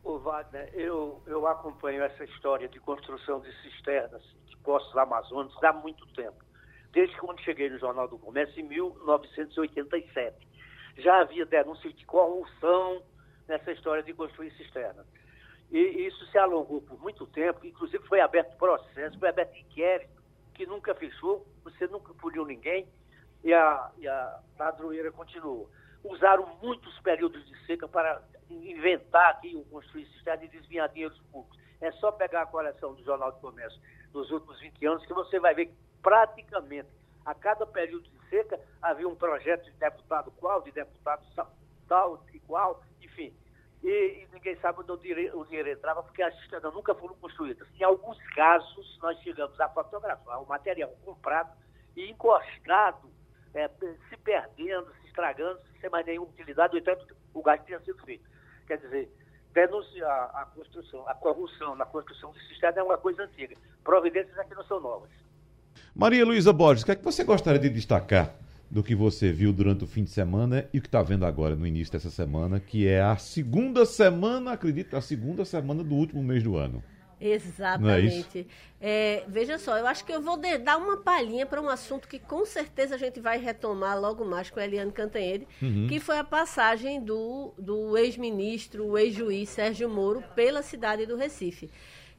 O 0.03 0.17
Wagner, 0.19 0.69
eu, 0.73 1.21
eu 1.27 1.45
acompanho 1.47 2.01
essa 2.01 2.23
história 2.23 2.69
de 2.69 2.79
construção 2.79 3.41
de 3.41 3.51
cisternas 3.61 4.21
de 4.47 4.55
postos 4.57 4.95
amazônicos 4.95 5.61
há 5.61 5.73
muito 5.73 6.07
tempo. 6.13 6.43
Desde 6.93 7.15
quando 7.17 7.41
cheguei 7.41 7.69
no 7.69 7.77
Jornal 7.77 8.07
do 8.07 8.17
Comércio, 8.17 8.59
em 8.59 8.67
1987. 8.67 10.47
Já 10.97 11.21
havia 11.21 11.45
denúncias 11.45 11.93
de 11.93 12.05
corrupção 12.05 13.01
nessa 13.47 13.71
história 13.71 14.03
de 14.03 14.13
construir 14.13 14.51
cisternas. 14.51 15.05
E 15.71 16.07
isso 16.07 16.25
se 16.27 16.37
alongou 16.37 16.81
por 16.81 16.99
muito 16.99 17.25
tempo, 17.27 17.65
inclusive 17.65 18.05
foi 18.07 18.19
aberto 18.19 18.57
processo, 18.57 19.17
foi 19.17 19.29
aberto 19.29 19.55
inquérito, 19.57 20.21
que 20.53 20.65
nunca 20.65 20.93
fechou, 20.93 21.47
você 21.63 21.87
nunca 21.87 22.13
puniu 22.13 22.45
ninguém, 22.45 22.87
e 23.43 23.53
a, 23.53 23.91
e 23.97 24.07
a 24.07 24.39
ladroeira 24.59 25.11
continuou. 25.11 25.69
Usaram 26.03 26.45
muitos 26.61 26.99
períodos 26.99 27.45
de 27.45 27.65
seca 27.65 27.87
para 27.87 28.21
inventar 28.49 29.31
aqui 29.31 29.63
construir 29.71 30.05
sistema 30.07 30.43
e 30.43 30.49
desviar 30.49 30.89
dinheiros 30.89 31.19
públicos. 31.31 31.57
É 31.79 31.91
só 31.93 32.11
pegar 32.11 32.43
a 32.43 32.45
coleção 32.45 32.93
do 32.93 33.03
Jornal 33.03 33.31
do 33.31 33.39
Comércio 33.39 33.79
dos 34.11 34.29
últimos 34.29 34.59
20 34.59 34.85
anos 34.85 35.05
que 35.05 35.13
você 35.13 35.39
vai 35.39 35.55
ver 35.55 35.67
que 35.67 35.75
praticamente 36.01 36.89
a 37.25 37.33
cada 37.33 37.65
período 37.65 38.03
de 38.09 38.29
seca 38.29 38.59
havia 38.81 39.07
um 39.07 39.15
projeto 39.15 39.63
de 39.65 39.71
deputado 39.73 40.31
qual, 40.31 40.61
de 40.61 40.71
deputado 40.71 41.23
tal 41.87 42.23
e 42.33 42.39
qual, 42.41 42.83
e, 43.83 43.89
e 44.23 44.27
ninguém 44.33 44.55
sabe 44.57 44.79
onde 44.81 44.91
o 44.91 44.97
dinheiro, 44.97 45.39
o 45.39 45.45
dinheiro, 45.45 45.69
entrava, 45.69 46.03
porque 46.03 46.21
as 46.21 46.35
cisternas 46.39 46.73
nunca 46.73 46.93
foram 46.93 47.15
construídas. 47.15 47.67
Em 47.79 47.83
alguns 47.83 48.17
casos, 48.35 48.99
nós 49.01 49.17
chegamos 49.19 49.59
a 49.59 49.69
fotografar 49.69 50.41
o 50.41 50.47
material 50.47 50.89
comprado 51.03 51.51
e 51.95 52.09
encostado, 52.09 53.09
é, 53.53 53.67
se 53.67 54.17
perdendo, 54.23 54.93
se 55.01 55.07
estragando, 55.07 55.59
sem 55.79 55.89
mais 55.89 56.05
nenhuma 56.05 56.27
utilidade, 56.27 56.73
no 56.73 56.79
entanto, 56.79 57.15
o 57.33 57.41
gasto 57.41 57.65
tinha 57.65 57.79
sido 57.79 58.01
feito. 58.05 58.29
Quer 58.67 58.77
dizer, 58.77 59.11
denunciar 59.51 60.31
a 60.33 60.45
construção, 60.45 61.07
a 61.07 61.15
corrupção 61.15 61.75
na 61.75 61.85
construção 61.85 62.31
de 62.33 62.47
cisterna 62.47 62.79
é 62.81 62.83
uma 62.83 62.97
coisa 62.97 63.23
antiga. 63.23 63.55
Providências 63.83 64.37
aqui 64.37 64.53
não 64.53 64.63
são 64.63 64.79
novas. 64.79 65.09
Maria 65.93 66.25
Luísa 66.25 66.53
Borges, 66.53 66.83
o 66.83 66.85
que 66.85 66.91
é 66.91 66.95
que 66.95 67.03
você 67.03 67.23
gostaria 67.23 67.59
de 67.59 67.69
destacar 67.69 68.33
do 68.71 68.81
que 68.81 68.95
você 68.95 69.33
viu 69.33 69.51
durante 69.51 69.83
o 69.83 69.87
fim 69.87 70.05
de 70.05 70.09
semana 70.09 70.65
e 70.73 70.79
o 70.79 70.81
que 70.81 70.87
está 70.87 71.03
vendo 71.03 71.25
agora 71.25 71.57
no 71.57 71.67
início 71.67 71.91
dessa 71.91 72.09
semana, 72.09 72.57
que 72.57 72.87
é 72.87 73.01
a 73.01 73.17
segunda 73.17 73.85
semana, 73.85 74.53
acredito, 74.53 74.95
a 74.95 75.01
segunda 75.01 75.43
semana 75.43 75.83
do 75.83 75.93
último 75.93 76.23
mês 76.23 76.41
do 76.41 76.55
ano. 76.55 76.81
Exatamente. 77.19 78.47
É 78.79 79.19
é, 79.19 79.23
veja 79.27 79.59
só, 79.59 79.77
eu 79.77 79.85
acho 79.85 80.03
que 80.03 80.11
eu 80.11 80.21
vou 80.21 80.37
dar 80.37 80.77
uma 80.77 80.97
palhinha 80.97 81.45
para 81.45 81.61
um 81.61 81.69
assunto 81.69 82.07
que 82.07 82.17
com 82.17 82.45
certeza 82.45 82.95
a 82.95 82.97
gente 82.97 83.19
vai 83.19 83.37
retomar 83.37 83.99
logo 83.99 84.25
mais 84.25 84.49
com 84.49 84.59
a 84.59 84.63
Eliane 84.63 84.91
Cantanhede, 84.91 85.47
uhum. 85.61 85.85
que 85.87 85.99
foi 85.99 86.17
a 86.17 86.23
passagem 86.23 87.03
do, 87.03 87.53
do 87.59 87.95
ex-ministro, 87.95 88.87
o 88.87 88.97
ex-juiz 88.97 89.49
Sérgio 89.49 89.87
Moro 89.87 90.23
pela 90.33 90.63
cidade 90.63 91.05
do 91.05 91.15
Recife. 91.15 91.69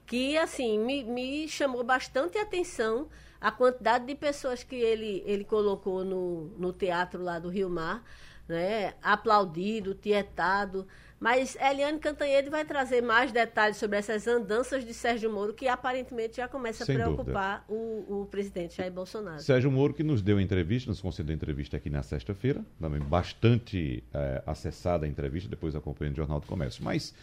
Que, 0.07 0.37
assim, 0.37 0.79
me, 0.79 1.03
me 1.03 1.49
chamou 1.49 1.83
bastante 1.83 2.39
atenção 2.39 3.09
a 3.43 3.51
quantidade 3.51 4.07
de 4.07 4.15
pessoas 4.15 4.63
que 4.63 4.77
ele, 4.77 5.21
ele 5.27 5.43
colocou 5.43 6.05
no, 6.05 6.47
no 6.57 6.73
teatro 6.73 7.21
lá 7.21 7.41
do 7.41 7.49
Rio 7.49 7.69
Mar, 7.69 8.05
né? 8.49 8.95
aplaudido, 9.03 9.95
tietado. 9.97 10.87
Mas 11.19 11.57
Eliane 11.57 11.99
Cantanhede 11.99 12.49
vai 12.51 12.65
trazer 12.65 13.01
mais 13.01 13.33
detalhes 13.33 13.77
sobre 13.77 13.99
essas 13.99 14.29
andanças 14.29 14.85
de 14.85 14.95
Sérgio 14.95 15.33
Moro, 15.33 15.55
que 15.55 15.67
aparentemente 15.67 16.37
já 16.37 16.47
começa 16.47 16.85
Sem 16.85 16.95
a 16.95 16.99
preocupar 16.99 17.65
o, 17.69 18.23
o, 18.23 18.27
presidente 18.27 18.77
Jair 18.77 18.93
Bolsonaro. 18.93 19.41
Sérgio 19.41 19.71
Moro, 19.71 19.93
que 19.93 20.05
nos 20.05 20.23
deu 20.23 20.41
entrevista, 20.41 20.89
nos 20.91 21.01
concedeu 21.01 21.35
entrevista 21.35 21.77
aqui 21.77 21.91
na 21.91 22.03
sexta-feira, 22.03 22.65
também 22.81 23.01
bastante 23.01 24.05
é, 24.13 24.43
acessada 24.47 25.05
a 25.05 25.09
entrevista, 25.09 25.49
depois 25.49 25.75
acompanhando 25.75 26.15
o 26.15 26.17
Jornal 26.17 26.41
do 26.41 26.47
Comércio. 26.47 26.83
Mas 26.83 27.15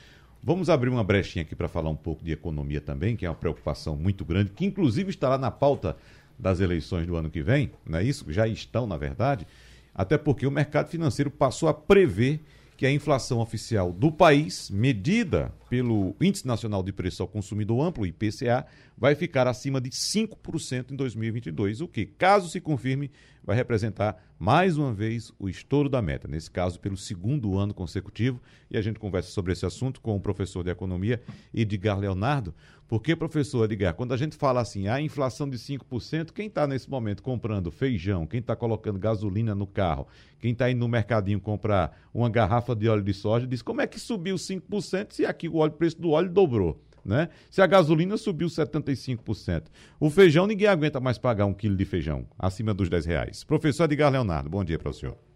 Vamos 0.42 0.70
abrir 0.70 0.90
uma 0.90 1.04
brechinha 1.04 1.44
aqui 1.44 1.54
para 1.54 1.68
falar 1.68 1.90
um 1.90 1.96
pouco 1.96 2.24
de 2.24 2.32
economia 2.32 2.80
também, 2.80 3.16
que 3.16 3.26
é 3.26 3.30
uma 3.30 3.36
preocupação 3.36 3.96
muito 3.98 4.24
grande, 4.24 4.52
que 4.52 4.66
inclusive 4.66 5.10
estará 5.10 5.38
na 5.38 5.52
pauta 5.52 5.98
das 6.38 6.62
eleições 6.62 7.06
do 7.06 7.18
ano 7.18 7.30
que 7.30 7.42
vem, 7.42 7.72
não 7.86 8.00
é 8.00 8.04
isso? 8.04 8.32
Já 8.32 8.48
estão, 8.48 8.88
na 8.88 8.96
verdade, 8.96 9.46
até 9.94 10.18
porque 10.18 10.48
o 10.48 10.52
mercado 10.52 10.88
financeiro 10.88 11.30
passou 11.30 11.68
a 11.68 11.74
prever 11.74 12.42
que 12.80 12.86
a 12.86 12.92
inflação 12.94 13.40
oficial 13.40 13.92
do 13.92 14.10
país, 14.10 14.70
medida 14.70 15.54
pelo 15.70 16.16
Índice 16.22 16.48
Nacional 16.48 16.82
de 16.82 16.94
Preço 16.94 17.22
ao 17.22 17.28
Consumidor 17.28 17.86
Amplo, 17.86 18.06
IPCA, 18.06 18.66
vai 18.98 19.16
ficar 19.16 19.48
acima 19.48 19.82
de 19.82 19.90
5% 19.90 20.92
em 20.92 20.96
2022, 20.96 21.82
o 21.82 21.90
que, 21.90 22.06
caso 22.06 22.48
se 22.48 22.62
confirme, 22.62 23.12
vai 23.44 23.58
representar 23.58 24.24
mais 24.40 24.78
uma 24.78 24.94
vez 24.94 25.34
o 25.38 25.50
estouro 25.50 25.90
da 25.90 26.02
meta, 26.02 26.26
nesse 26.26 26.50
caso 26.50 26.80
pelo 26.80 26.96
segundo 26.96 27.58
ano 27.58 27.74
consecutivo. 27.74 28.42
E 28.72 28.78
a 28.78 28.82
gente 28.82 28.98
conversa 28.98 29.30
sobre 29.30 29.52
esse 29.52 29.66
assunto 29.66 30.00
com 30.00 30.16
o 30.16 30.22
professor 30.22 30.64
de 30.64 30.72
economia 30.72 31.22
Edgar 31.54 32.00
Leonardo. 32.00 32.56
Porque, 32.90 33.16
professor 33.16 33.66
Edgar, 33.66 33.94
quando 33.94 34.16
a 34.16 34.18
gente 34.18 34.36
fala 34.36 34.60
assim, 34.60 34.88
a 34.88 35.00
inflação 35.00 35.48
de 35.48 35.60
5%, 35.60 36.32
quem 36.34 36.48
está 36.48 36.66
nesse 36.66 36.90
momento 36.90 37.22
comprando 37.22 37.70
feijão, 37.70 38.26
quem 38.26 38.40
está 38.40 38.56
colocando 38.56 38.98
gasolina 38.98 39.54
no 39.54 39.68
carro, 39.68 40.08
quem 40.40 40.54
está 40.54 40.72
indo 40.72 40.80
no 40.80 40.88
mercadinho 40.88 41.40
comprar 41.40 41.96
uma 42.12 42.28
garrafa 42.32 42.76
de 42.76 42.90
óleo 42.90 43.04
de 43.04 43.14
soja, 43.14 43.46
diz 43.46 43.62
como 43.62 43.80
é 43.80 43.86
que 43.86 44.00
subiu 44.00 44.38
5% 44.38 45.12
se 45.12 45.24
aqui 45.24 45.48
o 45.48 45.58
óleo, 45.58 45.74
preço 45.74 46.02
do 46.02 46.10
óleo 46.10 46.32
dobrou? 46.32 46.84
Né? 47.06 47.30
Se 47.52 47.62
a 47.62 47.68
gasolina 47.68 48.18
subiu 48.18 48.48
75%. 48.48 49.66
O 50.00 50.10
feijão, 50.10 50.48
ninguém 50.48 50.68
aguenta 50.68 51.00
mais 51.00 51.20
pagar 51.20 51.46
um 51.46 51.54
quilo 51.54 51.78
de 51.78 51.86
feijão, 51.86 52.26
acima 52.40 52.74
dos 52.74 52.90
10 52.90 53.06
reais. 53.06 53.44
Professor 53.44 53.84
Edgar 53.84 54.12
Leonardo, 54.12 54.50
bom 54.50 54.64
dia 54.64 54.80
para 54.80 54.90
o 54.90 54.94
senhor. 54.94 55.29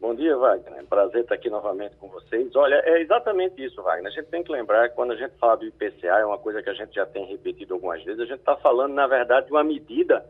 Bom 0.00 0.14
dia, 0.14 0.36
Wagner. 0.36 0.86
Prazer 0.86 1.22
estar 1.22 1.34
aqui 1.34 1.50
novamente 1.50 1.96
com 1.96 2.06
vocês. 2.08 2.54
Olha, 2.54 2.76
é 2.84 3.00
exatamente 3.00 3.64
isso, 3.64 3.82
Wagner. 3.82 4.06
A 4.06 4.14
gente 4.14 4.28
tem 4.28 4.44
que 4.44 4.52
lembrar 4.52 4.88
que 4.88 4.94
quando 4.94 5.10
a 5.10 5.16
gente 5.16 5.34
fala 5.40 5.56
do 5.56 5.66
IPCA, 5.66 6.20
é 6.20 6.24
uma 6.24 6.38
coisa 6.38 6.62
que 6.62 6.70
a 6.70 6.74
gente 6.74 6.94
já 6.94 7.04
tem 7.04 7.26
repetido 7.26 7.74
algumas 7.74 8.04
vezes, 8.04 8.20
a 8.20 8.24
gente 8.24 8.38
está 8.38 8.54
falando, 8.56 8.94
na 8.94 9.08
verdade, 9.08 9.46
de 9.46 9.52
uma 9.52 9.64
medida 9.64 10.24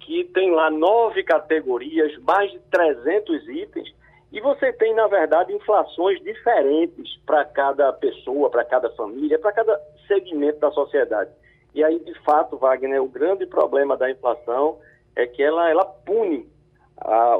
que 0.00 0.24
tem 0.32 0.50
lá 0.50 0.70
nove 0.70 1.22
categorias, 1.22 2.16
mais 2.22 2.50
de 2.50 2.58
300 2.70 3.46
itens, 3.50 3.94
e 4.32 4.40
você 4.40 4.72
tem, 4.72 4.94
na 4.94 5.06
verdade, 5.06 5.52
inflações 5.52 6.18
diferentes 6.22 7.18
para 7.26 7.44
cada 7.44 7.92
pessoa, 7.92 8.48
para 8.48 8.64
cada 8.64 8.88
família, 8.90 9.38
para 9.38 9.52
cada 9.52 9.78
segmento 10.08 10.60
da 10.60 10.70
sociedade. 10.70 11.30
E 11.74 11.84
aí, 11.84 11.98
de 11.98 12.14
fato, 12.20 12.56
Wagner, 12.56 13.02
o 13.02 13.08
grande 13.08 13.44
problema 13.44 13.98
da 13.98 14.10
inflação 14.10 14.78
é 15.14 15.26
que 15.26 15.42
ela, 15.42 15.68
ela 15.68 15.84
pune 15.84 16.48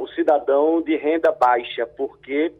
o 0.00 0.06
cidadão 0.08 0.82
de 0.82 0.96
renda 0.96 1.32
baixa, 1.32 1.86
porque 1.86 2.52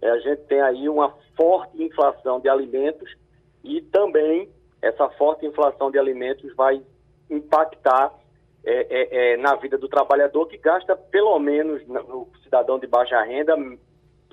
eh, 0.00 0.10
a 0.10 0.18
gente 0.18 0.42
tem 0.42 0.60
aí 0.60 0.88
uma 0.88 1.14
forte 1.36 1.82
inflação 1.82 2.40
de 2.40 2.48
alimentos 2.48 3.14
e 3.64 3.80
também 3.80 4.48
essa 4.80 5.08
forte 5.10 5.46
inflação 5.46 5.90
de 5.90 5.98
alimentos 5.98 6.54
vai 6.54 6.82
impactar 7.30 8.12
é, 8.64 8.86
é, 8.90 9.32
é, 9.32 9.36
na 9.36 9.54
vida 9.56 9.76
do 9.78 9.88
trabalhador 9.88 10.46
que 10.46 10.56
gasta 10.58 10.94
pelo 10.96 11.38
menos 11.38 11.86
no 11.86 12.28
cidadão 12.42 12.78
de 12.78 12.86
baixa 12.86 13.20
renda 13.22 13.54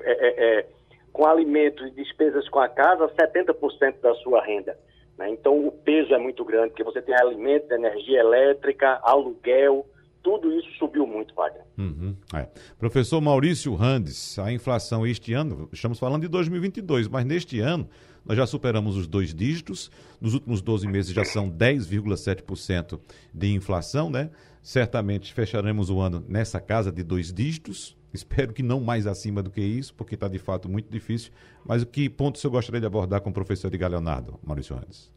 é, 0.01 0.11
é, 0.11 0.59
é, 0.59 0.67
com 1.11 1.25
alimentos 1.25 1.87
e 1.87 1.91
despesas 1.91 2.47
com 2.49 2.59
a 2.59 2.69
casa 2.69 3.07
70% 3.09 3.99
da 4.01 4.13
sua 4.15 4.43
renda. 4.43 4.77
Né? 5.17 5.29
Então 5.29 5.67
o 5.67 5.71
peso 5.71 6.13
é 6.13 6.17
muito 6.17 6.45
grande, 6.45 6.69
porque 6.69 6.83
você 6.83 7.01
tem 7.01 7.15
alimentos, 7.15 7.69
energia 7.71 8.19
elétrica, 8.19 8.99
aluguel, 9.03 9.85
tudo 10.21 10.51
isso 10.53 10.69
subiu 10.77 11.07
muito, 11.07 11.33
Wagner. 11.33 11.63
Uhum, 11.79 12.13
é. 12.33 12.45
Professor 12.77 13.21
Maurício 13.21 13.73
Randes, 13.73 14.37
a 14.37 14.51
inflação 14.51 15.07
este 15.07 15.31
ano, 15.31 15.69
estamos 15.71 15.97
falando 15.97 16.23
de 16.23 16.27
2022, 16.27 17.07
mas 17.07 17.23
neste 17.23 17.61
ano 17.61 17.87
nós 18.25 18.35
já 18.35 18.45
superamos 18.45 18.97
os 18.97 19.07
dois 19.07 19.33
dígitos, 19.33 19.89
nos 20.19 20.33
últimos 20.33 20.61
12 20.61 20.85
meses 20.89 21.13
já 21.13 21.23
são 21.23 21.49
10,7% 21.49 22.99
de 23.33 23.53
inflação, 23.53 24.09
né? 24.09 24.29
Certamente 24.61 25.33
fecharemos 25.33 25.89
o 25.89 26.01
ano 26.01 26.21
nessa 26.27 26.59
casa 26.59 26.91
de 26.91 27.01
dois 27.01 27.31
dígitos, 27.31 27.95
espero 28.13 28.51
que 28.51 28.61
não 28.61 28.81
mais 28.81 29.07
acima 29.07 29.41
do 29.41 29.49
que 29.49 29.61
isso, 29.61 29.93
porque 29.93 30.15
está 30.15 30.27
de 30.27 30.37
fato 30.37 30.67
muito 30.67 30.91
difícil, 30.91 31.31
mas 31.65 31.81
o 31.81 31.85
que 31.85 32.09
ponto 32.09 32.35
o 32.35 32.39
senhor 32.39 32.51
gostaria 32.51 32.81
de 32.81 32.87
abordar 32.87 33.21
com 33.21 33.29
o 33.29 33.33
professor 33.33 33.69
Edgar 33.69 33.89
Leonardo, 33.89 34.37
Maurício 34.43 34.75
Randes? 34.75 35.09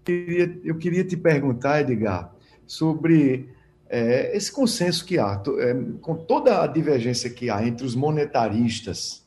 Eu 0.00 0.04
queria, 0.04 0.60
eu 0.64 0.76
queria 0.76 1.04
te 1.04 1.16
perguntar, 1.16 1.80
Edgar, 1.80 2.34
sobre 2.66 3.48
é, 3.92 4.36
esse 4.36 4.52
consenso 4.52 5.04
que 5.04 5.18
há, 5.18 5.42
é, 5.58 5.74
com 6.00 6.14
toda 6.14 6.62
a 6.62 6.66
divergência 6.68 7.28
que 7.28 7.50
há 7.50 7.66
entre 7.66 7.84
os 7.84 7.96
monetaristas 7.96 9.26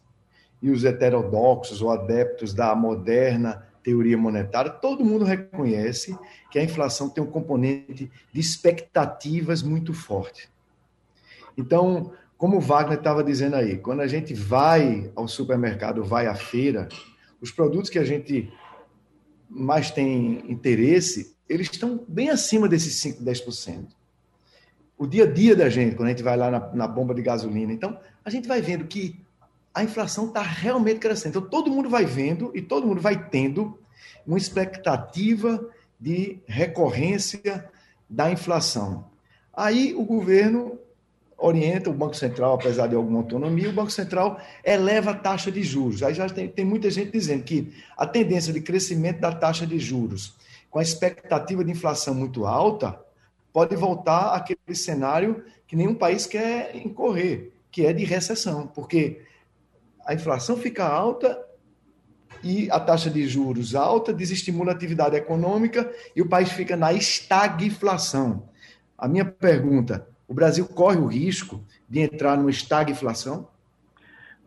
e 0.62 0.70
os 0.70 0.86
heterodoxos 0.86 1.82
ou 1.82 1.92
adeptos 1.92 2.54
da 2.54 2.74
moderna 2.74 3.68
teoria 3.84 4.18
monetária, 4.18 4.72
todo 4.72 5.04
mundo 5.04 5.26
reconhece 5.26 6.18
que 6.50 6.58
a 6.58 6.64
inflação 6.64 7.10
tem 7.10 7.22
um 7.22 7.30
componente 7.30 8.10
de 8.32 8.40
expectativas 8.40 9.62
muito 9.62 9.94
forte. 9.94 10.50
Então, 11.58 12.14
como 12.38 12.56
o 12.56 12.62
Wagner 12.62 12.98
estava 12.98 13.22
dizendo 13.22 13.58
aí, 13.58 13.78
quando 13.78 14.00
a 14.00 14.08
gente 14.08 14.34
vai 14.34 15.12
ao 15.14 15.28
supermercado, 15.28 16.06
vai 16.06 16.28
à 16.28 16.36
feira, 16.36 16.88
os 17.42 17.52
produtos 17.52 17.90
que 17.90 18.00
a 18.00 18.06
gente 18.06 18.50
mais 19.50 19.92
tem 19.92 20.50
interesse, 20.50 21.36
eles 21.50 21.70
estão 21.70 22.06
bem 22.08 22.30
acima 22.30 22.70
desses 22.70 22.96
5, 23.02 23.22
10%. 23.22 24.03
O 25.04 25.06
dia 25.06 25.26
a 25.26 25.28
dia 25.30 25.54
da 25.54 25.68
gente, 25.68 25.98
quando 25.98 26.08
a 26.08 26.12
gente 26.12 26.24
vai 26.24 26.38
lá 26.38 26.50
na, 26.50 26.60
na 26.74 26.88
bomba 26.88 27.14
de 27.14 27.22
gasolina, 27.22 27.74
então, 27.74 28.00
a 28.24 28.30
gente 28.30 28.48
vai 28.48 28.62
vendo 28.62 28.86
que 28.86 29.20
a 29.74 29.84
inflação 29.84 30.28
está 30.28 30.42
realmente 30.42 31.00
crescendo. 31.02 31.40
Então, 31.40 31.50
todo 31.50 31.70
mundo 31.70 31.90
vai 31.90 32.06
vendo 32.06 32.54
e 32.56 32.62
todo 32.62 32.88
mundo 32.88 33.02
vai 33.02 33.28
tendo 33.28 33.78
uma 34.26 34.38
expectativa 34.38 35.62
de 36.00 36.40
recorrência 36.48 37.70
da 38.10 38.32
inflação. 38.32 39.10
Aí 39.54 39.94
o 39.94 40.06
governo 40.06 40.80
orienta 41.38 41.90
o 41.90 41.94
Banco 41.94 42.16
Central, 42.16 42.54
apesar 42.54 42.88
de 42.88 42.96
alguma 42.96 43.20
autonomia, 43.20 43.72
o 43.72 43.74
Banco 43.74 43.92
Central 43.92 44.40
eleva 44.64 45.12
a 45.12 45.16
taxa 45.16 45.52
de 45.52 45.64
juros. 45.64 46.02
Aí 46.02 46.14
já 46.14 46.30
tem, 46.30 46.48
tem 46.48 46.64
muita 46.64 46.90
gente 46.90 47.12
dizendo 47.12 47.44
que 47.44 47.74
a 47.98 48.08
tendência 48.08 48.54
de 48.54 48.62
crescimento 48.62 49.20
da 49.20 49.34
taxa 49.34 49.68
de 49.68 49.78
juros, 49.80 50.38
com 50.72 50.80
a 50.80 50.82
expectativa 50.82 51.62
de 51.62 51.72
inflação 51.72 52.16
muito 52.16 52.46
alta, 52.46 53.03
pode 53.54 53.76
voltar 53.76 54.34
àquele 54.34 54.76
cenário 54.76 55.46
que 55.68 55.76
nenhum 55.76 55.94
país 55.94 56.26
quer 56.26 56.76
incorrer, 56.76 57.54
que 57.72 57.86
é 57.86 57.94
de 57.94 58.04
recessão, 58.04 58.68
porque 58.68 59.22
a 60.06 60.14
inflação 60.14 60.58
fica 60.58 60.86
alta 60.86 61.40
e 62.44 62.70
a 62.70 62.80
taxa 62.80 63.10
de 63.10 63.26
juros 63.28 63.74
alta 63.74 64.12
desestimula 64.12 64.72
a 64.72 64.76
atividade 64.76 65.16
econômica 65.16 65.90
e 66.16 66.22
o 66.22 66.28
país 66.28 66.52
fica 66.52 66.76
na 66.76 66.92
estagflação. 66.92 68.50
A 68.98 69.08
minha 69.08 69.24
pergunta, 69.24 70.08
o 70.28 70.34
Brasil 70.34 70.68
corre 70.68 70.98
o 70.98 71.06
risco 71.06 71.64
de 71.88 72.00
entrar 72.02 72.36
numa 72.36 72.50
estagflação? 72.50 73.48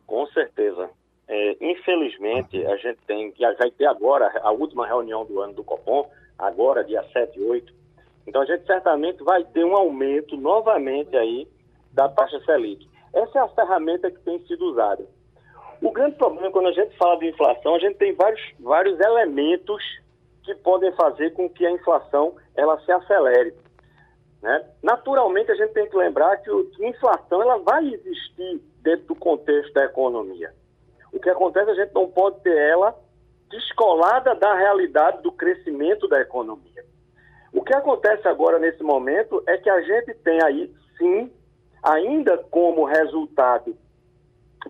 Com 0.06 0.26
certeza. 0.28 0.90
É, 1.28 1.56
infelizmente, 1.60 2.64
a 2.66 2.76
gente 2.76 2.98
tem 3.06 3.32
que 3.32 3.42
vai 3.54 3.70
ter 3.70 3.86
agora 3.86 4.30
a 4.42 4.50
última 4.50 4.86
reunião 4.86 5.24
do 5.24 5.40
ano 5.40 5.54
do 5.54 5.64
Copom, 5.64 6.08
agora 6.38 6.84
dia 6.84 7.02
7 7.12 7.38
e 7.38 7.42
8. 7.42 7.74
Então 8.26 8.42
a 8.42 8.44
gente 8.44 8.66
certamente 8.66 9.22
vai 9.22 9.44
ter 9.44 9.64
um 9.64 9.76
aumento 9.76 10.36
novamente 10.36 11.16
aí 11.16 11.48
da 11.92 12.08
taxa 12.08 12.40
Selic. 12.44 12.88
Essa 13.12 13.38
é 13.38 13.42
a 13.42 13.48
ferramenta 13.48 14.10
que 14.10 14.18
tem 14.20 14.38
sido 14.46 14.66
usada. 14.66 15.06
O 15.80 15.90
grande 15.90 16.16
problema, 16.16 16.50
quando 16.50 16.68
a 16.68 16.72
gente 16.72 16.96
fala 16.96 17.18
de 17.18 17.28
inflação, 17.28 17.74
a 17.74 17.78
gente 17.78 17.96
tem 17.96 18.14
vários, 18.14 18.42
vários 18.58 18.98
elementos 18.98 19.82
que 20.42 20.54
podem 20.54 20.92
fazer 20.92 21.32
com 21.32 21.48
que 21.48 21.66
a 21.66 21.70
inflação 21.70 22.34
ela 22.54 22.78
se 22.80 22.90
acelere. 22.90 23.54
Né? 24.42 24.64
Naturalmente, 24.82 25.50
a 25.50 25.54
gente 25.54 25.72
tem 25.72 25.88
que 25.88 25.96
lembrar 25.96 26.36
que, 26.38 26.50
a 26.50 26.88
inflação 26.88 27.42
ela 27.42 27.58
vai 27.58 27.86
existir 27.86 28.60
dentro 28.80 29.06
do 29.06 29.14
contexto 29.14 29.72
da 29.74 29.84
economia. 29.84 30.52
O 31.12 31.18
que 31.18 31.28
acontece, 31.28 31.70
a 31.70 31.74
gente 31.74 31.94
não 31.94 32.08
pode 32.08 32.40
ter 32.40 32.56
ela 32.56 32.96
descolada 33.50 34.34
da 34.34 34.54
realidade 34.54 35.22
do 35.22 35.32
crescimento 35.32 36.08
da 36.08 36.20
economia. 36.20 36.84
O 37.56 37.62
que 37.62 37.74
acontece 37.74 38.28
agora 38.28 38.58
nesse 38.58 38.82
momento 38.82 39.42
é 39.46 39.56
que 39.56 39.70
a 39.70 39.80
gente 39.80 40.12
tem 40.16 40.42
aí, 40.42 40.70
sim, 40.98 41.32
ainda 41.82 42.36
como 42.36 42.84
resultado 42.84 43.74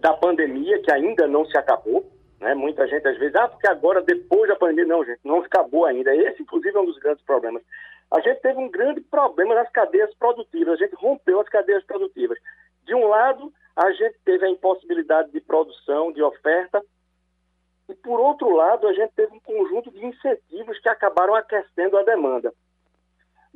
da 0.00 0.14
pandemia, 0.14 0.80
que 0.80 0.92
ainda 0.92 1.26
não 1.26 1.44
se 1.46 1.58
acabou. 1.58 2.08
Né? 2.38 2.54
Muita 2.54 2.86
gente 2.86 3.08
às 3.08 3.18
vezes, 3.18 3.34
ah, 3.34 3.48
porque 3.48 3.66
agora, 3.66 4.00
depois 4.02 4.48
da 4.48 4.54
pandemia, 4.54 4.86
não, 4.86 5.04
gente, 5.04 5.18
não 5.24 5.38
acabou 5.38 5.84
ainda. 5.84 6.14
Esse, 6.14 6.40
inclusive, 6.42 6.76
é 6.76 6.80
um 6.80 6.86
dos 6.86 6.98
grandes 7.00 7.24
problemas. 7.24 7.60
A 8.08 8.20
gente 8.20 8.40
teve 8.40 8.56
um 8.56 8.70
grande 8.70 9.00
problema 9.00 9.56
nas 9.56 9.68
cadeias 9.70 10.14
produtivas, 10.14 10.74
a 10.74 10.84
gente 10.84 10.94
rompeu 10.94 11.40
as 11.40 11.48
cadeias 11.48 11.84
produtivas. 11.84 12.38
De 12.84 12.94
um 12.94 13.08
lado, 13.08 13.52
a 13.74 13.90
gente 13.90 14.16
teve 14.24 14.46
a 14.46 14.50
impossibilidade 14.50 15.32
de 15.32 15.40
produção, 15.40 16.12
de 16.12 16.22
oferta, 16.22 16.80
e 17.88 17.94
por 17.96 18.20
outro 18.20 18.48
lado, 18.54 18.86
a 18.86 18.92
gente 18.92 19.12
teve 19.16 19.34
um 19.34 19.40
conjunto 19.40 19.90
de 19.90 20.06
incentivos 20.06 20.78
que 20.78 20.88
acabaram 20.88 21.34
aquecendo 21.34 21.98
a 21.98 22.04
demanda. 22.04 22.54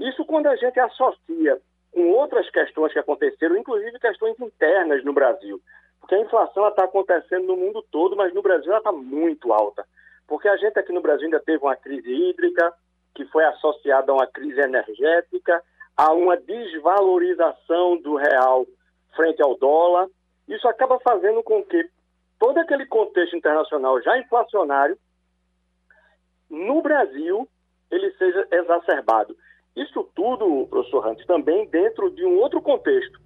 Isso 0.01 0.25
quando 0.25 0.47
a 0.47 0.57
gente 0.57 0.81
associa 0.81 1.61
com 1.93 2.11
outras 2.13 2.49
questões 2.51 2.93
que 2.93 2.99
aconteceram, 2.99 3.57
inclusive 3.57 3.99
questões 3.99 4.39
internas 4.41 5.05
no 5.05 5.13
Brasil. 5.13 5.61
Porque 6.01 6.15
a 6.15 6.21
inflação 6.21 6.67
está 6.67 6.85
acontecendo 6.85 7.47
no 7.47 7.57
mundo 7.57 7.85
todo, 7.91 8.17
mas 8.17 8.33
no 8.33 8.41
Brasil 8.41 8.71
ela 8.71 8.79
está 8.79 8.91
muito 8.91 9.53
alta. 9.53 9.85
Porque 10.27 10.49
a 10.49 10.57
gente 10.57 10.79
aqui 10.79 10.93
no 10.93 11.03
Brasil 11.03 11.27
ainda 11.27 11.41
teve 11.41 11.63
uma 11.63 11.77
crise 11.77 12.11
hídrica, 12.11 12.73
que 13.15 13.27
foi 13.27 13.45
associada 13.45 14.11
a 14.11 14.15
uma 14.15 14.27
crise 14.27 14.59
energética, 14.61 15.63
a 15.95 16.13
uma 16.13 16.37
desvalorização 16.37 17.99
do 17.99 18.17
real 18.17 18.67
frente 19.15 19.43
ao 19.43 19.55
dólar. 19.59 20.09
Isso 20.49 20.67
acaba 20.67 20.99
fazendo 21.01 21.43
com 21.43 21.63
que 21.63 21.87
todo 22.39 22.57
aquele 22.57 22.87
contexto 22.87 23.37
internacional 23.37 24.01
já 24.01 24.17
inflacionário, 24.19 24.97
no 26.49 26.81
Brasil, 26.81 27.47
ele 27.91 28.11
seja 28.13 28.49
exacerbado. 28.51 29.37
Isso 29.77 30.09
tudo, 30.15 30.67
professor 30.69 31.07
Hunt, 31.07 31.25
também 31.27 31.67
dentro 31.67 32.11
de 32.11 32.25
um 32.25 32.39
outro 32.39 32.61
contexto. 32.61 33.21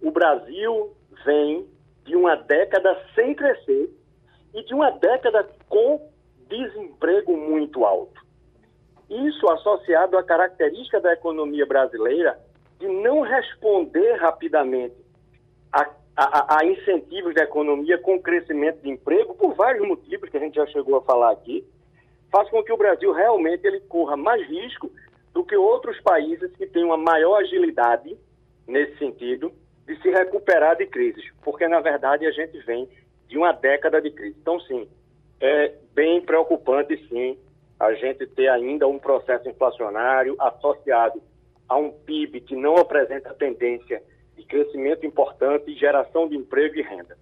O 0.00 0.10
Brasil 0.10 0.96
vem 1.24 1.66
de 2.04 2.16
uma 2.16 2.34
década 2.34 2.98
sem 3.14 3.34
crescer 3.34 3.90
e 4.54 4.62
de 4.64 4.74
uma 4.74 4.90
década 4.90 5.48
com 5.68 6.10
desemprego 6.48 7.36
muito 7.36 7.84
alto. 7.84 8.20
Isso 9.08 9.48
associado 9.50 10.16
à 10.16 10.22
característica 10.22 11.00
da 11.00 11.12
economia 11.12 11.66
brasileira 11.66 12.38
de 12.78 12.88
não 12.88 13.20
responder 13.20 14.14
rapidamente 14.14 14.96
a, 15.72 15.88
a, 16.16 16.58
a, 16.58 16.66
incentivos 16.66 17.34
da 17.34 17.44
economia 17.44 17.98
com 17.98 18.20
crescimento 18.20 18.82
de 18.82 18.90
emprego, 18.90 19.34
por 19.34 19.54
vários 19.54 19.86
motivos 19.86 20.28
que 20.28 20.36
a 20.36 20.40
gente 20.40 20.56
já 20.56 20.66
chegou 20.66 20.96
a 20.96 21.02
falar 21.02 21.30
aqui, 21.30 21.64
faz 22.30 22.48
com 22.50 22.62
que 22.62 22.72
o 22.72 22.76
Brasil 22.76 23.12
realmente 23.12 23.66
ele 23.66 23.80
corra 23.80 24.16
mais 24.16 24.46
risco 24.48 24.90
do 25.32 25.44
que 25.44 25.56
outros 25.56 26.00
países 26.00 26.54
que 26.56 26.66
têm 26.66 26.84
uma 26.84 26.96
maior 26.96 27.36
agilidade 27.40 28.16
nesse 28.66 28.98
sentido 28.98 29.52
de 29.86 30.00
se 30.00 30.10
recuperar 30.10 30.76
de 30.76 30.86
crises, 30.86 31.24
porque 31.42 31.66
na 31.66 31.80
verdade 31.80 32.26
a 32.26 32.30
gente 32.30 32.58
vem 32.60 32.88
de 33.28 33.36
uma 33.36 33.52
década 33.52 34.00
de 34.00 34.10
crise. 34.10 34.36
Então, 34.40 34.60
sim, 34.60 34.86
é 35.40 35.74
bem 35.94 36.20
preocupante, 36.20 36.96
sim, 37.08 37.36
a 37.80 37.92
gente 37.94 38.26
ter 38.26 38.48
ainda 38.48 38.86
um 38.86 38.98
processo 38.98 39.48
inflacionário 39.48 40.36
associado 40.38 41.20
a 41.68 41.76
um 41.76 41.90
PIB 41.90 42.42
que 42.42 42.54
não 42.54 42.76
apresenta 42.76 43.34
tendência 43.34 44.02
de 44.36 44.44
crescimento 44.44 45.04
importante 45.06 45.70
e 45.70 45.74
geração 45.74 46.28
de 46.28 46.36
emprego 46.36 46.76
e 46.76 46.82
renda. 46.82 47.16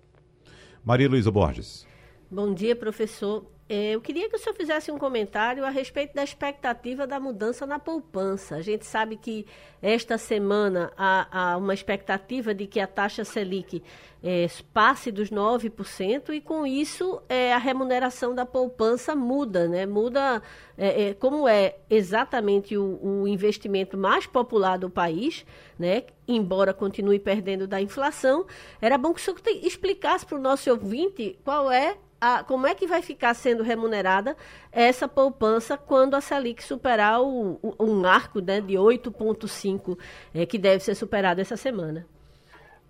Maria 0.84 1.08
Luísa 1.08 1.30
Borges. 1.30 1.86
Bom 2.30 2.52
dia, 2.52 2.76
professor. 2.76 3.44
É, 3.72 3.92
eu 3.92 4.00
queria 4.00 4.28
que 4.28 4.34
o 4.34 4.38
senhor 4.38 4.56
fizesse 4.56 4.90
um 4.90 4.98
comentário 4.98 5.64
a 5.64 5.70
respeito 5.70 6.12
da 6.12 6.24
expectativa 6.24 7.06
da 7.06 7.20
mudança 7.20 7.64
na 7.64 7.78
poupança. 7.78 8.56
A 8.56 8.60
gente 8.60 8.84
sabe 8.84 9.16
que 9.16 9.46
esta 9.80 10.18
semana 10.18 10.92
há, 10.96 11.52
há 11.52 11.56
uma 11.56 11.72
expectativa 11.72 12.52
de 12.52 12.66
que 12.66 12.80
a 12.80 12.86
taxa 12.88 13.24
Selic 13.24 13.80
é, 14.24 14.44
passe 14.74 15.12
dos 15.12 15.30
9% 15.30 16.34
e 16.34 16.40
com 16.40 16.66
isso 16.66 17.22
é, 17.28 17.52
a 17.52 17.58
remuneração 17.58 18.34
da 18.34 18.44
poupança 18.44 19.14
muda, 19.14 19.68
né? 19.68 19.86
Muda 19.86 20.42
é, 20.76 21.10
é, 21.10 21.14
como 21.14 21.46
é 21.46 21.76
exatamente 21.88 22.76
o, 22.76 22.98
o, 23.00 23.28
investimento 23.28 23.96
mais 23.96 24.26
popular 24.26 24.78
do 24.78 24.90
país, 24.90 25.46
né? 25.78 26.02
Embora 26.26 26.74
continue 26.74 27.20
perdendo 27.20 27.68
da 27.68 27.80
inflação, 27.80 28.46
era 28.82 28.98
bom 28.98 29.14
que 29.14 29.20
o 29.20 29.22
senhor 29.22 29.38
explicasse 29.62 30.26
para 30.26 30.36
o 30.36 30.42
nosso 30.42 30.68
ouvinte 30.68 31.38
qual 31.44 31.70
é 31.70 31.96
a, 32.20 32.44
como 32.44 32.66
é 32.66 32.74
que 32.74 32.86
vai 32.86 33.00
ficar 33.00 33.34
sendo 33.34 33.62
remunerada 33.62 34.36
essa 34.70 35.08
poupança 35.08 35.78
quando 35.78 36.14
a 36.14 36.20
Selic 36.20 36.62
superar 36.62 37.22
o, 37.22 37.58
o, 37.62 37.84
um 37.84 38.04
arco 38.04 38.40
né, 38.40 38.60
de 38.60 38.74
8,5 38.74 39.98
é, 40.34 40.44
que 40.44 40.58
deve 40.58 40.84
ser 40.84 40.94
superado 40.94 41.40
essa 41.40 41.56
semana? 41.56 42.06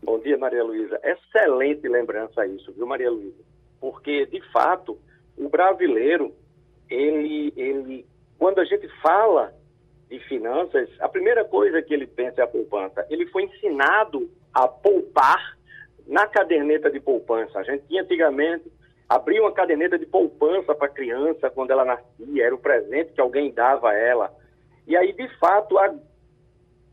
Bom 0.03 0.19
dia, 0.19 0.37
Maria 0.37 0.65
Luísa. 0.65 0.99
Excelente 1.05 1.87
lembrança 1.87 2.47
isso, 2.47 2.73
viu, 2.73 2.87
Maria 2.87 3.11
Luísa? 3.11 3.43
Porque, 3.81 4.27
de 4.27 4.41
fato, 4.51 4.99
o 5.37 5.49
brasileiro, 5.49 6.35
ele, 6.89 7.53
ele, 7.57 8.07
quando 8.39 8.61
a 8.61 8.65
gente 8.65 8.89
fala 9.01 9.55
de 10.09 10.19
finanças, 10.21 10.89
a 10.99 11.09
primeira 11.09 11.45
coisa 11.45 11.81
que 11.81 11.95
ele 11.95 12.07
pensa 12.07 12.41
é 12.41 12.45
a 12.45 12.49
poupança. 12.49 13.07
Ele 13.09 13.27
foi 13.27 13.45
ensinado 13.45 14.29
a 14.53 14.67
poupar 14.67 15.57
na 16.07 16.27
caderneta 16.27 16.91
de 16.91 16.99
poupança. 16.99 17.61
A 17.61 17.63
gente 17.63 17.87
tinha 17.87 18.03
antigamente 18.03 18.71
abrir 19.11 19.41
uma 19.41 19.51
caderneta 19.51 19.99
de 19.99 20.07
poupança 20.07 20.73
para 20.73 20.87
a 20.87 20.91
criança 20.91 21.51
quando 21.51 21.73
ela 21.73 21.85
nascia, 21.85 22.47
era 22.47 22.55
o 22.55 22.59
presente 22.59 23.13
que 23.13 23.21
alguém 23.21 23.51
dava 23.51 23.91
a 23.91 23.99
ela. 23.99 24.33
E 24.87 24.97
aí, 24.97 25.13
de 25.13 25.27
fato, 25.39 25.77
a, 25.77 25.93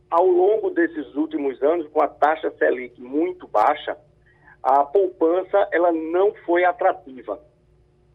ao 0.09 0.25
longo 0.25 0.71
desses 0.71 1.13
últimos 1.13 1.61
anos, 1.61 1.87
com 1.89 2.01
a 2.01 2.07
taxa 2.07 2.49
Selic 2.57 2.99
muito 2.99 3.47
baixa, 3.47 3.95
a 4.63 4.83
poupança 4.83 5.67
ela 5.71 5.91
não 5.91 6.33
foi 6.43 6.65
atrativa. 6.65 7.39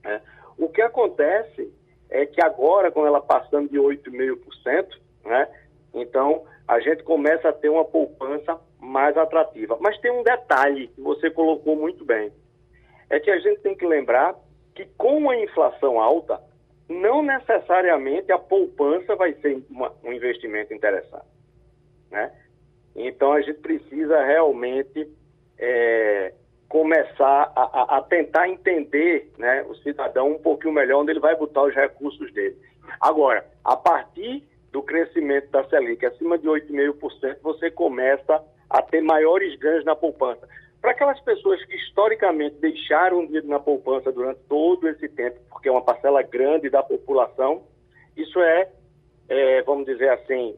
Né? 0.03 0.20
O 0.59 0.68
que 0.68 0.82
acontece 0.82 1.72
é 2.11 2.26
que 2.26 2.42
agora, 2.42 2.90
com 2.90 3.07
ela 3.07 3.20
passando 3.20 3.70
de 3.70 3.78
8,5%, 3.78 4.98
né, 5.24 5.48
então 5.94 6.42
a 6.66 6.80
gente 6.80 7.05
começa 7.05 7.50
a 7.50 7.53
ter 7.53 7.68
uma 7.68 7.84
poupança 7.84 8.59
mais 8.80 9.16
atrativa. 9.16 9.78
Mas 9.80 9.96
tem 10.00 10.11
um 10.11 10.24
detalhe 10.24 10.88
que 10.88 11.00
você 11.00 11.30
colocou 11.30 11.76
muito 11.76 12.05
bem. 12.05 12.32
É 13.12 13.20
que 13.20 13.30
a 13.30 13.38
gente 13.38 13.60
tem 13.60 13.76
que 13.76 13.86
lembrar 13.86 14.34
que 14.74 14.86
com 14.96 15.28
a 15.28 15.38
inflação 15.38 16.00
alta, 16.00 16.40
não 16.88 17.22
necessariamente 17.22 18.32
a 18.32 18.38
poupança 18.38 19.14
vai 19.14 19.34
ser 19.34 19.62
uma, 19.68 19.92
um 20.02 20.14
investimento 20.14 20.72
interessante. 20.72 21.26
Né? 22.10 22.32
Então 22.96 23.32
a 23.32 23.42
gente 23.42 23.60
precisa 23.60 24.24
realmente 24.24 25.06
é, 25.58 26.32
começar 26.70 27.52
a, 27.54 27.62
a, 27.62 27.98
a, 27.98 28.02
tentar 28.02 28.48
entender 28.48 29.30
né, 29.36 29.62
o 29.68 29.74
cidadão 29.74 30.30
um 30.30 30.38
pouquinho 30.38 30.72
melhor 30.72 31.02
onde 31.02 31.10
ele 31.10 31.20
vai 31.20 31.36
botar 31.36 31.64
os 31.64 31.74
recursos 31.74 32.32
dele. 32.32 32.56
Agora, 32.98 33.46
a 33.62 33.76
partir 33.76 34.42
do 34.72 34.82
crescimento 34.82 35.50
da 35.50 35.64
Selic 35.64 36.06
acima 36.06 36.38
de 36.38 36.48
8,5%, 36.48 37.36
você 37.42 37.70
começa 37.70 38.42
a 38.70 38.80
ter 38.80 39.02
maiores 39.02 39.54
ganhos 39.58 39.84
na 39.84 39.94
poupança. 39.94 40.48
Para 40.83 40.91
aquelas 40.91 41.20
pessoas 41.20 41.64
que 41.64 41.76
historicamente 41.76 42.57
deixaram 42.57 43.24
de 43.24 43.37
ir 43.37 43.45
na 43.45 43.61
poupança 43.61 44.11
durante 44.11 44.41
todo 44.49 44.89
esse 44.89 45.09
tempo, 45.09 45.39
porque 45.49 45.68
é 45.68 45.72
uma 45.72 45.85
parcela 45.85 46.20
grande 46.22 46.68
da 46.68 46.83
população, 46.83 47.62
isso 48.16 48.41
é, 48.41 48.68
é 49.28 49.62
vamos 49.62 49.87
dizer 49.87 50.11
assim, 50.11 50.57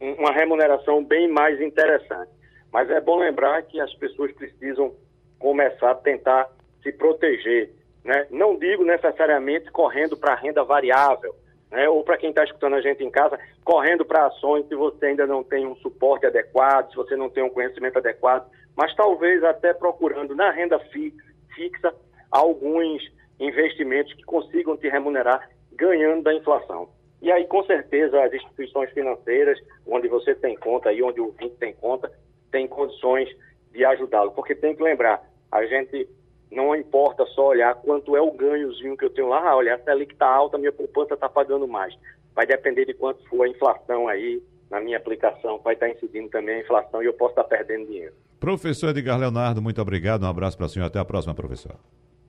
uma 0.00 0.30
remuneração 0.30 1.04
bem 1.04 1.26
mais 1.26 1.60
interessante. 1.60 2.30
Mas 2.72 2.88
é 2.88 3.00
bom 3.00 3.18
lembrar 3.18 3.62
que 3.62 3.80
as 3.80 3.92
pessoas 3.94 4.30
precisam 4.32 4.94
começar 5.40 5.90
a 5.90 5.96
tentar 5.96 6.48
se 6.80 6.92
proteger. 6.92 7.72
Né? 8.04 8.28
Não 8.30 8.56
digo 8.56 8.84
necessariamente 8.84 9.72
correndo 9.72 10.16
para 10.16 10.36
renda 10.36 10.62
variável, 10.62 11.34
né? 11.70 11.88
ou 11.88 12.02
para 12.04 12.16
quem 12.16 12.30
está 12.30 12.44
escutando 12.44 12.74
a 12.74 12.80
gente 12.80 13.02
em 13.02 13.10
casa, 13.10 13.38
correndo 13.64 14.04
para 14.04 14.26
ações 14.26 14.66
se 14.68 14.74
você 14.74 15.06
ainda 15.06 15.26
não 15.26 15.42
tem 15.42 15.66
um 15.66 15.76
suporte 15.76 16.26
adequado, 16.26 16.90
se 16.90 16.96
você 16.96 17.16
não 17.16 17.28
tem 17.28 17.42
um 17.42 17.50
conhecimento 17.50 17.98
adequado, 17.98 18.48
mas 18.76 18.94
talvez 18.94 19.42
até 19.44 19.72
procurando 19.72 20.34
na 20.34 20.50
renda 20.50 20.78
fixa 20.78 21.94
alguns 22.30 23.02
investimentos 23.38 24.12
que 24.14 24.24
consigam 24.24 24.76
te 24.76 24.88
remunerar 24.88 25.48
ganhando 25.72 26.22
da 26.22 26.34
inflação. 26.34 26.88
E 27.20 27.32
aí, 27.32 27.46
com 27.46 27.64
certeza, 27.64 28.22
as 28.22 28.32
instituições 28.32 28.90
financeiras, 28.90 29.58
onde 29.86 30.08
você 30.08 30.34
tem 30.34 30.56
conta 30.56 30.92
e 30.92 31.02
onde 31.02 31.20
o 31.20 31.26
ouvinte 31.26 31.56
tem 31.56 31.72
conta, 31.72 32.12
tem 32.50 32.68
condições 32.68 33.28
de 33.72 33.84
ajudá-lo. 33.84 34.32
Porque 34.32 34.54
tem 34.54 34.76
que 34.76 34.82
lembrar, 34.82 35.22
a 35.50 35.64
gente 35.64 36.08
não 36.50 36.74
importa 36.74 37.24
só 37.26 37.48
olhar 37.48 37.74
quanto 37.76 38.16
é 38.16 38.20
o 38.20 38.30
ganhozinho 38.32 38.96
que 38.96 39.04
eu 39.04 39.10
tenho 39.10 39.28
lá, 39.28 39.50
ah, 39.50 39.56
olha, 39.56 39.74
a 39.74 39.78
Selic 39.78 40.12
está 40.12 40.26
alta, 40.26 40.58
minha 40.58 40.72
poupança 40.72 41.14
está 41.14 41.28
pagando 41.28 41.66
mais. 41.66 41.94
Vai 42.34 42.46
depender 42.46 42.84
de 42.84 42.94
quanto 42.94 43.26
for 43.28 43.44
a 43.44 43.48
inflação 43.48 44.08
aí 44.08 44.42
na 44.70 44.80
minha 44.80 44.96
aplicação, 44.96 45.60
vai 45.62 45.74
estar 45.74 45.86
tá 45.86 45.92
incidindo 45.92 46.28
também 46.28 46.56
a 46.56 46.60
inflação 46.60 47.02
e 47.02 47.06
eu 47.06 47.14
posso 47.14 47.30
estar 47.30 47.44
tá 47.44 47.48
perdendo 47.48 47.86
dinheiro. 47.86 48.14
Professor 48.40 48.90
Edgar 48.90 49.18
Leonardo, 49.18 49.62
muito 49.62 49.80
obrigado, 49.80 50.24
um 50.24 50.28
abraço 50.28 50.56
para 50.56 50.66
o 50.66 50.68
senhor, 50.68 50.86
até 50.86 50.98
a 50.98 51.04
próxima, 51.04 51.34
professor. 51.34 51.76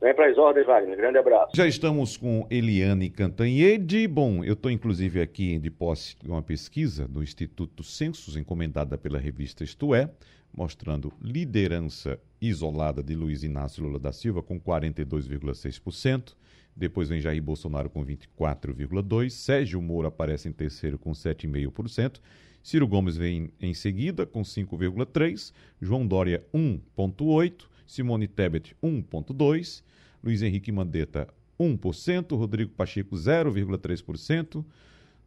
Vem 0.02 0.14
para 0.14 0.30
as 0.30 0.38
ordens, 0.38 0.68
Wagner. 0.68 0.96
Grande 0.96 1.18
abraço. 1.18 1.52
Já 1.56 1.66
estamos 1.66 2.16
com 2.16 2.46
Eliane 2.52 3.10
Cantanhede. 3.10 4.08
Bom, 4.08 4.44
eu 4.44 4.54
estou 4.54 4.70
inclusive 4.70 5.22
aqui 5.22 5.58
de 5.58 5.72
posse 5.72 6.16
de 6.22 6.30
uma 6.30 6.44
pesquisa 6.44 7.08
do 7.08 7.24
Instituto 7.24 7.82
Census, 7.82 8.36
encomendada 8.36 8.98
pela 8.98 9.18
revista 9.18 9.64
Isto 9.64 9.96
É, 9.96 10.10
mostrando 10.56 11.12
liderança 11.22 12.20
isolada 12.42 13.04
de 13.04 13.16
Luiz 13.16 13.44
Inácio 13.44 13.84
Lula 13.84 14.00
da 14.00 14.12
Silva 14.12 14.42
com 14.42 14.60
42,6%. 14.60 16.34
Depois 16.76 17.10
vem 17.10 17.22
Jair 17.22 17.42
Bolsonaro 17.42 17.90
com 17.90 18.06
24,2%. 18.06 19.30
Sérgio 19.30 19.82
Moro 19.82 20.08
aparece 20.08 20.48
em 20.50 20.52
terceiro 20.52 20.98
com 20.98 21.12
7,5%. 21.12 22.20
Ciro 22.62 22.88
Gomes 22.88 23.16
vem 23.16 23.52
em 23.62 23.74
seguida 23.74 24.26
com 24.26 24.42
5,3%. 24.42 25.52
João 25.82 26.06
Dória, 26.06 26.46
1,8%. 26.54 27.66
Simone 27.86 28.28
Tebet, 28.28 28.76
1,2%. 28.84 29.84
Luiz 30.24 30.42
Henrique 30.42 30.72
Mandetta, 30.72 31.28
1%. 31.60 32.36
Rodrigo 32.36 32.72
Pacheco, 32.72 33.16
0,3%. 33.16 34.66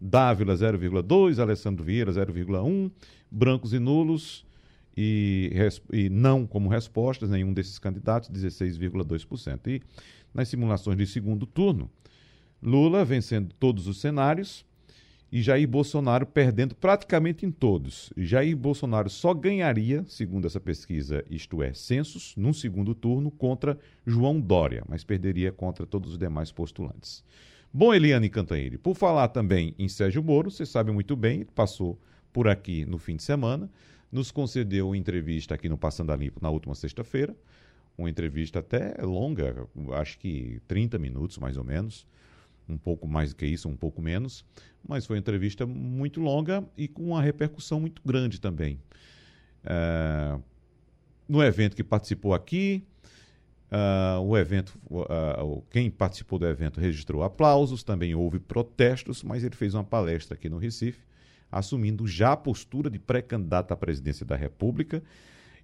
Dávila 0.01 0.55
0,2, 0.55 1.41
Alessandro 1.41 1.83
Vieira 1.83 2.12
0,1, 2.12 2.91
brancos 3.29 3.72
e 3.72 3.81
nulos 3.81 4.47
e, 5.01 5.53
e 5.92 6.09
não 6.09 6.44
como 6.44 6.68
respostas, 6.68 7.30
nenhum 7.30 7.53
desses 7.53 7.78
candidatos, 7.78 8.28
16,2%. 8.30 9.68
E 9.68 9.82
nas 10.34 10.49
simulações 10.49 10.99
de 10.99 11.07
segundo 11.07 11.46
turno, 11.46 11.88
Lula 12.61 13.05
vencendo 13.05 13.55
todos 13.61 13.86
os 13.86 14.01
cenários 14.01 14.66
e 15.30 15.40
Jair 15.40 15.68
Bolsonaro 15.68 16.26
perdendo 16.26 16.74
praticamente 16.74 17.46
em 17.46 17.51
todos. 17.53 18.12
Jair 18.16 18.57
Bolsonaro 18.57 19.09
só 19.09 19.32
ganharia, 19.32 20.05
segundo 20.09 20.49
essa 20.49 20.59
pesquisa, 20.59 21.24
isto 21.30 21.62
é, 21.62 21.72
censos, 21.72 22.34
num 22.36 22.53
segundo 22.53 22.92
turno 22.92 23.30
contra 23.30 23.78
João 24.05 24.40
Dória, 24.40 24.82
mas 24.88 25.05
perderia 25.05 25.53
contra 25.53 25.86
todos 25.86 26.11
os 26.12 26.18
demais 26.18 26.51
postulantes. 26.51 27.22
Bom, 27.72 27.94
Eliane 27.94 28.28
Cantanhede, 28.28 28.78
por 28.78 28.96
falar 28.96 29.28
também 29.28 29.76
em 29.78 29.88
Sérgio 29.88 30.24
Moro, 30.24 30.51
você 30.51 30.66
sabe 30.66 30.90
muito 30.90 31.14
bem, 31.14 31.44
passou 31.55 32.01
por 32.32 32.49
aqui 32.49 32.84
no 32.84 32.99
fim 32.99 33.14
de 33.14 33.22
semana, 33.22 33.70
nos 34.11 34.31
concedeu 34.31 34.89
uma 34.89 34.97
entrevista 34.97 35.55
aqui 35.55 35.69
no 35.69 35.77
Passando 35.77 36.13
a 36.13 36.17
Limpo 36.17 36.41
na 36.43 36.51
última 36.51 36.75
sexta-feira, 36.75 37.37
uma 37.97 38.09
entrevista 38.09 38.61
até 38.61 38.95
longa, 39.03 39.67
acho 39.95 40.19
que 40.19 40.61
30 40.69 40.99
minutos 40.99 41.39
mais 41.39 41.57
ou 41.57 41.65
menos, 41.65 42.07
um 42.69 42.79
pouco 42.79 43.09
mais 43.09 43.31
do 43.31 43.37
que 43.37 43.47
isso, 43.47 43.69
um 43.69 43.77
pouco 43.77 44.01
menos, 44.01 44.45
mas 44.87 45.07
foi 45.07 45.17
uma 45.17 45.21
entrevista 45.21 45.67
muito 45.67 46.21
longa 46.21 46.65
e 46.77 46.87
com 46.87 47.09
uma 47.09 47.23
repercussão 47.23 47.81
muito 47.81 48.03
grande 48.05 48.41
também. 48.41 48.81
É, 49.65 50.39
no 51.29 51.43
evento 51.43 51.75
que 51.75 51.85
participou 51.85 52.33
aqui, 52.33 52.85
uh, 53.71 54.21
o 54.21 54.37
evento, 54.37 54.79
uh, 54.91 55.63
quem 55.71 55.91
participou 55.91 56.39
do 56.39 56.47
evento 56.47 56.81
registrou 56.81 57.23
aplausos, 57.23 57.83
também 57.83 58.15
houve 58.15 58.39
protestos, 58.39 59.23
mas 59.23 59.45
ele 59.45 59.55
fez 59.55 59.75
uma 59.75 59.85
palestra 59.85 60.35
aqui 60.35 60.49
no 60.49 60.59
Recife, 60.59 61.01
assumindo 61.51 62.07
já 62.07 62.32
a 62.32 62.36
postura 62.36 62.90
de 62.90 62.99
pré-candidato 62.99 63.72
à 63.72 63.76
presidência 63.76 64.24
da 64.24 64.36
República. 64.36 65.03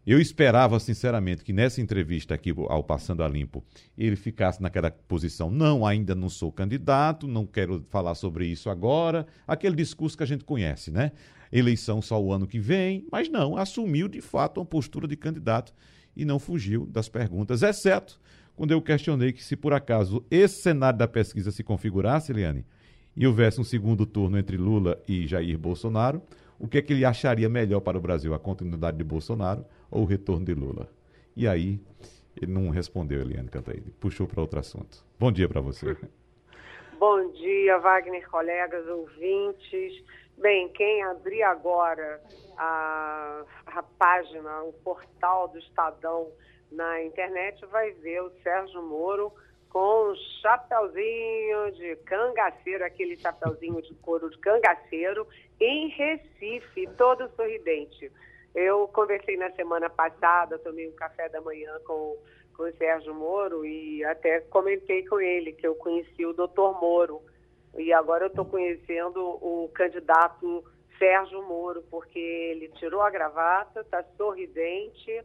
Eu 0.07 0.21
esperava, 0.21 0.79
sinceramente, 0.79 1.43
que 1.43 1.53
nessa 1.53 1.81
entrevista 1.81 2.35
aqui 2.35 2.55
ao 2.69 2.85
Passando 2.85 3.23
a 3.23 3.29
Limpo, 3.29 3.65
ele 3.97 4.17
ficasse 4.17 4.61
naquela 4.61 4.91
posição, 4.91 5.51
não, 5.51 5.87
ainda 5.87 6.15
não 6.15 6.29
sou 6.29 6.53
candidato, 6.53 7.27
não 7.27 7.47
quero 7.47 7.85
falar 7.89 8.15
sobre 8.15 8.47
isso 8.47 8.69
agora, 8.69 9.27
aquele 9.47 9.75
discurso 9.75 10.17
que 10.17 10.23
a 10.23 10.27
gente 10.27 10.45
conhece, 10.45 10.91
né? 10.91 11.13
Eleição 11.51 12.03
só 12.03 12.23
o 12.23 12.33
ano 12.33 12.47
que 12.47 12.59
vem, 12.59 13.07
mas 13.11 13.31
não, 13.31 13.57
assumiu 13.57 14.07
de 14.07 14.21
fato 14.21 14.61
uma 14.61 14.67
postura 14.67 15.09
de 15.09 15.17
candidato 15.17 15.73
e 16.15 16.25
não 16.25 16.39
fugiu 16.39 16.85
das 16.85 17.09
perguntas, 17.09 17.63
exceto 17.63 18.21
quando 18.55 18.71
eu 18.71 18.81
questionei 18.81 19.33
que 19.33 19.43
se 19.43 19.57
por 19.57 19.73
acaso 19.73 20.25
esse 20.31 20.63
cenário 20.63 20.99
da 20.99 21.09
pesquisa 21.09 21.51
se 21.51 21.63
configurasse, 21.65 22.31
Eliane, 22.31 22.65
e 23.17 23.27
houvesse 23.27 23.61
um 23.61 23.65
segundo 23.65 24.05
turno 24.05 24.39
entre 24.39 24.57
Lula 24.57 25.01
e 25.09 25.27
Jair 25.27 25.59
Bolsonaro, 25.59 26.23
o 26.59 26.67
que 26.67 26.79
é 26.79 26.83
que 26.83 26.93
ele 26.93 27.05
acharia 27.05 27.49
melhor 27.49 27.81
para 27.81 27.99
o 27.99 28.01
Brasil, 28.01 28.35
a 28.35 28.39
continuidade 28.39 28.97
de 28.97 29.05
Bolsonaro 29.05 29.65
ou 29.91 30.03
o 30.03 30.07
retorno 30.07 30.45
de 30.45 30.55
Lula? 30.55 30.89
E 31.37 31.47
aí 31.47 31.81
ele 32.41 32.53
não 32.53 32.71
respondeu, 32.71 33.21
Eliane 33.21 33.49
Cantaíde, 33.49 33.91
puxou 34.01 34.27
para 34.27 34.41
outro 34.41 34.59
assunto. 34.59 35.05
Bom 35.19 35.31
dia 35.31 35.49
para 35.49 35.61
você. 35.61 35.97
Bom 36.99 37.31
dia, 37.33 37.79
Wagner, 37.79 38.29
colegas, 38.31 38.87
ouvintes. 38.87 40.03
Bem, 40.39 40.69
quem 40.71 41.03
abrir 41.03 41.43
agora 41.43 42.21
a, 42.57 43.45
a 43.67 43.83
página, 43.83 44.63
o 44.63 44.73
portal 44.73 45.49
do 45.49 45.59
Estadão 45.59 46.29
na 46.73 47.05
internet 47.05 47.65
vai 47.67 47.93
ver 47.93 48.23
o 48.23 48.31
Sérgio 48.43 48.83
Moro 48.83 49.33
com 49.75 50.13
um 50.13 50.15
chapeuzinho 50.41 51.73
de 51.73 51.97
cangaceiro, 52.07 52.85
aquele 52.85 53.17
chapeuzinho 53.17 53.83
de 53.83 53.93
couro 53.97 54.31
de 54.31 54.39
cangaceiro, 54.39 55.27
em 55.61 55.89
Recife, 55.89 56.87
todo 56.97 57.29
sorridente. 57.35 58.13
Eu 58.55 58.87
conversei 58.87 59.37
na 59.37 59.51
semana 59.51 59.91
passada, 59.91 60.61
tomei 60.61 60.89
um 60.89 60.95
café 60.95 61.29
da 61.29 61.41
manhã 61.41 61.77
com, 61.85 62.17
com 62.57 62.63
o 62.63 62.73
Sérgio 62.75 63.13
Moro 63.13 63.67
e 63.67 64.05
até 64.05 64.43
comentei 64.43 65.05
com 65.09 65.21
ele 65.21 65.53
que 65.53 65.67
eu 65.67 65.75
conheci 65.75 66.25
o 66.25 66.33
doutor 66.33 66.81
Moro. 66.81 67.21
E 67.77 67.93
agora 67.93 68.27
eu 68.27 68.29
estou 68.29 68.45
conhecendo 68.45 69.21
o 69.21 69.69
candidato 69.75 70.65
Sérgio 71.01 71.43
Moro, 71.43 71.83
porque 71.91 72.21
ele 72.21 72.69
tirou 72.77 73.03
a 73.03 73.11
gravata, 73.11 73.81
está 73.81 74.05
sorridente, 74.17 75.21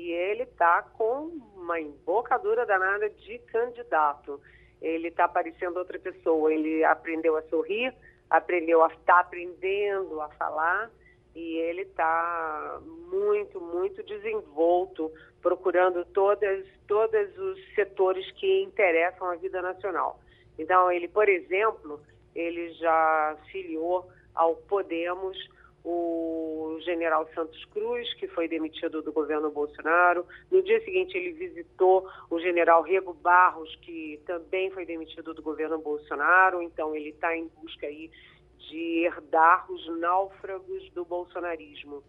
e 0.00 0.12
ele 0.12 0.44
está 0.44 0.82
com 0.82 1.30
uma 1.54 1.78
embocadura 1.78 2.64
danada 2.64 3.10
de 3.10 3.38
candidato. 3.40 4.40
Ele 4.80 5.08
está 5.08 5.28
parecendo 5.28 5.78
outra 5.78 5.98
pessoa. 5.98 6.52
Ele 6.52 6.82
aprendeu 6.84 7.36
a 7.36 7.42
sorrir, 7.42 7.94
aprendeu 8.30 8.82
a 8.82 8.86
estar 8.86 9.14
tá 9.14 9.20
aprendendo 9.20 10.20
a 10.22 10.28
falar 10.30 10.90
e 11.34 11.40
e 11.40 11.58
ele 11.58 11.82
está 11.82 12.80
muito, 13.10 13.60
muito 13.60 14.02
desenvolto, 14.02 15.12
procurando 15.40 16.04
todas, 16.06 16.66
todos 16.86 17.38
os 17.38 17.74
setores 17.74 18.30
que 18.32 18.62
interessam 18.62 19.28
a 19.30 19.36
vida 19.36 19.62
nacional. 19.62 20.20
Então, 20.58 20.90
ele, 20.90 21.08
por 21.08 21.28
exemplo, 21.28 22.00
ele 22.34 22.72
já 22.74 23.36
filiou 23.50 24.08
ao 24.34 24.56
Podemos 24.56 25.36
o 25.84 26.78
general 26.82 27.28
Santos 27.34 27.64
Cruz, 27.66 28.12
que 28.14 28.28
foi 28.28 28.48
demitido 28.48 29.02
do 29.02 29.12
governo 29.12 29.50
Bolsonaro. 29.50 30.26
No 30.50 30.62
dia 30.62 30.82
seguinte, 30.84 31.16
ele 31.16 31.32
visitou 31.32 32.06
o 32.28 32.38
general 32.38 32.82
Rego 32.82 33.14
Barros, 33.14 33.74
que 33.76 34.20
também 34.26 34.70
foi 34.70 34.84
demitido 34.84 35.32
do 35.32 35.42
governo 35.42 35.78
Bolsonaro. 35.78 36.62
Então, 36.62 36.94
ele 36.94 37.10
está 37.10 37.36
em 37.36 37.48
busca 37.60 37.86
aí 37.86 38.10
de 38.58 39.04
herdar 39.04 39.70
os 39.70 39.86
náufragos 39.98 40.90
do 40.90 41.04
bolsonarismo. 41.04 42.02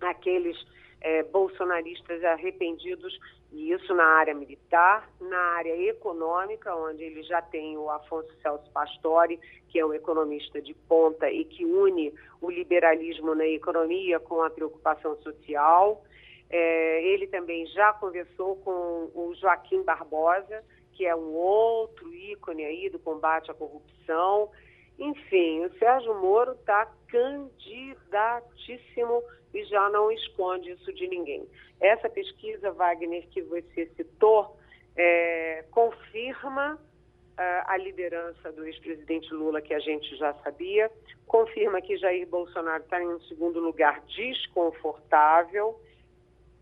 Aqueles 0.00 0.56
é, 1.00 1.22
bolsonaristas 1.22 2.22
arrependidos, 2.24 3.18
e 3.52 3.70
isso 3.72 3.94
na 3.94 4.04
área 4.04 4.34
militar, 4.34 5.08
na 5.20 5.38
área 5.56 5.74
econômica, 5.88 6.74
onde 6.74 7.02
ele 7.02 7.22
já 7.22 7.40
tem 7.40 7.76
o 7.78 7.88
Afonso 7.88 8.30
Celso 8.42 8.70
Pastore, 8.72 9.38
que 9.68 9.78
é 9.78 9.86
um 9.86 9.94
economista 9.94 10.60
de 10.60 10.74
ponta 10.74 11.30
e 11.30 11.44
que 11.44 11.64
une 11.64 12.12
o 12.40 12.50
liberalismo 12.50 13.34
na 13.34 13.46
economia 13.46 14.18
com 14.20 14.42
a 14.42 14.50
preocupação 14.50 15.16
social. 15.22 16.04
É, 16.50 17.02
ele 17.04 17.26
também 17.26 17.66
já 17.66 17.92
conversou 17.94 18.56
com 18.56 19.10
o 19.14 19.34
Joaquim 19.34 19.82
Barbosa, 19.82 20.62
que 20.92 21.06
é 21.06 21.14
um 21.14 21.34
outro 21.34 22.12
ícone 22.14 22.64
aí 22.64 22.88
do 22.88 22.98
combate 22.98 23.50
à 23.50 23.54
corrupção. 23.54 24.50
Enfim, 24.98 25.64
o 25.64 25.78
Sérgio 25.78 26.14
Moro 26.14 26.52
está 26.52 26.90
candidatíssimo 27.08 29.22
e 29.54 29.64
já 29.64 29.88
não 29.90 30.12
esconde 30.12 30.70
isso 30.70 30.92
de 30.92 31.08
ninguém. 31.08 31.48
Essa 31.80 32.08
pesquisa, 32.08 32.70
Wagner, 32.72 33.26
que 33.28 33.42
você 33.42 33.86
citou, 33.96 34.56
é, 34.96 35.64
confirma 35.70 36.74
uh, 36.74 37.62
a 37.66 37.76
liderança 37.76 38.50
do 38.52 38.66
ex-presidente 38.66 39.32
Lula, 39.32 39.60
que 39.60 39.74
a 39.74 39.78
gente 39.78 40.16
já 40.16 40.34
sabia, 40.34 40.90
confirma 41.26 41.80
que 41.80 41.96
Jair 41.96 42.26
Bolsonaro 42.26 42.82
está 42.82 43.02
em 43.02 43.08
um 43.08 43.20
segundo 43.22 43.60
lugar 43.60 44.02
desconfortável, 44.06 45.80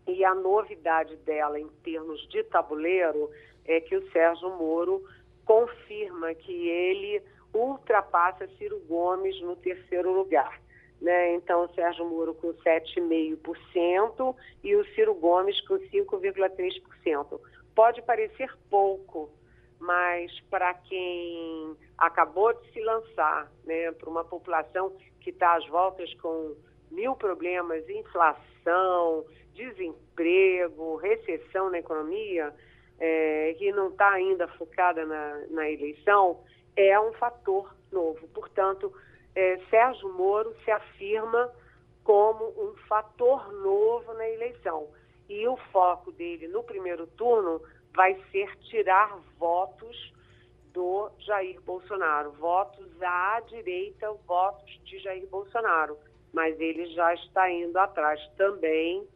e 0.07 0.23
a 0.23 0.35
novidade 0.35 1.15
dela 1.17 1.59
em 1.59 1.67
termos 1.83 2.27
de 2.29 2.43
tabuleiro 2.43 3.29
é 3.65 3.81
que 3.81 3.95
o 3.95 4.11
Sérgio 4.11 4.51
Moro 4.51 5.03
confirma 5.43 6.33
que 6.35 6.69
ele 6.69 7.23
ultrapassa 7.55 8.47
Ciro 8.57 8.79
Gomes 8.87 9.39
no 9.41 9.55
terceiro 9.55 10.11
lugar. 10.11 10.59
Né? 11.01 11.35
Então, 11.35 11.65
o 11.65 11.73
Sérgio 11.73 12.05
Moro 12.05 12.33
com 12.35 12.53
7,5% 12.53 14.35
e 14.63 14.75
o 14.75 14.85
Ciro 14.93 15.13
Gomes 15.13 15.59
com 15.67 15.75
5,3%. 15.75 17.39
Pode 17.73 18.01
parecer 18.03 18.49
pouco, 18.69 19.29
mas 19.79 20.31
para 20.49 20.73
quem 20.73 21.75
acabou 21.97 22.53
de 22.53 22.71
se 22.71 22.81
lançar, 22.81 23.51
né, 23.65 23.91
para 23.91 24.09
uma 24.09 24.23
população 24.23 24.95
que 25.19 25.29
está 25.29 25.55
às 25.55 25.67
voltas 25.67 26.13
com 26.15 26.55
mil 26.91 27.15
problemas, 27.15 27.87
inflação, 27.89 29.25
desemprego, 29.53 30.95
recessão 30.95 31.69
na 31.69 31.79
economia, 31.79 32.53
é, 32.99 33.53
que 33.57 33.71
não 33.71 33.89
está 33.89 34.11
ainda 34.11 34.47
focada 34.49 35.05
na, 35.05 35.43
na 35.49 35.69
eleição, 35.69 36.39
é 36.75 36.99
um 36.99 37.13
fator 37.13 37.75
novo. 37.91 38.27
Portanto, 38.29 38.93
é, 39.35 39.57
Sérgio 39.69 40.11
Moro 40.13 40.55
se 40.63 40.71
afirma 40.71 41.51
como 42.03 42.45
um 42.57 42.75
fator 42.87 43.51
novo 43.53 44.13
na 44.13 44.29
eleição. 44.29 44.87
E 45.27 45.47
o 45.47 45.57
foco 45.71 46.11
dele 46.11 46.47
no 46.47 46.63
primeiro 46.63 47.07
turno 47.07 47.61
vai 47.95 48.15
ser 48.31 48.55
tirar 48.57 49.17
votos 49.39 50.13
do 50.71 51.09
Jair 51.19 51.59
Bolsonaro, 51.61 52.31
votos 52.33 52.85
à 53.01 53.39
direita, 53.47 54.11
votos 54.27 54.79
de 54.83 54.99
Jair 54.99 55.25
Bolsonaro. 55.27 55.97
Mas 56.33 56.59
ele 56.59 56.85
já 56.87 57.13
está 57.13 57.49
indo 57.49 57.77
atrás 57.77 58.19
também 58.37 59.07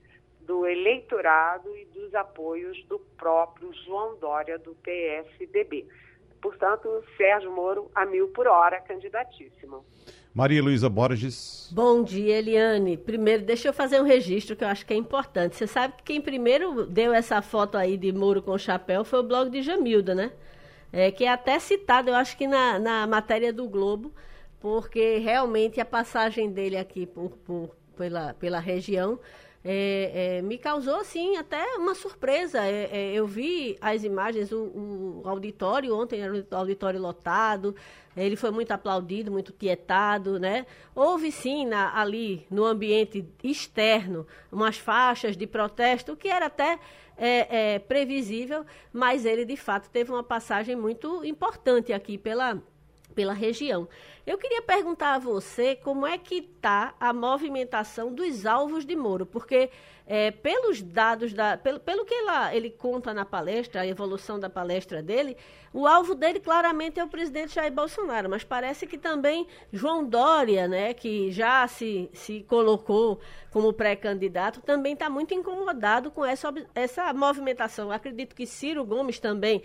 do 0.42 0.66
eleitorado 0.66 1.76
e 1.78 1.86
dos 1.86 2.16
apoios 2.16 2.84
do 2.86 2.98
próprio 3.18 3.72
João 3.86 4.18
Dória, 4.18 4.58
do 4.58 4.74
PSDB. 4.76 5.86
Portanto, 6.42 6.88
Sérgio 7.18 7.52
Moro 7.52 7.90
a 7.94 8.06
mil 8.06 8.30
por 8.30 8.48
hora, 8.48 8.80
candidatíssimo. 8.82 9.84
Maria 10.34 10.62
Luísa 10.62 10.88
Borges. 10.88 11.70
Bom 11.72 12.04
dia, 12.04 12.38
Eliane. 12.38 12.96
Primeiro, 12.98 13.44
deixa 13.44 13.68
eu 13.68 13.74
fazer 13.74 14.00
um 14.00 14.06
registro 14.06 14.56
que 14.56 14.64
eu 14.64 14.68
acho 14.68 14.86
que 14.86 14.94
é 14.94 14.96
importante. 14.96 15.56
Você 15.56 15.68
sabe 15.68 15.96
que 15.98 16.04
quem 16.04 16.22
primeiro 16.22 16.86
deu 16.86 17.14
essa 17.14 17.42
foto 17.42 17.78
aí 17.78 17.98
de 17.98 18.12
Moro 18.12 18.42
com 18.42 18.58
chapéu 18.58 19.04
foi 19.04 19.20
o 19.20 19.24
blog 19.24 19.50
de 19.50 19.62
Jamilda, 19.62 20.14
né? 20.14 20.32
É, 20.94 21.12
que 21.12 21.26
é 21.26 21.30
até 21.30 21.60
citado, 21.60 22.10
eu 22.10 22.16
acho 22.16 22.36
que 22.38 22.48
na, 22.48 22.80
na 22.80 23.06
matéria 23.06 23.54
do 23.54 23.68
Globo, 23.68 24.12
porque 24.60 25.18
realmente 25.18 25.80
a 25.80 25.86
passagem 25.86 26.52
dele 26.52 26.78
aqui 26.78 27.06
por, 27.06 27.32
por 27.46 27.76
pela, 27.96 28.34
pela 28.34 28.60
região 28.60 29.20
é, 29.64 30.38
é, 30.38 30.42
me 30.42 30.58
causou 30.58 30.96
assim 30.96 31.36
até 31.38 31.64
uma 31.76 31.94
surpresa. 31.94 32.60
É, 32.66 32.90
é 32.92 33.14
eu 33.14 33.28
vi 33.28 33.78
as 33.82 34.04
imagens, 34.04 34.52
o, 34.52 34.58
o, 34.58 35.22
auditório 35.26 35.96
ontem 35.96 36.22
era 36.22 36.34
o 36.34 36.56
auditório 36.56 37.00
lotado, 37.00 37.76
ele 38.16 38.36
foi 38.36 38.52
muito 38.52 38.72
aplaudido, 38.72 39.32
muito 39.32 39.52
tietado, 39.52 40.40
né? 40.40 40.66
Houve 40.96 41.32
sim 41.32 41.66
na, 41.66 41.98
ali 42.00 42.46
no 42.50 42.66
ambiente 42.66 43.26
externo 43.44 44.26
umas 44.52 44.78
faixas 44.78 45.36
de 45.38 45.46
protesto, 45.46 46.16
que 46.16 46.28
era 46.28 46.46
até 46.48 46.80
é, 47.18 47.74
é, 47.76 47.80
previsível, 47.80 48.66
mas 48.94 49.26
ele 49.26 49.44
de 49.44 49.58
fato 49.58 49.90
teve 49.90 50.12
uma 50.12 50.24
passagem 50.24 50.76
muito 50.76 51.24
importante 51.26 51.92
aqui 51.92 52.18
pela 52.18 52.62
pela 53.20 53.34
região. 53.34 53.86
Eu 54.26 54.38
queria 54.38 54.62
perguntar 54.62 55.16
a 55.16 55.20
você 55.20 55.76
como 55.76 56.08
é 56.08 56.18
que 56.18 56.36
está 56.36 56.96
a 56.98 57.12
movimentação 57.12 58.14
dos 58.14 58.46
alvos 58.46 58.86
de 58.86 58.96
Moro, 58.96 59.26
porque 59.26 59.70
é, 60.08 60.32
pelos 60.32 60.82
dados, 60.82 61.34
da, 61.34 61.58
pelo, 61.58 61.82
pelo 61.82 62.06
que 62.06 62.14
ela, 62.14 62.56
ele 62.56 62.70
conta 62.70 63.14
na 63.14 63.26
palestra, 63.26 63.82
a 63.82 63.88
evolução 63.88 64.40
da 64.40 64.50
palestra 64.50 65.04
dele, 65.04 65.36
o 65.74 65.86
alvo 65.86 66.16
dele 66.16 66.40
claramente 66.40 66.98
é 66.98 67.04
o 67.04 67.10
presidente 67.10 67.56
Jair 67.56 67.74
Bolsonaro, 67.74 68.30
mas 68.30 68.44
parece 68.44 68.88
que 68.88 68.98
também 68.98 69.46
João 69.72 70.04
Dória, 70.04 70.66
né, 70.68 70.94
que 70.94 71.30
já 71.32 71.68
se, 71.68 72.10
se 72.14 72.42
colocou 72.44 73.20
como 73.52 73.74
pré-candidato, 73.74 74.62
também 74.62 74.94
está 74.94 75.10
muito 75.10 75.34
incomodado 75.34 76.10
com 76.10 76.24
essa, 76.24 76.54
essa 76.74 77.14
movimentação. 77.14 77.92
Acredito 77.92 78.36
que 78.36 78.48
Ciro 78.48 78.86
Gomes 78.86 79.20
também 79.20 79.62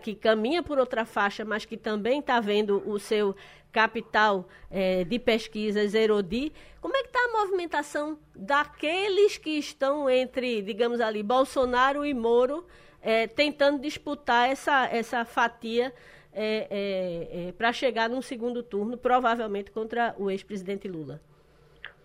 que 0.00 0.14
caminha 0.14 0.62
por 0.62 0.78
outra 0.78 1.04
faixa, 1.04 1.44
mas 1.44 1.64
que 1.64 1.76
também 1.76 2.20
está 2.20 2.40
vendo 2.40 2.82
o 2.88 2.98
seu 2.98 3.34
capital 3.72 4.46
é, 4.70 5.02
de 5.04 5.18
pesquisas 5.18 5.94
Erodi. 5.94 6.52
Como 6.80 6.96
é 6.96 7.00
que 7.00 7.08
está 7.08 7.18
a 7.18 7.40
movimentação 7.40 8.18
daqueles 8.34 9.38
que 9.38 9.58
estão 9.58 10.08
entre, 10.10 10.62
digamos 10.62 11.00
ali, 11.00 11.22
Bolsonaro 11.22 12.04
e 12.04 12.12
Moro, 12.12 12.66
é, 13.00 13.26
tentando 13.26 13.80
disputar 13.80 14.50
essa, 14.50 14.86
essa 14.86 15.24
fatia 15.24 15.92
é, 16.34 17.52
para 17.56 17.72
chegar 17.72 18.08
num 18.08 18.22
segundo 18.22 18.62
turno, 18.62 18.96
provavelmente 18.96 19.70
contra 19.70 20.14
o 20.18 20.30
ex-presidente 20.30 20.86
Lula? 20.86 21.20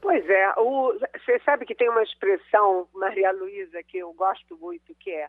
Pois 0.01 0.27
é, 0.29 0.53
você 0.55 1.39
sabe 1.43 1.65
que 1.65 1.75
tem 1.75 1.89
uma 1.89 2.03
expressão, 2.03 2.87
Maria 2.93 3.31
Luísa, 3.31 3.81
que 3.83 3.97
eu 3.97 4.13
gosto 4.13 4.55
muito, 4.57 4.95
que 4.95 5.11
é 5.11 5.27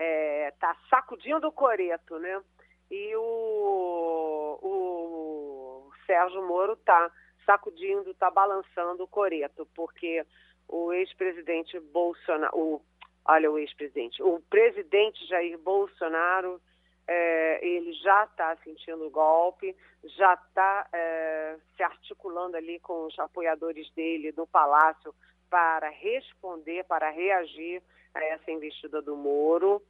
é, 0.00 0.50
tá 0.58 0.74
sacudindo 0.88 1.46
o 1.46 1.52
coreto, 1.52 2.18
né? 2.18 2.42
E 2.90 3.14
o, 3.16 4.58
o 4.62 5.92
Sérgio 6.06 6.42
Moro 6.42 6.74
tá 6.76 7.12
sacudindo, 7.44 8.14
tá 8.14 8.30
balançando 8.30 9.04
o 9.04 9.08
coreto, 9.08 9.68
porque 9.74 10.24
o 10.66 10.90
ex-presidente 10.94 11.78
Bolsonaro, 11.78 12.56
o, 12.56 12.82
olha 13.26 13.50
o 13.50 13.58
ex-presidente, 13.58 14.22
o 14.22 14.40
presidente 14.48 15.26
Jair 15.26 15.58
Bolsonaro, 15.58 16.60
é, 17.06 17.60
ele 17.62 17.92
já 17.92 18.24
está 18.24 18.56
sentindo 18.64 19.06
o 19.06 19.10
golpe, 19.10 19.76
já 20.02 20.32
está 20.32 20.88
é, 20.94 21.56
se 21.76 21.82
articulando 21.82 22.56
ali 22.56 22.80
com 22.80 23.04
os 23.04 23.18
apoiadores 23.18 23.90
dele 23.92 24.32
no 24.34 24.46
Palácio 24.46 25.14
para 25.50 25.90
responder, 25.90 26.84
para 26.84 27.10
reagir 27.10 27.82
a 28.14 28.24
essa 28.24 28.50
investida 28.50 29.00
do 29.00 29.16
Moro. 29.16 29.82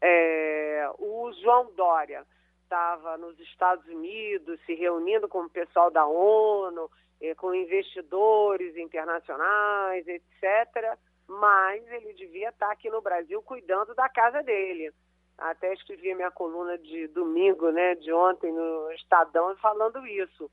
É, 0.00 0.90
o 0.98 1.30
João 1.42 1.72
Dória 1.74 2.26
estava 2.62 3.18
nos 3.18 3.38
Estados 3.40 3.86
Unidos 3.86 4.60
se 4.64 4.74
reunindo 4.74 5.28
com 5.28 5.42
o 5.42 5.50
pessoal 5.50 5.90
da 5.90 6.06
ONU, 6.06 6.90
é, 7.20 7.34
com 7.34 7.54
investidores 7.54 8.76
internacionais, 8.76 10.06
etc. 10.06 10.96
Mas 11.26 11.86
ele 11.92 12.12
devia 12.14 12.48
estar 12.48 12.70
aqui 12.70 12.88
no 12.88 13.02
Brasil 13.02 13.42
cuidando 13.42 13.94
da 13.94 14.08
casa 14.08 14.42
dele. 14.42 14.92
Até 15.36 15.72
escrevi 15.72 16.14
minha 16.14 16.30
coluna 16.30 16.76
de 16.78 17.08
domingo, 17.08 17.70
né, 17.70 17.94
de 17.94 18.12
ontem 18.12 18.52
no 18.52 18.92
Estadão, 18.92 19.56
falando 19.56 20.06
isso. 20.06 20.50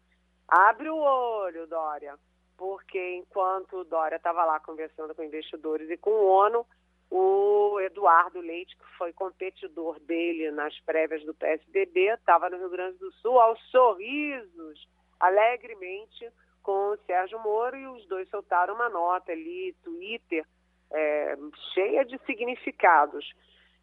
Abre 0.48 0.90
o 0.90 0.98
olho, 0.98 1.68
Dória. 1.68 2.18
porque 2.56 3.16
enquanto 3.16 3.84
Dória 3.84 4.16
estava 4.16 4.44
lá 4.44 4.60
conversando 4.60 5.14
com 5.14 5.24
investidores 5.24 5.90
e 5.92 5.98
com 5.98 6.10
o 6.10 6.26
ONU, 6.28 6.66
o 7.10 7.80
Eduardo 7.80 8.40
Leite, 8.40 8.76
que 8.76 8.98
foi 8.98 9.14
competidor 9.14 10.00
dele 10.02 10.52
nas 10.52 10.78
prévias 10.82 11.24
do 11.26 11.34
PSDB, 11.34 12.14
estava 12.14 12.50
no 12.50 12.58
Rio 12.58 12.70
Grande 12.70 12.98
do 12.98 13.12
Sul 13.14 13.40
aos 13.40 13.60
sorrisos, 13.70 14.88
alegremente, 15.20 16.30
com 16.62 16.92
o 16.92 16.98
Sérgio 17.06 17.40
Moro, 17.40 17.78
e 17.78 17.88
os 17.88 18.06
dois 18.08 18.30
soltaram 18.30 18.76
uma 18.76 18.90
nota 18.90 19.32
ali, 19.32 19.74
Twitter, 19.84 20.46
é, 20.92 21.38
cheia 21.74 22.04
de 22.04 22.18
significados. 22.26 23.26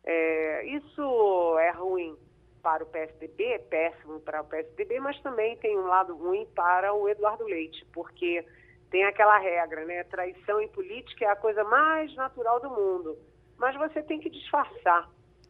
É, 0.04 0.66
isso 0.66 1.58
é 1.58 1.70
ruim 1.70 2.16
para 2.62 2.82
o 2.82 2.86
PSDB, 2.86 3.44
é 3.44 3.58
péssimo 3.58 4.20
para 4.20 4.42
o 4.42 4.44
PSDB, 4.44 5.00
mas 5.00 5.20
também 5.20 5.56
tem 5.58 5.78
um 5.78 5.86
lado 5.86 6.14
ruim 6.14 6.46
para 6.54 6.92
o 6.92 7.08
Eduardo 7.08 7.44
Leite, 7.44 7.86
porque 7.92 8.44
tem 8.90 9.04
aquela 9.04 9.38
regra, 9.38 9.84
né? 9.84 10.04
Traição 10.04 10.60
em 10.60 10.68
política 10.68 11.24
é 11.24 11.28
a 11.28 11.36
coisa 11.36 11.64
mais 11.64 12.14
natural 12.14 12.60
do 12.60 12.70
mundo, 12.70 13.18
mas 13.58 13.76
você 13.76 14.02
tem 14.02 14.20
que 14.20 14.30
disfarçar, 14.30 15.08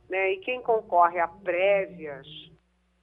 né? 0.09 0.33
E 0.33 0.39
quem 0.39 0.63
concorre 0.63 1.19
a 1.19 1.29
prévias 1.29 2.27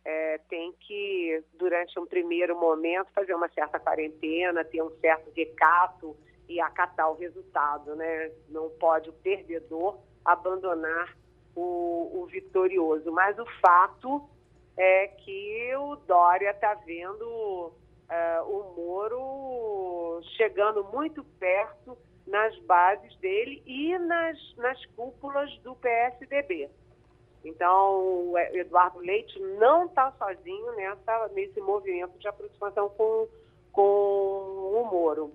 é, 0.04 0.40
tem 0.50 0.74
que, 0.80 1.44
durante 1.54 2.00
um 2.00 2.06
primeiro 2.06 2.60
momento, 2.60 3.12
fazer 3.14 3.34
uma 3.36 3.50
certa 3.50 3.80
quarentena, 3.80 4.66
ter 4.66 4.82
um 4.82 4.92
certo 5.00 5.32
recato 5.36 6.16
e 6.50 6.60
acatar 6.60 7.12
o 7.12 7.16
resultado, 7.16 7.96
né? 7.96 8.32
Não 8.50 8.70
pode 8.70 9.10
o 9.10 9.14
perdedor 9.14 10.00
abandonar 10.26 11.16
o, 11.56 12.22
o 12.22 12.26
vitorioso. 12.26 13.12
Mas 13.12 13.38
o 13.38 13.46
fato 13.62 14.28
é 14.78 15.08
que 15.08 15.76
o 15.76 15.96
Dória 15.96 16.52
está 16.52 16.74
vendo 16.74 17.74
uh, 18.12 18.44
o 18.44 18.76
Moro 18.76 20.22
chegando 20.36 20.84
muito 20.86 21.24
perto 21.40 21.98
nas 22.28 22.58
bases 22.60 23.16
dele 23.18 23.64
e 23.66 23.98
nas, 23.98 24.38
nas 24.58 24.86
cúpulas 24.88 25.50
do 25.60 25.76
PSDB. 25.76 26.70
Então, 27.44 28.30
o 28.30 28.38
Eduardo 28.38 29.00
Leite 29.00 29.40
não 29.58 29.86
está 29.86 30.12
sozinho 30.12 30.76
nessa, 30.76 31.28
nesse 31.30 31.60
movimento 31.60 32.18
de 32.20 32.28
aproximação 32.28 32.90
com, 32.90 33.28
com 33.72 33.82
o 33.82 34.88
Moro. 34.92 35.34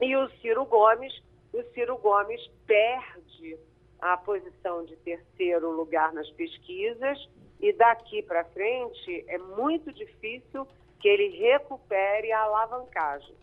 E 0.00 0.14
o 0.16 0.28
Ciro 0.40 0.66
Gomes, 0.66 1.12
o 1.52 1.62
Ciro 1.72 1.96
Gomes 1.96 2.46
perde 2.66 3.58
a 4.00 4.16
posição 4.18 4.84
de 4.84 4.96
terceiro 4.96 5.70
lugar 5.70 6.12
nas 6.12 6.28
pesquisas 6.30 7.28
e 7.58 7.72
daqui 7.72 8.22
para 8.22 8.44
frente 8.44 9.24
é 9.28 9.38
muito 9.38 9.92
difícil 9.92 10.66
que 11.00 11.08
ele 11.08 11.36
recupere 11.36 12.30
a 12.30 12.42
alavancagem. 12.42 13.34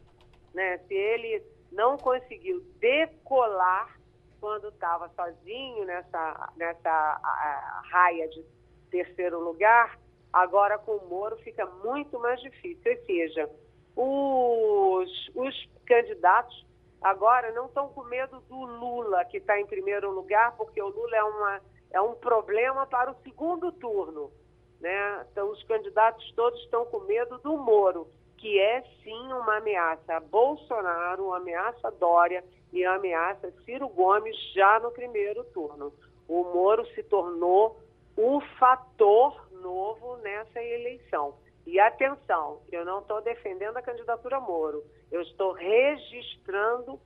Né? 0.54 0.78
Se 0.88 0.94
ele 0.94 1.44
não 1.72 1.98
conseguiu 1.98 2.62
decolar 2.80 3.98
quando 4.40 4.70
estava 4.70 5.10
sozinho 5.10 5.84
nessa, 5.86 6.54
nessa 6.56 6.90
a, 6.90 7.82
a 7.82 7.82
raia 7.90 8.28
de 8.30 8.46
terceiro 8.90 9.40
lugar, 9.40 10.00
agora 10.32 10.78
com 10.78 10.96
o 10.96 11.10
Moro 11.10 11.36
fica 11.38 11.66
muito 11.84 12.20
mais 12.20 12.40
difícil. 12.42 12.92
Ou 12.92 13.06
seja, 13.06 13.50
os, 13.96 15.32
os 15.36 15.70
candidatos 15.86 16.66
agora 17.02 17.52
não 17.52 17.66
estão 17.66 17.90
com 17.90 18.04
medo 18.04 18.40
do 18.42 18.56
Lula, 18.56 19.26
que 19.26 19.38
está 19.38 19.60
em 19.60 19.66
primeiro 19.66 20.12
lugar, 20.12 20.56
porque 20.56 20.82
o 20.82 20.90
Lula 20.90 21.16
é, 21.16 21.24
uma, 21.24 21.62
é 21.92 22.02
um 22.02 22.14
problema 22.14 22.86
para 22.86 23.12
o 23.12 23.16
segundo 23.24 23.72
turno. 23.72 24.32
Né? 24.80 25.26
Então, 25.32 25.50
os 25.52 25.64
candidatos 25.64 26.32
todos 26.36 26.60
estão 26.62 26.86
com 26.86 27.00
medo 27.02 27.38
do 27.40 27.58
Moro, 27.58 28.08
que 28.38 28.60
é 28.60 28.82
sim 29.04 29.34
uma 29.34 29.58
ameaça 29.58 30.16
a 30.16 30.20
Bolsonaro, 30.20 31.28
uma 31.28 31.38
ameaça 31.38 31.88
a 31.88 31.92
Dória 31.92 32.44
e 32.72 32.86
uma 32.86 32.96
ameaça 32.96 33.48
a 33.48 33.64
Ciro 33.64 33.88
Gomes 33.90 34.36
já 34.54 34.80
no 34.80 34.92
primeiro 34.92 35.44
turno. 35.46 35.92
O 36.28 36.44
Moro 36.44 36.86
se 36.94 37.02
tornou 37.04 37.80
um 38.18 38.40
fator 38.60 39.48
novo 39.52 40.18
nessa 40.18 40.62
eleição. 40.62 41.36
E 41.66 41.80
atenção, 41.80 42.62
eu 42.72 42.86
não 42.86 43.00
estou 43.00 43.22
defendendo 43.22 43.78
a 43.78 43.82
candidatura 43.82 44.40
Moro, 44.40 44.84
eu 45.12 45.22
estou 45.22 45.52
registrando 45.52 47.00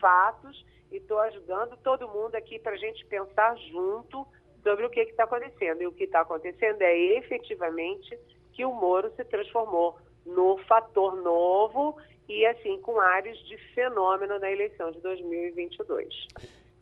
fatos 0.00 0.64
e 0.90 0.96
estou 0.96 1.18
ajudando 1.18 1.76
todo 1.78 2.08
mundo 2.08 2.34
aqui 2.34 2.58
para 2.58 2.72
a 2.72 2.78
gente 2.78 3.04
pensar 3.06 3.56
junto 3.56 4.26
sobre 4.66 4.84
o 4.84 4.90
que 4.90 4.98
está 4.98 5.22
acontecendo. 5.22 5.80
E 5.80 5.86
o 5.86 5.92
que 5.92 6.04
está 6.04 6.22
acontecendo 6.22 6.82
é 6.82 6.98
efetivamente 7.18 8.18
que 8.52 8.64
o 8.64 8.72
Moro 8.72 9.12
se 9.14 9.24
transformou 9.24 9.96
no 10.26 10.58
fator 10.66 11.14
novo 11.22 11.96
e 12.28 12.44
assim 12.46 12.80
com 12.80 13.00
áreas 13.00 13.38
de 13.46 13.56
fenômeno 13.74 14.40
na 14.40 14.50
eleição 14.50 14.90
de 14.90 15.00
2022. 15.00 16.26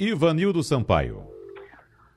Ivanildo 0.01 0.63
Sampaio. 0.63 1.23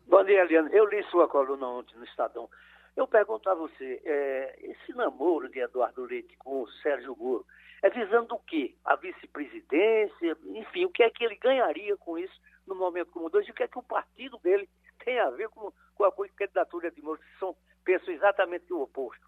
Bom 0.07 0.23
dia, 0.23 0.45
Eliane. 0.45 0.69
Eu 0.71 0.85
li 0.85 1.03
sua 1.11 1.27
coluna 1.27 1.67
ontem 1.67 1.97
no 1.97 2.05
Estadão. 2.05 2.49
Eu 2.95 3.05
pergunto 3.05 3.49
a 3.49 3.53
você, 3.53 4.01
é, 4.05 4.55
esse 4.61 4.93
namoro 4.93 5.49
de 5.49 5.59
Eduardo 5.59 6.05
Leite 6.05 6.33
com 6.37 6.61
o 6.61 6.67
Sérgio 6.81 7.13
Moro 7.19 7.45
é 7.83 7.89
visando 7.89 8.35
o 8.35 8.39
quê? 8.39 8.73
A 8.85 8.95
vice-presidência, 8.95 10.37
enfim, 10.45 10.85
o 10.85 10.89
que 10.89 11.03
é 11.03 11.09
que 11.09 11.25
ele 11.25 11.35
ganharia 11.35 11.95
com 11.97 12.17
isso 12.17 12.33
no 12.65 12.73
momento 12.73 13.11
como 13.11 13.29
dois 13.29 13.45
e 13.47 13.51
o 13.51 13.53
que 13.53 13.63
é 13.63 13.67
que 13.67 13.77
o 13.77 13.83
partido 13.83 14.39
dele 14.41 14.67
tem 15.07 15.19
a 15.19 15.29
ver 15.29 15.47
com, 15.47 15.71
com 15.95 16.03
a 16.03 16.11
candidatura 16.35 16.91
de 16.91 17.01
Moro, 17.01 17.17
que 17.17 17.39
são, 17.39 17.55
pensam 17.85 18.13
exatamente 18.13 18.73
o 18.73 18.81
oposto. 18.81 19.25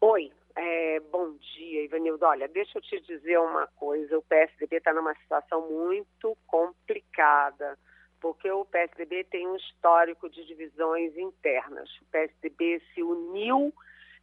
Oi, 0.00 0.30
é, 0.54 1.00
bom 1.00 1.32
dia, 1.32 1.82
Ivanildo. 1.82 2.24
Olha, 2.24 2.46
deixa 2.46 2.78
eu 2.78 2.82
te 2.82 3.00
dizer 3.00 3.40
uma 3.40 3.66
coisa, 3.74 4.16
o 4.16 4.22
PSDB 4.22 4.76
está 4.76 4.94
numa 4.94 5.16
situação 5.16 5.68
muito 5.68 6.38
complicada 6.46 7.76
porque 8.20 8.48
o 8.52 8.64
PSDB 8.66 9.24
tem 9.24 9.48
um 9.48 9.56
histórico 9.56 10.30
de 10.30 10.46
divisões 10.46 11.16
internas. 11.16 11.90
O 12.00 12.04
PSDB 12.12 12.80
se 12.94 13.02
uniu 13.02 13.74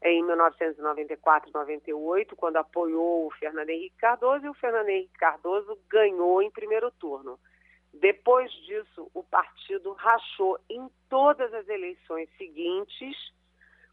em 0.03 0.23
1994 0.23 1.51
98, 1.51 2.35
quando 2.35 2.57
apoiou 2.57 3.25
o 3.25 3.31
Fernando 3.31 3.71
Henrique 3.71 3.97
Cardoso, 3.97 4.45
e 4.45 4.49
o 4.49 4.53
Fernando 4.53 4.87
Henrique 4.87 5.17
Cardoso 5.17 5.77
ganhou 5.89 6.41
em 6.41 6.51
primeiro 6.51 6.91
turno. 6.91 7.37
Depois 7.99 8.51
disso, 8.65 9.09
o 9.13 9.23
partido 9.23 9.93
rachou 9.93 10.59
em 10.69 10.89
todas 11.09 11.53
as 11.53 11.67
eleições 11.67 12.29
seguintes, 12.37 13.15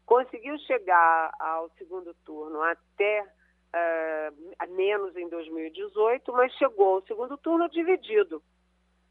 conseguiu 0.05 0.57
chegar 0.59 1.31
ao 1.39 1.69
segundo 1.71 2.13
turno 2.25 2.61
até 2.61 3.23
uh, 3.23 4.75
menos 4.75 5.15
em 5.15 5.27
2018, 5.29 6.31
mas 6.33 6.53
chegou 6.53 6.95
ao 6.95 7.01
segundo 7.03 7.37
turno 7.37 7.69
dividido 7.69 8.41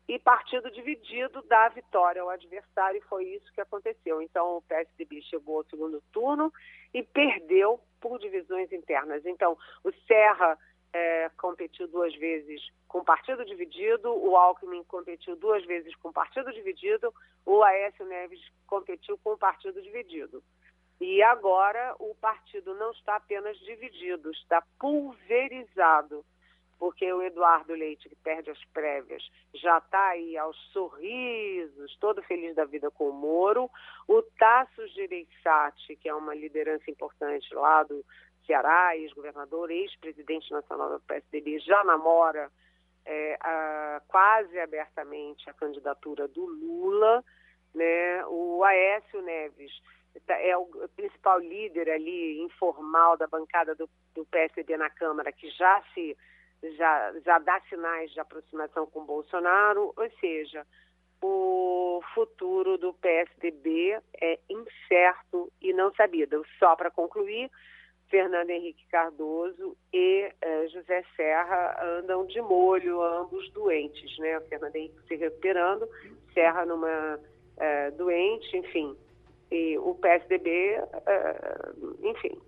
e 0.07 0.19
partido 0.19 0.71
dividido 0.71 1.43
dá 1.49 1.69
vitória 1.69 2.21
ao 2.21 2.29
adversário, 2.29 2.99
e 2.99 3.09
foi 3.09 3.25
isso 3.25 3.51
que 3.53 3.61
aconteceu. 3.61 4.21
Então, 4.21 4.59
o 4.59 4.63
PSDB 4.63 5.23
chegou 5.23 5.59
ao 5.59 5.65
segundo 5.65 6.03
turno 6.13 6.53
e 6.93 7.03
perdeu 7.03 7.81
por 8.01 8.19
divisões 8.19 8.71
internas. 8.71 9.25
Então, 9.25 9.57
o 9.83 9.91
Serra 10.07 10.59
é, 10.95 11.29
competiu 11.37 11.89
duas 11.89 12.15
vezes 12.15 12.63
com 12.87 13.05
partido 13.05 13.45
dividido, 13.45 14.15
o 14.15 14.37
Alckmin 14.37 14.85
competiu 14.85 15.35
duas 15.35 15.65
vezes 15.65 15.93
com 15.97 16.13
partido 16.13 16.53
dividido, 16.53 17.13
o 17.45 17.63
Aécio 17.65 18.07
Neves 18.07 18.41
competiu 18.69 19.19
com 19.19 19.37
partido 19.37 19.83
dividido. 19.83 20.41
E 21.01 21.21
agora 21.25 21.97
o 21.99 22.15
partido 22.15 22.73
não 22.77 22.93
está 22.93 23.17
apenas 23.17 23.59
dividido, 23.59 24.31
está 24.31 24.63
pulverizado 24.79 26.25
porque 26.79 27.11
o 27.13 27.23
Eduardo 27.23 27.73
Leite, 27.73 28.09
que 28.09 28.17
perde 28.17 28.51
as 28.51 28.65
prévias, 28.67 29.23
já 29.55 29.79
está 29.79 30.09
aí 30.09 30.37
aos 30.37 30.57
sorrisos, 30.73 31.97
todo 31.99 32.23
feliz 32.23 32.55
da 32.55 32.65
vida 32.65 32.91
com 32.91 33.09
o 33.09 33.13
Moro. 33.13 33.71
O 34.09 34.23
Tasso 34.39 34.87
Gereissati, 34.89 35.97
que 35.97 36.09
é 36.09 36.15
uma 36.15 36.35
liderança 36.35 36.91
importante 36.91 37.53
lá 37.55 37.83
do 37.83 38.05
Ceará, 38.47 38.97
ex-governador, 38.97 39.71
ex-presidente 39.71 40.51
nacional 40.51 40.91
do 40.91 41.01
PSDB, 41.01 41.59
já 41.61 41.83
namora 41.85 42.51
é, 43.07 43.37
a, 43.41 44.03
quase 44.07 44.59
abertamente 44.59 45.49
a 45.49 45.55
candidatura 45.55 46.29
do 46.29 46.45
Lula. 46.45 47.25
Né? 47.75 48.25
O 48.27 48.63
Aécio 48.65 49.23
Neves 49.23 49.73
tá, 50.27 50.35
é 50.41 50.57
o 50.57 50.67
principal 50.95 51.39
líder 51.39 51.91
ali 51.91 52.41
informal 52.41 53.17
da 53.17 53.27
bancada 53.27 53.75
do, 53.75 53.89
do 54.15 54.25
PSDB 54.27 54.77
na 54.77 54.91
Câmara, 54.91 55.33
que 55.33 55.51
já 55.51 55.83
se 55.93 56.17
já, 56.77 57.13
já 57.25 57.39
dá 57.39 57.61
sinais 57.69 58.11
de 58.13 58.21
aproximação 58.21 58.87
com 58.87 59.05
Bolsonaro, 59.05 59.93
ou 59.97 60.11
seja, 60.21 60.67
o 61.23 62.03
futuro 62.15 62.77
do 62.77 62.93
PSDB 62.95 63.99
é 64.21 64.39
incerto 64.49 65.51
e 65.61 65.73
não 65.73 65.93
sabido. 65.95 66.45
Só 66.59 66.77
para 66.77 66.91
concluir, 66.91 67.51
Fernando 68.09 68.51
Henrique 68.51 68.87
Cardoso 68.89 69.77
e 69.93 70.31
eh, 70.41 70.69
José 70.69 71.03
Serra 71.17 71.83
andam 71.83 72.27
de 72.27 72.41
molho, 72.41 73.03
ambos 73.03 73.51
doentes, 73.53 74.19
né? 74.19 74.39
Fernando 74.43 74.77
Henrique 74.77 75.07
se 75.09 75.17
recuperando, 75.17 75.89
Serra 76.33 76.67
numa 76.67 77.19
eh, 77.57 77.91
doente, 77.93 78.57
enfim. 78.57 78.97
E 79.51 79.79
o 79.79 79.95
PSDB, 79.95 80.75
eh, 81.07 81.73
enfim, 82.03 82.39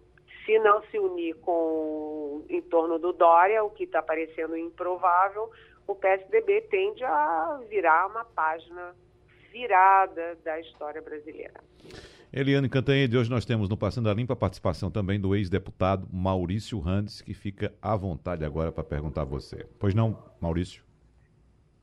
se 0.47 0.59
não 0.61 0.81
se 0.91 0.99
unir 0.99 1.35
com 1.37 2.45
em 2.49 2.63
torno 2.63 2.99
do 2.99 3.13
Dória, 3.13 3.65
o 3.65 3.71
que 3.71 3.85
está 3.85 4.01
parecendo 4.01 4.57
improvável, 4.57 5.51
o 5.87 5.95
PSDB 5.95 6.63
tende 6.63 7.05
a 7.05 7.61
virar 7.69 8.07
uma 8.07 8.25
página 8.25 8.95
virada 9.53 10.39
da 10.45 10.61
história 10.61 11.03
brasileira. 11.03 11.55
Eliane 12.33 12.69
Cantanhede, 12.69 13.17
hoje 13.17 13.31
nós 13.31 13.45
temos 13.45 13.69
no 13.69 13.77
Passando 13.77 14.09
a 14.11 14.15
Limpa 14.15 14.35
a 14.35 14.37
participação 14.37 14.91
também 14.91 15.19
do 15.19 15.35
ex-deputado 15.35 16.07
Maurício 16.13 16.79
Randes, 16.79 17.21
que 17.21 17.33
fica 17.33 17.73
à 17.81 17.97
vontade 17.97 18.45
agora 18.45 18.71
para 18.71 18.85
perguntar 18.85 19.23
a 19.23 19.25
você. 19.25 19.67
Pois 19.79 19.95
não, 19.95 20.23
Maurício? 20.41 20.83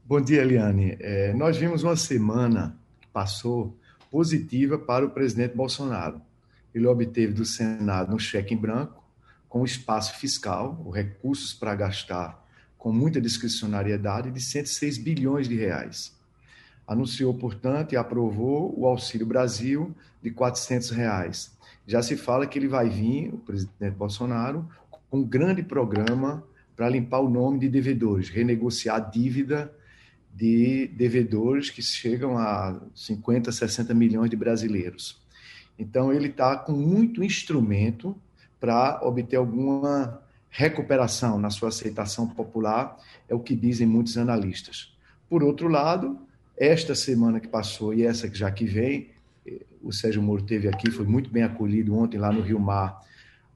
Bom 0.05 0.22
dia, 0.22 0.41
Eliane. 0.41 0.97
É, 0.99 1.34
nós 1.34 1.57
vimos 1.57 1.84
uma 1.84 1.95
semana 1.95 2.78
que 3.01 3.07
passou 3.07 3.76
positiva 4.11 4.78
para 4.78 5.05
o 5.05 5.09
presidente 5.09 5.55
Bolsonaro. 5.55 6.22
Ele 6.74 6.88
obteve 6.88 7.34
do 7.34 7.45
Senado 7.45 8.15
um 8.15 8.19
cheque 8.19 8.53
em 8.53 8.57
branco, 8.57 9.03
com 9.47 9.63
espaço 9.63 10.19
fiscal, 10.19 10.89
recursos 10.89 11.53
para 11.53 11.76
gastar 11.76 12.43
com 12.84 12.91
muita 12.91 13.21
discricionariedade 13.21 14.30
de 14.30 14.41
106 14.41 14.97
bilhões 14.97 15.47
de 15.47 15.55
reais. 15.55 16.13
Anunciou, 16.86 17.34
portanto, 17.34 17.93
e 17.93 17.95
aprovou 17.95 18.78
o 18.78 18.86
Auxílio 18.86 19.26
Brasil 19.26 19.95
de 20.21 20.32
400 20.32 20.89
reais. 20.89 21.57
Já 21.88 22.03
se 22.03 22.17
fala 22.17 22.45
que 22.45 22.59
ele 22.59 22.67
vai 22.67 22.89
vir, 22.89 23.34
o 23.34 23.38
presidente 23.38 23.95
Bolsonaro, 23.95 24.67
com 25.09 25.19
um 25.19 25.24
grande 25.24 25.63
programa 25.63 26.43
para 26.76 26.89
limpar 26.89 27.19
o 27.19 27.30
nome 27.30 27.59
de 27.59 27.69
devedores, 27.69 28.28
renegociar 28.28 28.97
a 28.97 28.99
dívida 28.99 29.74
de 30.34 30.88
devedores 30.88 31.69
que 31.69 31.82
chegam 31.82 32.38
a 32.38 32.82
50, 32.93 33.49
60 33.49 33.93
milhões 33.93 34.30
de 34.30 34.36
brasileiros. 34.36 35.22
Então, 35.78 36.13
ele 36.13 36.28
está 36.28 36.55
com 36.57 36.74
muito 36.74 37.24
instrumento 37.24 38.15
para 38.59 38.99
obter 39.03 39.36
alguma 39.36 40.21
recuperação 40.49 41.39
na 41.39 41.49
sua 41.49 41.69
aceitação 41.69 42.28
popular, 42.28 42.97
é 43.28 43.34
o 43.34 43.39
que 43.39 43.55
dizem 43.55 43.88
muitos 43.88 44.17
analistas. 44.17 44.95
Por 45.28 45.43
outro 45.43 45.67
lado, 45.67 46.19
esta 46.55 46.93
semana 46.93 47.39
que 47.39 47.47
passou 47.47 47.93
e 47.93 48.05
essa 48.05 48.30
que 48.30 48.38
já 48.38 48.51
que 48.51 48.65
vem, 48.65 49.09
o 49.82 49.91
Sérgio 49.91 50.21
Moro 50.21 50.43
teve 50.43 50.67
aqui, 50.67 50.91
foi 50.91 51.05
muito 51.05 51.30
bem 51.30 51.43
acolhido 51.43 51.97
ontem 51.97 52.17
lá 52.17 52.32
no 52.32 52.41
Rio 52.41 52.59
Mar, 52.59 53.01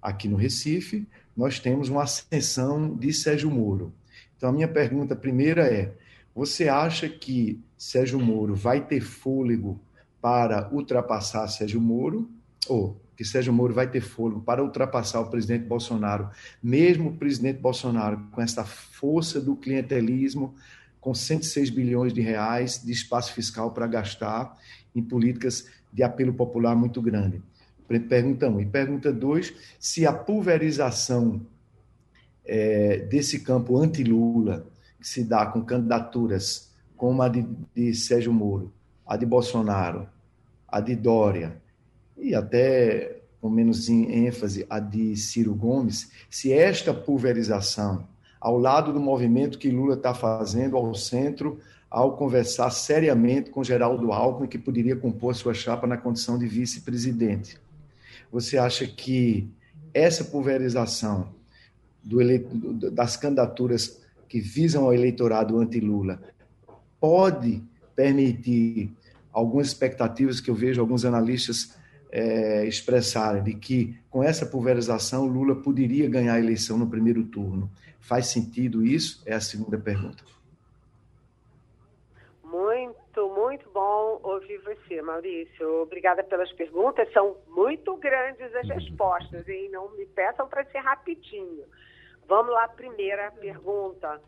aqui 0.01 0.28
no 0.28 0.36
Recife, 0.36 1.07
nós 1.36 1.59
temos 1.59 1.88
uma 1.88 2.03
ascensão 2.03 2.95
de 2.95 3.13
Sérgio 3.13 3.51
Moro. 3.51 3.93
Então, 4.36 4.49
a 4.49 4.51
minha 4.51 4.68
pergunta 4.68 5.15
primeira 5.15 5.65
é: 5.72 5.93
você 6.36 6.68
acha 6.68 7.07
que 7.07 7.59
Sérgio 7.78 8.20
Moro 8.20 8.55
vai 8.55 8.82
ter 8.82 9.01
fôlego 9.01 9.80
para 10.28 10.67
ultrapassar 10.73 11.47
Sérgio 11.47 11.80
Moro? 11.80 12.30
Ou 12.67 12.99
que 13.15 13.23
Sérgio 13.23 13.53
Moro 13.53 13.73
vai 13.73 13.89
ter 13.89 14.01
fôlego 14.01 14.41
para 14.41 14.61
ultrapassar 14.61 15.21
o 15.21 15.30
presidente 15.30 15.63
Bolsonaro, 15.63 16.30
mesmo 16.61 17.11
o 17.11 17.15
presidente 17.15 17.61
Bolsonaro 17.61 18.28
com 18.30 18.41
essa 18.41 18.65
força 18.65 19.39
do 19.39 19.55
clientelismo, 19.55 20.53
com 20.99 21.15
106 21.15 21.69
bilhões 21.69 22.13
de 22.13 22.19
reais 22.19 22.84
de 22.84 22.91
espaço 22.91 23.32
fiscal 23.32 23.71
para 23.71 23.88
gastar 23.88 24.57
em 24.93 25.01
políticas 25.01 25.69
de 25.93 26.03
apelo 26.03 26.34
popular 26.34 26.75
muito 26.75 27.01
grande. 27.01 27.41
Pergunta 28.09 28.49
um. 28.49 28.59
E 28.59 28.65
pergunta 28.65 29.13
dois, 29.13 29.53
se 29.80 30.05
a 30.05 30.11
pulverização 30.11 31.39
é, 32.43 32.97
desse 32.97 33.39
campo 33.39 33.78
anti-Lula, 33.78 34.67
que 34.99 35.07
se 35.07 35.23
dá 35.23 35.45
com 35.45 35.63
candidaturas 35.63 36.69
como 36.97 37.21
a 37.21 37.30
de, 37.30 37.47
de 37.73 37.95
Sérgio 37.95 38.34
Moro, 38.34 38.73
a 39.07 39.15
de 39.15 39.25
Bolsonaro, 39.25 40.07
a 40.78 40.82
de 40.82 40.95
Dória, 40.95 41.59
e 42.17 42.36
até 42.36 43.21
com 43.41 43.49
menos 43.49 43.89
ênfase 43.89 44.65
a 44.69 44.80
de 44.80 45.15
Ciro 45.15 45.53
Gomes, 45.53 46.11
se 46.30 46.51
esta 46.51 46.93
pulverização, 46.93 48.07
ao 48.39 48.57
lado 48.57 48.93
do 48.93 48.99
movimento 48.99 49.57
que 49.57 49.69
Lula 49.69 49.95
está 49.95 50.13
fazendo 50.13 50.78
ao 50.78 50.93
centro, 50.93 51.59
ao 51.89 52.15
conversar 52.15 52.69
seriamente 52.69 53.49
com 53.49 53.63
Geraldo 53.63 54.11
Alckmin, 54.11 54.47
que 54.47 54.57
poderia 54.57 54.95
compor 54.95 55.36
sua 55.36 55.53
chapa 55.53 55.88
na 55.88 55.97
condição 55.97 56.38
de 56.38 56.47
vice-presidente. 56.47 57.57
Você 58.32 58.57
acha 58.57 58.86
que 58.86 59.49
essa 59.93 60.23
pulverização 60.23 61.30
do 62.03 62.19
das 62.91 63.17
candidaturas 63.17 63.99
que 64.28 64.39
visam 64.39 64.84
ao 64.84 64.93
eleitorado 64.93 65.57
anti-Lula 65.57 66.21
pode 66.99 67.63
permitir 67.95 68.91
algumas 69.38 69.67
expectativas 69.67 70.41
que 70.41 70.49
eu 70.49 70.55
vejo 70.55 70.81
alguns 70.81 71.05
analistas 71.05 71.79
é, 72.11 72.65
expressarem 72.65 73.43
de 73.43 73.53
que 73.53 73.95
com 74.09 74.23
essa 74.23 74.47
pulverização 74.47 75.27
Lula 75.27 75.55
poderia 75.55 76.09
ganhar 76.09 76.33
a 76.33 76.39
eleição 76.39 76.75
no 76.75 76.89
primeiro 76.89 77.23
turno. 77.25 77.69
Faz 77.99 78.27
sentido 78.27 78.83
isso? 78.83 79.21
É 79.27 79.35
a 79.35 79.39
segunda 79.39 79.77
pergunta. 79.77 80.23
Muito, 82.43 83.29
muito 83.35 83.69
bom 83.69 84.19
ouvir 84.23 84.59
você, 84.59 85.03
Maurício. 85.03 85.83
Obrigada 85.83 86.23
pelas 86.23 86.51
perguntas. 86.53 87.11
São 87.13 87.38
muito 87.49 87.95
grandes 87.97 88.55
as 88.55 88.67
respostas, 88.69 89.47
hein? 89.47 89.69
Não 89.71 89.91
me 89.95 90.05
peçam 90.07 90.47
para 90.47 90.65
ser 90.65 90.79
rapidinho. 90.79 91.63
Vamos 92.27 92.51
lá, 92.51 92.67
primeira 92.69 93.29
pergunta 93.31 94.19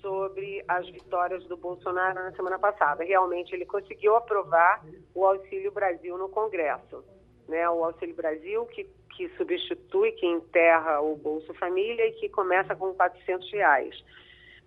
sobre 0.00 0.64
as 0.68 0.88
vitórias 0.88 1.44
do 1.44 1.56
Bolsonaro 1.56 2.14
na 2.14 2.32
semana 2.32 2.58
passada. 2.58 3.04
Realmente 3.04 3.54
ele 3.54 3.66
conseguiu 3.66 4.16
aprovar 4.16 4.84
o 5.14 5.24
Auxílio 5.24 5.72
Brasil 5.72 6.16
no 6.18 6.28
Congresso. 6.28 7.04
Né? 7.48 7.68
O 7.68 7.84
Auxílio 7.84 8.14
Brasil, 8.14 8.64
que, 8.66 8.84
que 9.16 9.28
substitui, 9.36 10.12
que 10.12 10.26
enterra 10.26 11.00
o 11.00 11.16
Bolsa 11.16 11.54
Família 11.54 12.06
e 12.06 12.12
que 12.12 12.28
começa 12.28 12.74
com 12.74 12.94
400 12.94 13.50
reais. 13.52 14.04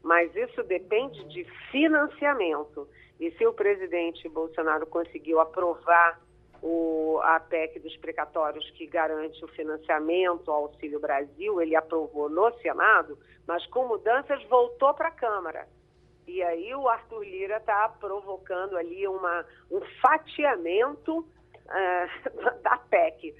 Mas 0.03 0.33
isso 0.35 0.63
depende 0.63 1.23
de 1.25 1.43
financiamento. 1.71 2.87
E 3.19 3.31
se 3.31 3.45
o 3.45 3.53
presidente 3.53 4.29
Bolsonaro 4.29 4.87
conseguiu 4.87 5.39
aprovar 5.39 6.19
o, 6.61 7.19
a 7.23 7.39
PEC 7.39 7.79
dos 7.79 7.95
precatórios 7.97 8.69
que 8.71 8.85
garante 8.85 9.43
o 9.43 9.47
financiamento 9.49 10.51
ao 10.51 10.63
Auxílio 10.63 10.99
Brasil, 10.99 11.61
ele 11.61 11.75
aprovou 11.75 12.29
no 12.29 12.51
Senado, 12.59 13.17
mas 13.47 13.65
com 13.67 13.87
mudanças 13.87 14.43
voltou 14.45 14.93
para 14.93 15.07
a 15.07 15.11
Câmara. 15.11 15.67
E 16.27 16.43
aí 16.43 16.75
o 16.75 16.87
Arthur 16.87 17.23
Lira 17.23 17.57
está 17.57 17.89
provocando 17.89 18.77
ali 18.77 19.07
uma, 19.07 19.45
um 19.71 19.81
fatiamento 20.01 21.19
uh, 21.19 22.61
da 22.61 22.77
PEC. 22.77 23.35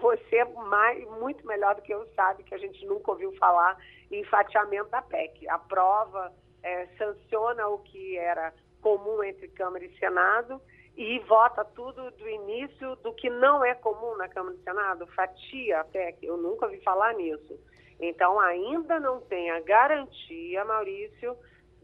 Você, 0.00 0.44
mais, 0.44 1.06
muito 1.18 1.46
melhor 1.46 1.74
do 1.74 1.82
que 1.82 1.92
eu, 1.92 2.06
sabe 2.14 2.42
que 2.42 2.54
a 2.54 2.58
gente 2.58 2.84
nunca 2.86 3.10
ouviu 3.10 3.32
falar 3.36 3.76
em 4.10 4.24
fatiamento 4.24 4.90
da 4.90 5.02
PEC. 5.02 5.48
Aprova, 5.48 6.32
é, 6.62 6.86
sanciona 6.98 7.68
o 7.68 7.78
que 7.78 8.16
era 8.16 8.52
comum 8.80 9.22
entre 9.22 9.48
Câmara 9.48 9.84
e 9.84 9.98
Senado 9.98 10.60
e 10.96 11.18
vota 11.20 11.64
tudo 11.64 12.10
do 12.10 12.28
início 12.28 12.96
do 12.96 13.12
que 13.14 13.30
não 13.30 13.64
é 13.64 13.74
comum 13.74 14.16
na 14.16 14.28
Câmara 14.28 14.56
e 14.56 14.62
Senado, 14.62 15.06
fatia 15.08 15.80
a 15.80 15.84
PEC. 15.84 16.26
Eu 16.26 16.36
nunca 16.36 16.66
ouvi 16.66 16.80
falar 16.80 17.14
nisso. 17.14 17.58
Então, 17.98 18.38
ainda 18.40 19.00
não 19.00 19.20
tem 19.20 19.50
a 19.50 19.60
garantia, 19.60 20.64
Maurício, 20.64 21.36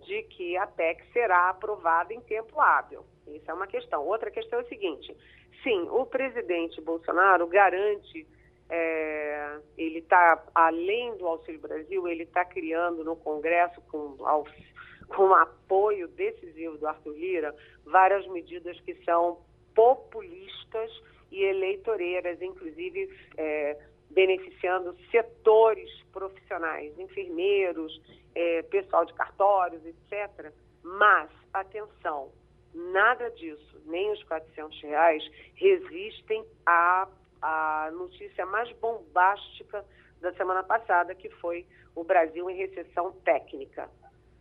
de 0.04 0.22
que 0.24 0.56
a 0.56 0.66
PEC 0.66 1.04
será 1.12 1.48
aprovada 1.48 2.12
em 2.12 2.20
tempo 2.20 2.61
hábil. 2.61 3.04
Isso 3.26 3.50
é 3.50 3.54
uma 3.54 3.66
questão. 3.66 4.04
Outra 4.04 4.30
questão 4.30 4.59
é 4.59 4.62
o 4.62 4.68
seguinte: 4.68 5.16
sim, 5.62 5.88
o 5.90 6.04
presidente 6.04 6.80
Bolsonaro 6.80 7.46
garante, 7.46 8.26
é, 8.68 9.59
ele 9.76 10.00
está, 10.00 10.42
além 10.54 11.16
do 11.16 11.26
Auxílio 11.26 11.61
Brasil, 11.61 12.06
ele 12.06 12.24
está 12.24 12.44
criando 12.44 13.02
no 13.04 13.16
Congresso, 13.16 13.80
com, 13.90 14.16
com 15.09 15.34
apoio 15.34 16.09
decisivo 16.09 16.78
do 16.78 16.86
Arthur 16.86 17.16
Lira, 17.16 17.54
várias 17.84 18.26
medidas 18.28 18.78
que 18.80 18.94
são 19.04 19.40
populistas 19.74 20.90
e 21.30 21.42
eleitoreiras, 21.42 22.40
inclusive 22.40 23.09
é, 23.36 23.78
beneficiando 24.11 24.96
setores 25.11 25.90
profissionais, 26.12 26.98
enfermeiros, 26.98 28.00
é, 28.34 28.62
pessoal 28.62 29.04
de 29.04 29.14
cartórios, 29.14 29.84
etc. 29.84 30.52
Mas, 30.82 31.30
atenção, 31.52 32.30
nada 32.74 33.30
disso, 33.30 33.80
nem 33.86 34.11
os 34.12 34.22
400 34.24 34.80
reais, 34.82 35.22
resistem 35.54 36.44
à, 36.64 37.09
à 37.42 37.90
notícia 37.92 38.46
mais 38.46 38.70
bombástica 38.78 39.84
da 40.20 40.32
semana 40.34 40.62
passada, 40.62 41.14
que 41.14 41.28
foi 41.30 41.66
o 41.94 42.04
Brasil 42.04 42.48
em 42.48 42.56
recessão 42.56 43.12
técnica. 43.24 43.88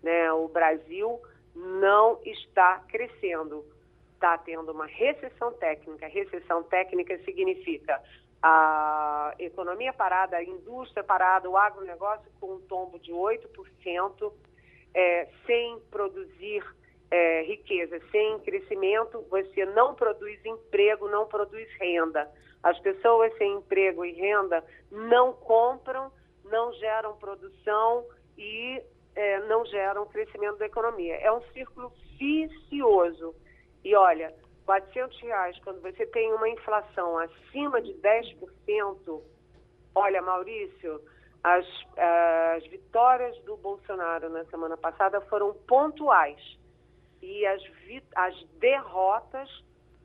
Né? 0.02 0.32
O 0.32 0.48
Brasil 0.48 1.20
não 1.56 2.20
está 2.24 2.80
crescendo, 2.88 3.66
está 4.14 4.38
tendo 4.38 4.72
uma 4.72 4.86
recessão 4.86 5.52
técnica. 5.54 6.08
Recessão 6.08 6.64
técnica 6.64 7.18
significa 7.24 8.02
a 8.41 9.34
economia 9.39 9.91
parada, 9.91 10.38
a 10.38 10.43
indústria 10.43 11.04
parada, 11.04 11.50
o 11.50 11.58
agronegócio 11.58 12.30
com 12.39 12.56
um 12.56 12.62
tombo 12.62 13.00
de 13.00 13.12
8%, 13.12 14.32
é, 14.93 15.28
sem 15.45 15.80
produzir 15.91 16.64
é, 17.10 17.43
riqueza, 17.43 18.00
sem 18.12 18.39
crescimento, 18.39 19.26
você 19.30 19.66
não 19.66 19.95
produz 19.95 20.43
emprego, 20.45 21.08
não 21.08 21.26
produz 21.28 21.68
renda. 21.80 22.30
As 22.62 22.78
pessoas 22.80 23.36
sem 23.38 23.56
emprego 23.56 24.04
e 24.04 24.12
renda 24.14 24.64
não 24.91 25.34
compram, 25.34 26.12
não 26.45 26.74
geram 26.74 27.18
produção 27.18 28.06
e 28.38 28.82
é, 29.18 29.39
não 29.47 29.65
geram 29.65 30.05
crescimento 30.05 30.57
da 30.59 30.68
economia. 30.68 31.15
É 31.15 31.32
um 31.32 31.41
círculo 31.51 31.91
vicioso. 32.20 33.36
E 33.84 33.95
olha, 33.95 34.32
400 34.65 35.20
reais, 35.22 35.57
quando 35.63 35.82
você 35.82 36.05
tem 36.05 36.32
uma 36.34 36.47
inflação 36.47 37.18
acima 37.18 37.82
de 37.82 37.93
10%, 37.95 39.22
olha, 39.95 40.22
Maurício, 40.22 41.01
as, 41.43 41.65
as 41.97 42.68
vitórias 42.68 43.36
do 43.43 43.57
Bolsonaro 43.57 44.30
na 44.30 44.45
semana 44.45 44.78
passada 44.78 45.20
foram 45.22 45.53
pontuais 45.68 46.39
e 47.22 47.43
as, 47.47 47.61
as 48.15 48.43
derrotas 48.59 49.49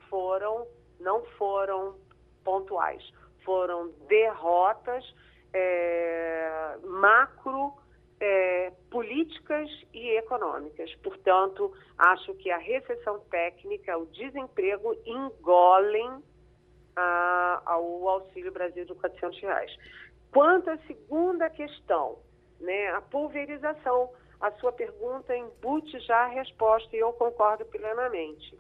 foram 0.09 0.67
não 1.01 1.23
foram 1.37 1.97
pontuais, 2.45 3.03
foram 3.45 3.91
derrotas 4.07 5.05
é, 5.53 6.79
macro 6.85 7.75
é, 8.23 8.73
políticas 8.89 9.69
e 9.93 10.17
econômicas. 10.17 10.95
Portanto, 11.03 11.73
acho 11.99 12.33
que 12.35 12.53
a 12.53 12.57
recessão 12.57 13.19
técnica, 13.29 13.99
o 13.99 14.07
desemprego 14.07 14.97
engolem 15.05 16.23
a, 16.95 17.63
ao 17.67 18.09
Auxílio 18.09 18.53
Brasil 18.53 18.85
de 18.85 18.95
400 18.95 19.41
reais. 19.41 19.77
Quanto 20.31 20.71
à 20.71 20.79
segunda 20.87 21.51
questão, 21.51 22.21
né, 22.61 22.91
a 22.93 23.01
pulverização, 23.01 24.11
a 24.41 24.53
sua 24.53 24.71
pergunta 24.71 25.37
embute 25.37 25.99
já 26.01 26.19
a 26.19 26.29
resposta 26.29 26.95
e 26.95 27.01
eu 27.01 27.13
concordo 27.15 27.65
plenamente. 27.65 28.57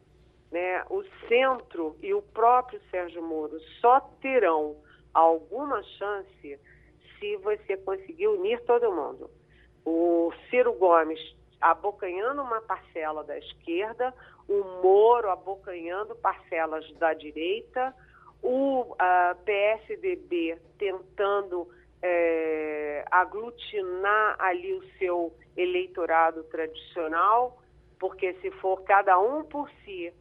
Né? 0.50 0.84
O 0.90 1.04
centro 1.28 1.96
e 2.02 2.12
o 2.12 2.20
próprio 2.20 2.80
Sérgio 2.90 3.22
Moro 3.22 3.60
só 3.80 4.00
terão 4.20 4.76
alguma 5.14 5.80
chance 5.84 6.58
se 7.20 7.36
você 7.36 7.76
conseguir 7.76 8.26
unir 8.26 8.60
todo 8.64 8.90
mundo. 8.90 9.30
O 9.84 10.32
Ciro 10.48 10.72
Gomes 10.74 11.20
abocanhando 11.60 12.42
uma 12.42 12.60
parcela 12.60 13.22
da 13.22 13.38
esquerda, 13.38 14.12
o 14.48 14.82
Moro 14.82 15.30
abocanhando 15.30 16.14
parcelas 16.16 16.90
da 16.94 17.14
direita, 17.14 17.94
o 18.42 18.96
PSDB 19.44 20.58
tentando 20.76 21.68
é, 22.02 23.04
aglutinar 23.10 24.36
ali 24.40 24.74
o 24.74 24.98
seu 24.98 25.32
eleitorado 25.56 26.42
tradicional, 26.44 27.62
porque 28.00 28.34
se 28.34 28.50
for 28.52 28.82
cada 28.82 29.18
um 29.20 29.44
por 29.44 29.70
si, 29.84 30.12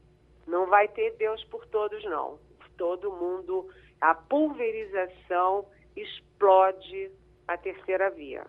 não 0.45 0.67
vai 0.67 0.87
ter 0.87 1.15
Deus 1.17 1.43
por 1.45 1.65
todos, 1.67 2.03
não. 2.05 2.37
Todo 2.77 3.11
mundo, 3.11 3.67
a 3.99 4.13
pulverização 4.13 5.65
explode 5.95 7.11
a 7.47 7.57
terceira 7.57 8.09
via. 8.11 8.45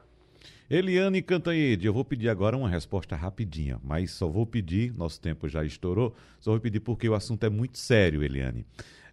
Eliane 0.72 1.20
Cantanhede, 1.20 1.86
eu 1.86 1.92
vou 1.92 2.02
pedir 2.02 2.30
agora 2.30 2.56
uma 2.56 2.66
resposta 2.66 3.14
rapidinha, 3.14 3.78
mas 3.84 4.10
só 4.10 4.26
vou 4.26 4.46
pedir, 4.46 4.90
nosso 4.96 5.20
tempo 5.20 5.46
já 5.46 5.62
estourou, 5.62 6.16
só 6.40 6.52
vou 6.52 6.60
pedir 6.60 6.80
porque 6.80 7.06
o 7.06 7.14
assunto 7.14 7.44
é 7.44 7.50
muito 7.50 7.76
sério, 7.76 8.24
Eliane. 8.24 8.64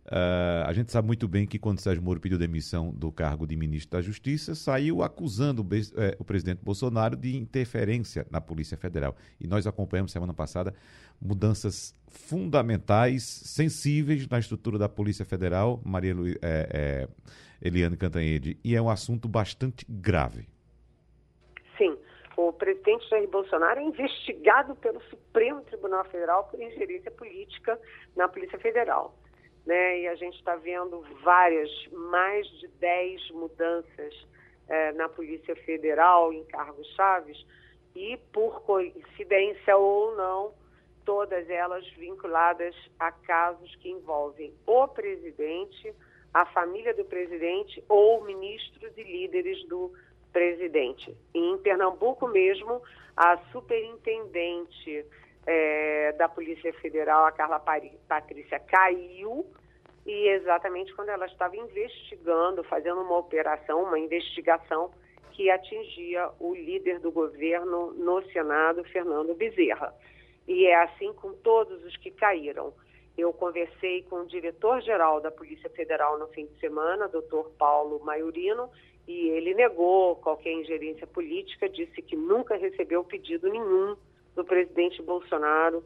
Uh, 0.06 0.64
a 0.66 0.72
gente 0.72 0.90
sabe 0.90 1.06
muito 1.06 1.28
bem 1.28 1.46
que 1.46 1.60
quando 1.60 1.80
Sérgio 1.80 2.02
Moro 2.02 2.22
pediu 2.22 2.38
demissão 2.38 2.92
do 2.92 3.12
cargo 3.12 3.46
de 3.46 3.58
ministro 3.58 3.92
da 3.98 4.02
Justiça, 4.02 4.56
saiu 4.56 5.04
acusando 5.04 5.62
o, 5.62 5.68
eh, 5.76 6.16
o, 6.18 6.24
presidente 6.24 6.62
Bolsonaro 6.64 7.18
de 7.18 7.36
interferência 7.36 8.26
na 8.32 8.40
Polícia 8.40 8.78
Federal. 8.78 9.14
E 9.38 9.46
nós 9.46 9.68
acompanhamos 9.68 10.14
semana 10.14 10.34
passada 10.34 10.74
mudanças 11.22 11.94
fundamentais, 12.08 13.24
sensíveis 13.24 14.26
na 14.30 14.40
estrutura 14.40 14.78
da 14.78 14.88
Polícia 14.88 15.26
Federal, 15.26 15.82
Maria 15.84 16.16
Lu, 16.16 16.26
é, 16.42 17.06
Eliane 17.62 17.98
Cantanhede, 17.98 18.58
e 18.64 18.78
é 18.78 18.82
um 18.82 18.90
assunto 18.90 19.28
bastante 19.28 19.86
grave. 19.90 20.48
Presidente 22.60 23.10
Jair 23.10 23.28
Bolsonaro 23.28 23.80
é 23.80 23.84
investigado 23.84 24.76
pelo 24.76 25.02
Supremo 25.04 25.62
Tribunal 25.64 26.06
Federal 26.06 26.44
por 26.46 26.62
ingerência 26.62 27.10
política 27.10 27.80
na 28.16 28.28
Polícia 28.28 28.60
Federal 28.60 29.16
né? 29.70 30.00
E 30.02 30.08
a 30.08 30.16
gente 30.16 30.36
está 30.38 30.56
vendo 30.56 31.02
várias, 31.24 31.70
mais 31.92 32.48
de 32.60 32.68
10 32.80 33.32
mudanças 33.32 34.28
é, 34.68 34.92
na 34.94 35.08
Polícia 35.08 35.56
Federal 35.58 36.34
em 36.34 36.44
cargos 36.46 36.88
chaves 36.96 37.38
e 37.96 38.18
por 38.34 38.62
coincidência 38.64 39.78
ou 39.78 40.16
não, 40.16 40.54
todas 41.06 41.48
elas 41.50 41.88
vinculadas 41.92 42.76
a 43.00 43.12
casos 43.12 43.76
que 43.76 43.90
envolvem 43.90 44.54
o 44.66 44.88
presidente, 44.88 45.94
a 46.34 46.46
família 46.48 46.94
do 46.94 47.06
presidente 47.06 47.84
ou 47.88 48.24
ministros 48.24 48.96
e 48.98 49.04
líderes 49.04 49.68
do 49.68 49.90
presidente. 49.90 50.09
E 50.34 51.40
em 51.40 51.58
Pernambuco 51.58 52.28
mesmo, 52.28 52.82
a 53.16 53.38
superintendente 53.52 55.06
é, 55.46 56.12
da 56.14 56.30
Polícia 56.30 56.72
Federal, 56.74 57.26
a 57.26 57.32
Carla 57.32 57.60
Patrícia, 57.60 58.60
caiu 58.60 59.46
e 60.06 60.28
exatamente 60.30 60.94
quando 60.96 61.10
ela 61.10 61.26
estava 61.26 61.56
investigando, 61.56 62.64
fazendo 62.64 63.02
uma 63.02 63.18
operação, 63.18 63.84
uma 63.84 64.00
investigação 64.00 64.92
que 65.32 65.50
atingia 65.50 66.30
o 66.40 66.54
líder 66.54 67.00
do 67.00 67.12
governo 67.12 67.92
no 67.94 68.22
Senado, 68.32 68.84
Fernando 68.86 69.34
Bezerra. 69.36 69.94
E 70.48 70.66
é 70.66 70.76
assim 70.84 71.14
com 71.14 71.34
todos 71.34 71.84
os 71.86 71.96
que 71.98 72.12
caíram. 72.12 72.74
Eu 73.18 73.32
conversei 73.32 74.04
com 74.04 74.22
o 74.22 74.26
diretor-geral 74.26 75.22
da 75.22 75.30
Polícia 75.30 75.70
Federal 75.70 76.18
no 76.18 76.28
fim 76.30 76.46
de 76.46 76.60
semana, 76.60 77.08
doutor 77.08 77.52
Paulo 77.58 78.04
Maiorino, 78.04 78.70
e 79.10 79.28
ele 79.30 79.56
negou 79.56 80.18
qualquer 80.18 80.54
ingerência 80.54 81.08
política, 81.08 81.68
disse 81.68 82.00
que 82.00 82.16
nunca 82.16 82.56
recebeu 82.56 83.04
pedido 83.04 83.50
nenhum 83.50 83.98
do 84.36 84.46
presidente 84.46 85.02
Bolsonaro 85.02 85.84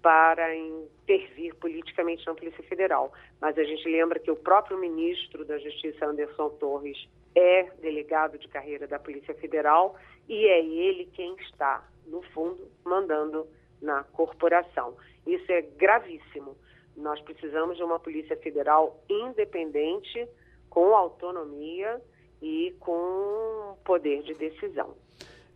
para 0.00 0.56
intervir 0.56 1.54
politicamente 1.56 2.26
na 2.26 2.34
Polícia 2.34 2.64
Federal. 2.64 3.12
Mas 3.38 3.58
a 3.58 3.64
gente 3.64 3.86
lembra 3.86 4.18
que 4.18 4.30
o 4.30 4.36
próprio 4.36 4.78
ministro 4.78 5.44
da 5.44 5.58
Justiça, 5.58 6.06
Anderson 6.06 6.48
Torres, 6.58 7.06
é 7.34 7.64
delegado 7.82 8.38
de 8.38 8.48
carreira 8.48 8.86
da 8.86 8.98
Polícia 8.98 9.34
Federal 9.34 9.94
e 10.26 10.46
é 10.46 10.64
ele 10.64 11.04
quem 11.12 11.36
está, 11.40 11.86
no 12.06 12.22
fundo, 12.32 12.66
mandando 12.82 13.46
na 13.82 14.04
corporação. 14.04 14.96
Isso 15.26 15.52
é 15.52 15.60
gravíssimo. 15.60 16.56
Nós 16.96 17.20
precisamos 17.20 17.76
de 17.76 17.84
uma 17.84 18.00
Polícia 18.00 18.38
Federal 18.38 19.04
independente, 19.10 20.26
com 20.70 20.96
autonomia 20.96 22.00
e 22.44 22.72
com 22.78 23.74
poder 23.84 24.22
de 24.22 24.34
decisão. 24.34 24.94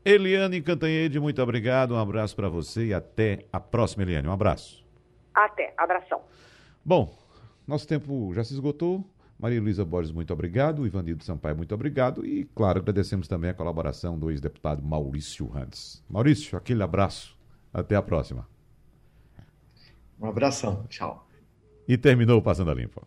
Eliane 0.03 0.63
Cantanhede, 0.63 1.21
muito 1.21 1.43
obrigado, 1.43 1.93
um 1.93 1.99
abraço 1.99 2.35
para 2.35 2.49
você 2.49 2.87
e 2.87 2.95
até 2.95 3.45
a 3.53 3.61
próxima, 3.61 4.05
Eliane. 4.05 4.27
Um 4.27 4.33
abraço. 4.33 4.83
Até, 5.35 5.75
abração. 5.77 6.23
Bom, 6.83 7.15
nosso 7.67 7.87
tempo 7.87 8.33
já 8.35 8.43
se 8.43 8.55
esgotou. 8.55 9.05
Maria 9.39 9.61
Luísa 9.61 9.85
Borges, 9.85 10.11
muito 10.11 10.33
obrigado. 10.33 10.87
Ivanildo 10.87 11.23
Sampaio, 11.23 11.57
muito 11.57 11.75
obrigado. 11.75 12.25
E, 12.25 12.45
claro, 12.55 12.81
agradecemos 12.81 13.29
também 13.29 13.51
a 13.51 13.55
colaboração 13.55 14.19
do 14.19 14.31
ex-deputado 14.31 14.83
Maurício 14.83 15.47
Randes. 15.47 16.03
Maurício, 16.09 16.57
aquele 16.57 16.83
abraço. 16.83 17.39
Até 17.73 17.95
a 17.95 18.03
próxima. 18.03 18.49
Um 20.19 20.27
abração. 20.27 20.85
Tchau. 20.89 21.29
E 21.87 21.97
terminou 21.97 22.43
Passando 22.43 22.71
a 22.71 22.75
Limpo. 22.75 23.07